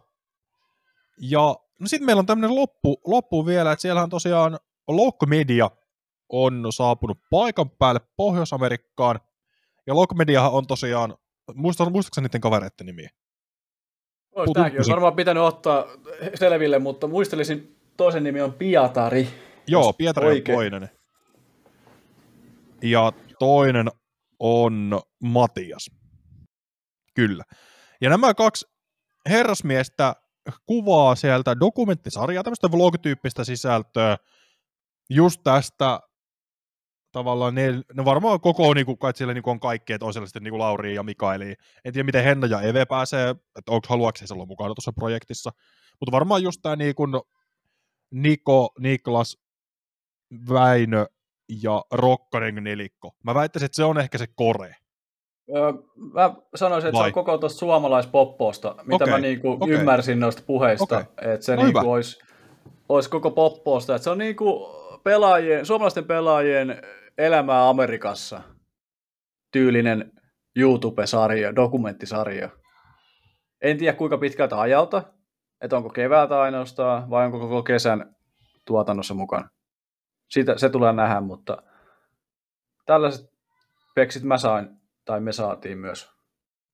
Ja 1.21 1.55
no 1.80 1.88
sitten 1.88 2.05
meillä 2.05 2.19
on 2.19 2.25
tämmöinen 2.25 2.55
loppu, 2.55 3.01
loppu 3.05 3.45
vielä, 3.45 3.71
että 3.71 3.82
siellähän 3.82 4.09
tosiaan 4.09 4.59
Lock 4.88 5.17
Media 5.27 5.69
on 6.29 6.67
saapunut 6.69 7.17
paikan 7.29 7.69
päälle 7.69 8.01
Pohjois-Amerikkaan. 8.17 9.19
Ja 9.88 9.95
Lock 9.95 10.13
Mediahan 10.13 10.51
on 10.51 10.67
tosiaan, 10.67 11.17
muista, 11.55 11.89
muistatko 11.89 12.21
niiden 12.21 12.41
kavereiden 12.41 12.85
nimiä? 12.85 13.09
Olisi 14.35 14.53
tämäkin 14.53 14.79
olisi 14.79 14.91
varmaan 14.91 15.15
pitänyt 15.15 15.43
ottaa 15.43 15.85
selville, 16.35 16.79
mutta 16.79 17.07
muistelisin, 17.07 17.77
toisen 17.97 18.23
nimi 18.23 18.41
on 18.41 18.53
Piatari. 18.53 19.27
Joo, 19.67 19.93
Pietari 19.93 20.38
on 20.38 20.43
toinen. 20.43 20.89
Ja 22.81 23.13
toinen 23.39 23.88
on 24.39 25.01
Matias. 25.23 25.91
Kyllä. 27.13 27.43
Ja 28.01 28.09
nämä 28.09 28.33
kaksi 28.33 28.65
herrasmiestä 29.29 30.15
kuvaa 30.65 31.15
sieltä 31.15 31.59
dokumenttisarjaa, 31.59 32.43
tämmöistä 32.43 32.71
vlog-tyyppistä 32.71 33.43
sisältöä, 33.43 34.17
just 35.09 35.41
tästä 35.43 35.99
tavallaan 37.11 37.55
ne, 37.55 37.67
ne 37.93 38.05
varmaan 38.05 38.41
koko 38.41 38.73
niin 38.73 38.85
kuin, 38.85 38.97
siellä 39.15 39.33
niin 39.33 39.43
kuin 39.43 39.51
on 39.51 39.59
kaikki, 39.59 39.93
että 39.93 40.05
on 40.05 40.13
sellaisesti 40.13 40.39
niin 40.39 40.51
kuin 40.51 40.59
Lauri 40.59 40.95
ja 40.95 41.03
Mikaeli. 41.03 41.55
En 41.85 41.93
tiedä, 41.93 42.05
miten 42.05 42.23
Henna 42.23 42.47
ja 42.47 42.61
Eve 42.61 42.85
pääsee, 42.85 43.29
että 43.29 43.71
onko 43.71 43.87
haluaako 43.89 44.19
he 44.21 44.33
olla 44.33 44.45
mukana 44.45 44.73
tuossa 44.73 44.93
projektissa. 44.93 45.51
Mutta 45.99 46.11
varmaan 46.11 46.43
just 46.43 46.59
tämä 46.61 46.75
niin 46.75 46.95
kuin 46.95 47.11
Niko, 48.11 48.69
Niklas, 48.79 49.37
Väinö 50.49 51.05
ja 51.61 51.81
Rokkanen 51.91 52.63
nelikko. 52.63 53.11
Mä 53.23 53.33
väittäisin, 53.33 53.65
että 53.65 53.75
se 53.75 53.83
on 53.83 53.97
ehkä 53.97 54.17
se 54.17 54.25
kore. 54.35 54.75
Öö, 55.55 55.73
mä 55.95 56.35
sanoisin, 56.55 56.87
että 56.87 56.97
Vai? 56.97 57.05
se 57.05 57.07
on 57.07 57.13
koko 57.13 57.37
tuosta 57.37 57.59
suomalaispopposta, 57.59 58.75
mitä 58.83 59.03
okay. 59.03 59.09
mä 59.13 59.17
niinku 59.17 59.51
okay. 59.51 59.69
ymmärsin 59.69 60.19
noista 60.19 60.41
puheista, 60.47 60.83
okay. 60.83 61.33
että 61.33 61.45
se 61.45 61.55
no 61.55 61.63
niinku 61.63 61.91
olisi, 61.91 62.19
olisi 62.89 63.09
koko 63.09 63.31
poppoosta. 63.31 63.95
Että 63.95 64.03
se 64.03 64.09
on 64.09 64.17
niinku 64.17 64.67
pelaajien, 65.07 65.65
suomalaisten 65.65 66.05
pelaajien 66.05 66.81
elämää 67.17 67.69
Amerikassa 67.69 68.41
tyylinen 69.51 70.11
YouTube-sarja, 70.55 71.55
dokumenttisarja. 71.55 72.49
En 73.61 73.77
tiedä 73.77 73.97
kuinka 73.97 74.17
pitkältä 74.17 74.59
ajalta, 74.59 75.03
että 75.61 75.77
onko 75.77 75.89
keväältä 75.89 76.41
ainoastaan 76.41 77.09
vai 77.09 77.25
onko 77.25 77.39
koko 77.39 77.63
kesän 77.63 78.15
tuotannossa 78.65 79.13
mukana. 79.13 79.49
Siitä, 80.29 80.57
se 80.57 80.69
tulee 80.69 80.93
nähdä, 80.93 81.21
mutta 81.21 81.63
tällaiset 82.85 83.31
peksit 83.95 84.23
mä 84.23 84.37
sain, 84.37 84.69
tai 85.05 85.19
me 85.19 85.31
saatiin 85.31 85.77
myös. 85.77 86.11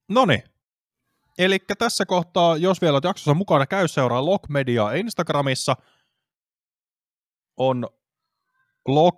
No 0.10 0.26
niin. 0.26 0.44
Eli 1.38 1.60
tässä 1.78 2.06
kohtaa, 2.06 2.58
jos 2.58 2.82
vielä 2.82 2.96
olet 2.96 3.04
jaksossa 3.04 3.34
mukana, 3.34 3.66
käy 3.66 3.88
seuraa 3.88 4.26
Lock 4.26 4.50
Media 4.50 4.92
Instagramissa. 4.92 5.76
On 7.58 7.90
Lock 8.88 9.18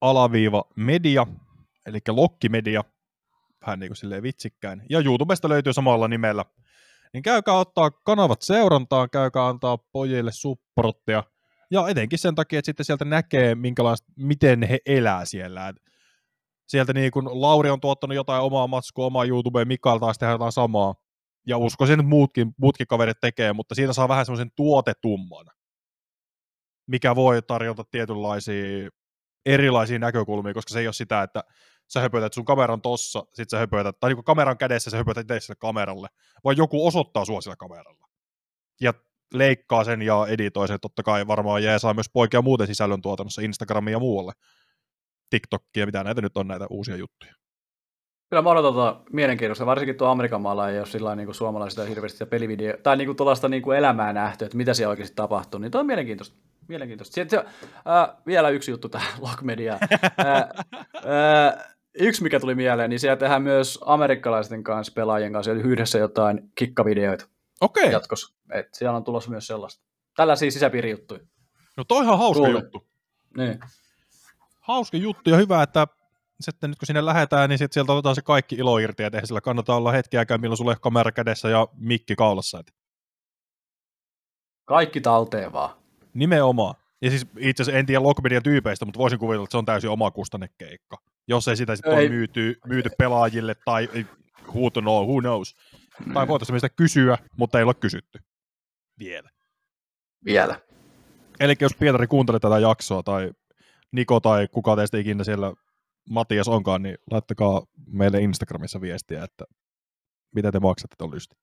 alaviiva 0.00 0.64
media, 0.76 1.26
eli 1.86 1.98
Lokkimedia, 2.08 2.84
vähän 3.66 3.78
niin 3.78 3.88
kuin 3.88 3.96
silleen 3.96 4.22
vitsikkäin. 4.22 4.82
Ja 4.90 5.00
YouTubesta 5.00 5.48
löytyy 5.48 5.72
samalla 5.72 6.08
nimellä. 6.08 6.44
Niin 7.12 7.22
käykää 7.22 7.54
ottaa 7.54 7.90
kanavat 7.90 8.42
seurantaan, 8.42 9.10
käykää 9.10 9.48
antaa 9.48 9.78
pojille 9.92 10.32
supporttia. 10.32 11.24
Ja 11.70 11.88
etenkin 11.88 12.18
sen 12.18 12.34
takia, 12.34 12.58
että 12.58 12.66
sitten 12.66 12.86
sieltä 12.86 13.04
näkee, 13.04 13.54
minkälaista, 13.54 14.12
miten 14.16 14.62
he 14.62 14.78
elää 14.86 15.24
siellä. 15.24 15.68
Et 15.68 15.76
sieltä 16.66 16.92
niin 16.92 17.10
kun 17.10 17.30
Lauri 17.32 17.70
on 17.70 17.80
tuottanut 17.80 18.14
jotain 18.14 18.42
omaa 18.42 18.66
matskua, 18.66 19.06
omaa 19.06 19.24
YouTubeen, 19.24 19.68
Mikael 19.68 19.98
taas 19.98 20.18
tehdään 20.18 20.34
jotain 20.34 20.52
samaa. 20.52 20.94
Ja 21.46 21.58
uskoisin, 21.58 22.00
että 22.00 22.08
muutkin, 22.08 22.54
muutkin 22.58 22.86
kaverit 22.86 23.20
tekee, 23.20 23.52
mutta 23.52 23.74
siitä 23.74 23.92
saa 23.92 24.08
vähän 24.08 24.26
semmoisen 24.26 24.50
tuotetumman, 24.56 25.46
mikä 26.86 27.16
voi 27.16 27.42
tarjota 27.42 27.84
tietynlaisia 27.90 28.90
erilaisia 29.46 29.98
näkökulmia, 29.98 30.54
koska 30.54 30.72
se 30.72 30.80
ei 30.80 30.86
ole 30.86 30.92
sitä, 30.92 31.22
että 31.22 31.44
sä 31.88 32.00
höpötät 32.00 32.32
sun 32.32 32.44
kameran 32.44 32.82
tossa, 32.82 33.26
sit 33.32 33.50
sä 33.50 33.58
höpötät, 33.58 33.96
tai 34.00 34.14
niin 34.14 34.24
kameran 34.24 34.58
kädessä 34.58 34.90
sä 34.90 34.96
höpötät 34.96 35.30
itse 35.30 35.54
kameralle, 35.58 36.08
vaan 36.44 36.56
joku 36.56 36.86
osoittaa 36.86 37.24
sua 37.24 37.40
sillä 37.40 37.56
kameralla. 37.56 38.08
Ja 38.80 38.94
leikkaa 39.34 39.84
sen 39.84 40.02
ja 40.02 40.26
editoi 40.28 40.68
sen, 40.68 40.80
totta 40.80 41.02
kai 41.02 41.26
varmaan 41.26 41.62
jää 41.62 41.78
saa 41.78 41.94
myös 41.94 42.10
poikia 42.12 42.42
muuten 42.42 42.66
sisällön 42.66 43.02
tuotannossa 43.02 43.42
Instagramia 43.42 43.92
ja 43.92 43.98
muualle. 43.98 44.32
TikTokia, 45.30 45.86
mitä 45.86 46.04
näitä 46.04 46.20
nyt 46.20 46.36
on 46.36 46.48
näitä 46.48 46.66
uusia 46.70 46.96
juttuja. 46.96 47.34
Kyllä 48.30 48.42
mä 48.42 48.50
odotan 48.50 48.72
tuota 48.72 49.00
mielenkiintoista, 49.12 49.66
varsinkin 49.66 49.96
tuo 49.96 50.08
Amerikan 50.08 50.40
maalla 50.40 50.70
ei 50.70 50.78
ole 50.78 50.86
sillä 50.86 51.16
niin 51.16 51.34
suomalaisista 51.34 51.84
hirveästi 51.84 52.26
pelivideo, 52.26 52.76
tai 52.82 52.96
niin 52.96 53.06
kuin 53.06 53.16
tuollaista 53.16 53.48
niin 53.48 53.62
kuin 53.62 53.78
elämää 53.78 54.12
nähty, 54.12 54.44
että 54.44 54.56
mitä 54.56 54.74
siellä 54.74 54.90
oikeasti 54.90 55.16
tapahtuu, 55.16 55.60
niin 55.60 55.70
tuo 55.70 55.80
on 55.80 55.86
mielenkiintoista. 55.86 56.36
Mielenkiintoista. 56.68 57.14
Sitten, 57.14 57.38
äh, 57.38 58.16
vielä 58.26 58.48
yksi 58.48 58.70
juttu 58.70 58.88
tähän 58.88 59.12
Lockmedia. 59.22 59.72
äh, 59.72 60.36
äh, 60.96 61.74
yksi, 61.94 62.22
mikä 62.22 62.40
tuli 62.40 62.54
mieleen, 62.54 62.90
niin 62.90 63.00
siellä 63.00 63.16
tehdään 63.16 63.42
myös 63.42 63.78
amerikkalaisten 63.86 64.64
kanssa, 64.64 64.92
pelaajien 64.96 65.32
kanssa 65.32 65.52
yhdessä 65.52 65.98
jotain 65.98 66.52
kikkavideoita. 66.54 67.26
Okei. 67.60 67.92
Jatkossa. 67.92 68.34
Et 68.52 68.74
siellä 68.74 68.96
on 68.96 69.04
tulossa 69.04 69.30
myös 69.30 69.46
sellaista. 69.46 69.84
Tällaisia 70.16 70.50
sisäpiirijuttuja. 70.50 71.20
No 71.76 71.84
toi 71.84 72.04
ihan 72.04 72.18
hauska 72.18 72.44
Kuule. 72.44 72.60
juttu. 72.60 72.86
Niin. 73.36 73.60
Hauska 74.60 74.96
juttu 74.96 75.30
ja 75.30 75.36
hyvä, 75.36 75.62
että 75.62 75.86
sitten 76.40 76.70
nyt 76.70 76.78
kun 76.78 76.86
sinne 76.86 77.04
lähdetään, 77.06 77.50
niin 77.50 77.58
sitten 77.58 77.74
sieltä 77.74 77.92
otetaan 77.92 78.14
se 78.14 78.22
kaikki 78.22 78.56
ilo 78.56 78.78
irti, 78.78 79.02
että 79.02 79.20
sillä 79.24 79.40
kannata 79.40 79.74
olla 79.74 79.92
hetkiäkään, 79.92 80.40
milloin 80.40 80.56
sulle 80.56 80.76
kamera 80.80 81.12
kädessä 81.12 81.48
ja 81.48 81.68
mikki 81.76 82.16
kaulassa. 82.16 82.62
Kaikki 84.64 85.00
talteen 85.00 85.52
vaan. 85.52 85.83
Nimenomaan. 86.14 86.74
Ja 87.02 87.10
siis 87.10 87.26
itse 87.38 87.62
asiassa 87.62 87.78
en 87.78 87.86
tiedä 87.86 88.02
Lockmedian 88.02 88.42
tyypeistä, 88.42 88.84
mutta 88.84 88.98
voisin 88.98 89.18
kuvitella, 89.18 89.44
että 89.44 89.52
se 89.52 89.58
on 89.58 89.64
täysin 89.64 89.90
oma 89.90 90.10
kustannekeikka. 90.10 90.96
Jos 91.28 91.48
ei 91.48 91.56
sitä 91.56 91.76
sitten 91.76 91.92
ole 91.92 92.08
myyty, 92.08 92.58
myyty 92.66 92.90
pelaajille 92.98 93.54
tai 93.64 93.88
who 94.48 94.70
to 94.70 94.80
know, 94.80 95.06
who 95.06 95.20
knows. 95.20 95.56
Mm. 96.06 96.12
Tai 96.12 96.28
voitaisiin 96.28 96.60
sitä 96.60 96.68
kysyä, 96.68 97.18
mutta 97.38 97.58
ei 97.58 97.64
ole 97.64 97.74
kysytty. 97.74 98.18
Vielä. 98.98 99.30
Vielä. 100.24 100.60
Eli 101.40 101.54
jos 101.60 101.74
Pietari 101.74 102.06
kuuntelee 102.06 102.40
tätä 102.40 102.58
jaksoa, 102.58 103.02
tai 103.02 103.32
Niko 103.92 104.20
tai 104.20 104.48
kuka 104.48 104.76
teistä 104.76 104.98
ikinä 104.98 105.24
siellä 105.24 105.52
Matias 106.10 106.48
onkaan, 106.48 106.82
niin 106.82 106.98
laittakaa 107.10 107.62
meille 107.86 108.20
Instagramissa 108.20 108.80
viestiä, 108.80 109.24
että 109.24 109.44
mitä 110.34 110.52
te 110.52 110.60
maksatte 110.60 110.96
tuon 110.98 111.14
lysti. 111.14 111.36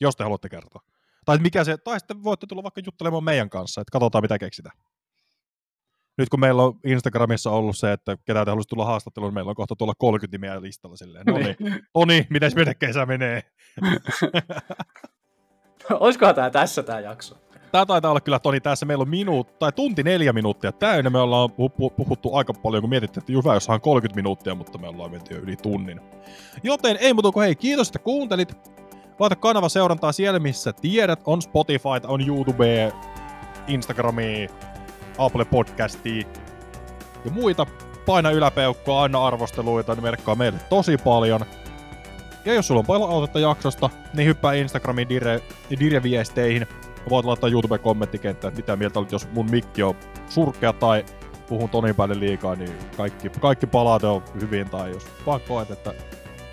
Jos 0.00 0.16
te 0.16 0.22
haluatte 0.22 0.48
kertoa. 0.48 0.82
Tai, 1.28 1.38
mikä 1.38 1.64
se, 1.64 1.76
tai 1.76 2.00
sitten 2.00 2.24
voitte 2.24 2.46
tulla 2.46 2.62
vaikka 2.62 2.80
juttelemaan 2.86 3.24
meidän 3.24 3.50
kanssa, 3.50 3.80
että 3.80 3.92
katsotaan 3.92 4.24
mitä 4.24 4.38
keksitään. 4.38 4.78
Nyt 6.18 6.28
kun 6.28 6.40
meillä 6.40 6.62
on 6.62 6.80
Instagramissa 6.84 7.50
ollut 7.50 7.76
se, 7.76 7.92
että 7.92 8.16
ketä 8.24 8.44
te 8.44 8.50
haluaisi 8.50 8.68
tulla 8.68 8.84
haastatteluun, 8.84 9.34
meillä 9.34 9.48
on 9.48 9.54
kohta 9.56 9.76
tulla 9.76 9.92
30 9.98 10.34
nimeä 10.34 10.62
listalla 10.62 10.96
silleen. 10.96 11.26
No 11.26 11.38
niin, 11.38 11.56
Toni, 11.92 12.26
miten 12.30 12.52
meidän 12.54 12.76
kesä 12.76 13.06
menee? 13.06 13.42
Olisikohan 16.00 16.34
tämä 16.34 16.50
tässä 16.50 16.82
tämä 16.82 17.00
jakso? 17.00 17.36
Tämä 17.72 17.86
taitaa 17.86 18.10
olla 18.10 18.20
kyllä 18.20 18.38
Toni 18.38 18.60
tässä. 18.60 18.86
Meillä 18.86 19.02
on 19.02 19.08
minuut, 19.08 19.58
tai 19.58 19.72
tunti 19.72 20.02
neljä 20.02 20.32
minuuttia 20.32 20.72
täynnä. 20.72 21.10
Me 21.10 21.18
ollaan 21.18 21.52
puhuttu 21.96 22.34
aika 22.34 22.54
paljon, 22.54 22.82
kun 22.82 22.90
mietittiin, 22.90 23.22
että 23.22 23.32
hyvä, 23.32 23.54
jos 23.54 23.68
on 23.68 23.80
30 23.80 24.16
minuuttia, 24.16 24.54
mutta 24.54 24.78
me 24.78 24.88
ollaan 24.88 25.10
menty 25.10 25.34
jo 25.34 25.40
yli 25.40 25.56
tunnin. 25.56 26.00
Joten 26.62 26.96
ei 27.00 27.14
muuta 27.14 27.32
kuin 27.32 27.44
hei, 27.44 27.56
kiitos, 27.56 27.88
että 27.88 27.98
kuuntelit. 27.98 28.77
Laita 29.18 29.36
kanava 29.36 29.68
seurantaa 29.68 30.12
siellä, 30.12 30.38
missä 30.38 30.72
tiedät. 30.72 31.20
On 31.24 31.42
Spotify, 31.42 31.88
on 32.06 32.28
YouTube, 32.28 32.92
Instagrami, 33.66 34.48
Apple 35.18 35.44
Podcasti 35.44 36.26
ja 37.24 37.30
muita. 37.30 37.66
Paina 38.06 38.30
yläpeukkoa, 38.30 39.02
aina 39.02 39.26
arvosteluita, 39.26 39.94
ne 39.94 40.00
merkkaa 40.00 40.34
meille 40.34 40.58
tosi 40.68 40.96
paljon. 40.96 41.40
Ja 42.44 42.54
jos 42.54 42.66
sulla 42.66 42.78
on 42.78 42.86
palautetta 42.86 43.38
jaksosta, 43.38 43.90
niin 44.14 44.28
hyppää 44.28 44.52
Instagramin 44.52 45.08
dire, 45.08 45.42
dire-viesteihin. 45.78 46.66
Voit 47.10 47.26
laittaa 47.26 47.50
YouTube-kommenttikenttään, 47.50 48.56
mitä 48.56 48.76
mieltä 48.76 48.98
olet, 48.98 49.12
jos 49.12 49.28
mun 49.32 49.50
mikki 49.50 49.82
on 49.82 49.94
surkea 50.28 50.72
tai 50.72 51.04
puhun 51.48 51.68
Tonin 51.68 51.94
päälle 51.94 52.20
liikaa, 52.20 52.54
niin 52.54 52.72
kaikki, 52.96 53.28
kaikki 53.28 53.66
palaute 53.66 54.06
on 54.06 54.22
hyvin. 54.40 54.70
Tai 54.70 54.90
jos 54.90 55.06
vaan 55.26 55.40
koet, 55.48 55.70
että 55.70 55.94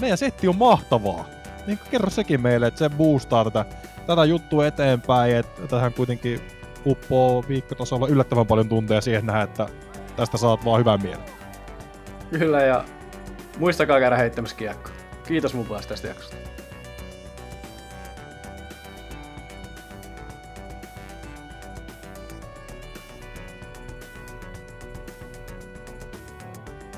meidän 0.02 0.18
setti 0.18 0.48
on 0.48 0.56
mahtavaa, 0.56 1.26
niin 1.68 1.80
kerro 1.92 2.10
sekin 2.10 2.42
meille, 2.42 2.68
että 2.68 2.78
se 2.78 2.90
boostaa 2.90 3.44
tätä, 3.44 3.66
tätä 4.08 4.26
juttua 4.26 4.68
eteenpäin. 4.68 5.36
Että 5.36 5.68
tähän 5.68 5.94
kuitenkin 5.94 6.42
uppoo 6.86 7.44
viikkotasolla 7.48 8.08
yllättävän 8.08 8.48
paljon 8.48 8.70
tunteja 8.70 9.02
siihen 9.02 9.26
nähdä, 9.26 9.42
että 9.42 9.68
tästä 10.16 10.38
saat 10.38 10.66
vaan 10.66 10.80
hyvän 10.80 11.02
mielen. 11.02 11.26
Kyllä, 12.40 12.62
ja 12.62 12.86
muistakaa 13.58 14.00
käydä 14.00 14.18
heittämässä 14.18 14.56
kiekko. 14.56 14.90
Kiitos 15.28 15.54
mun 15.54 15.66
puolesta 15.66 15.90
tästä 15.90 16.08
jaksosta. 16.08 16.55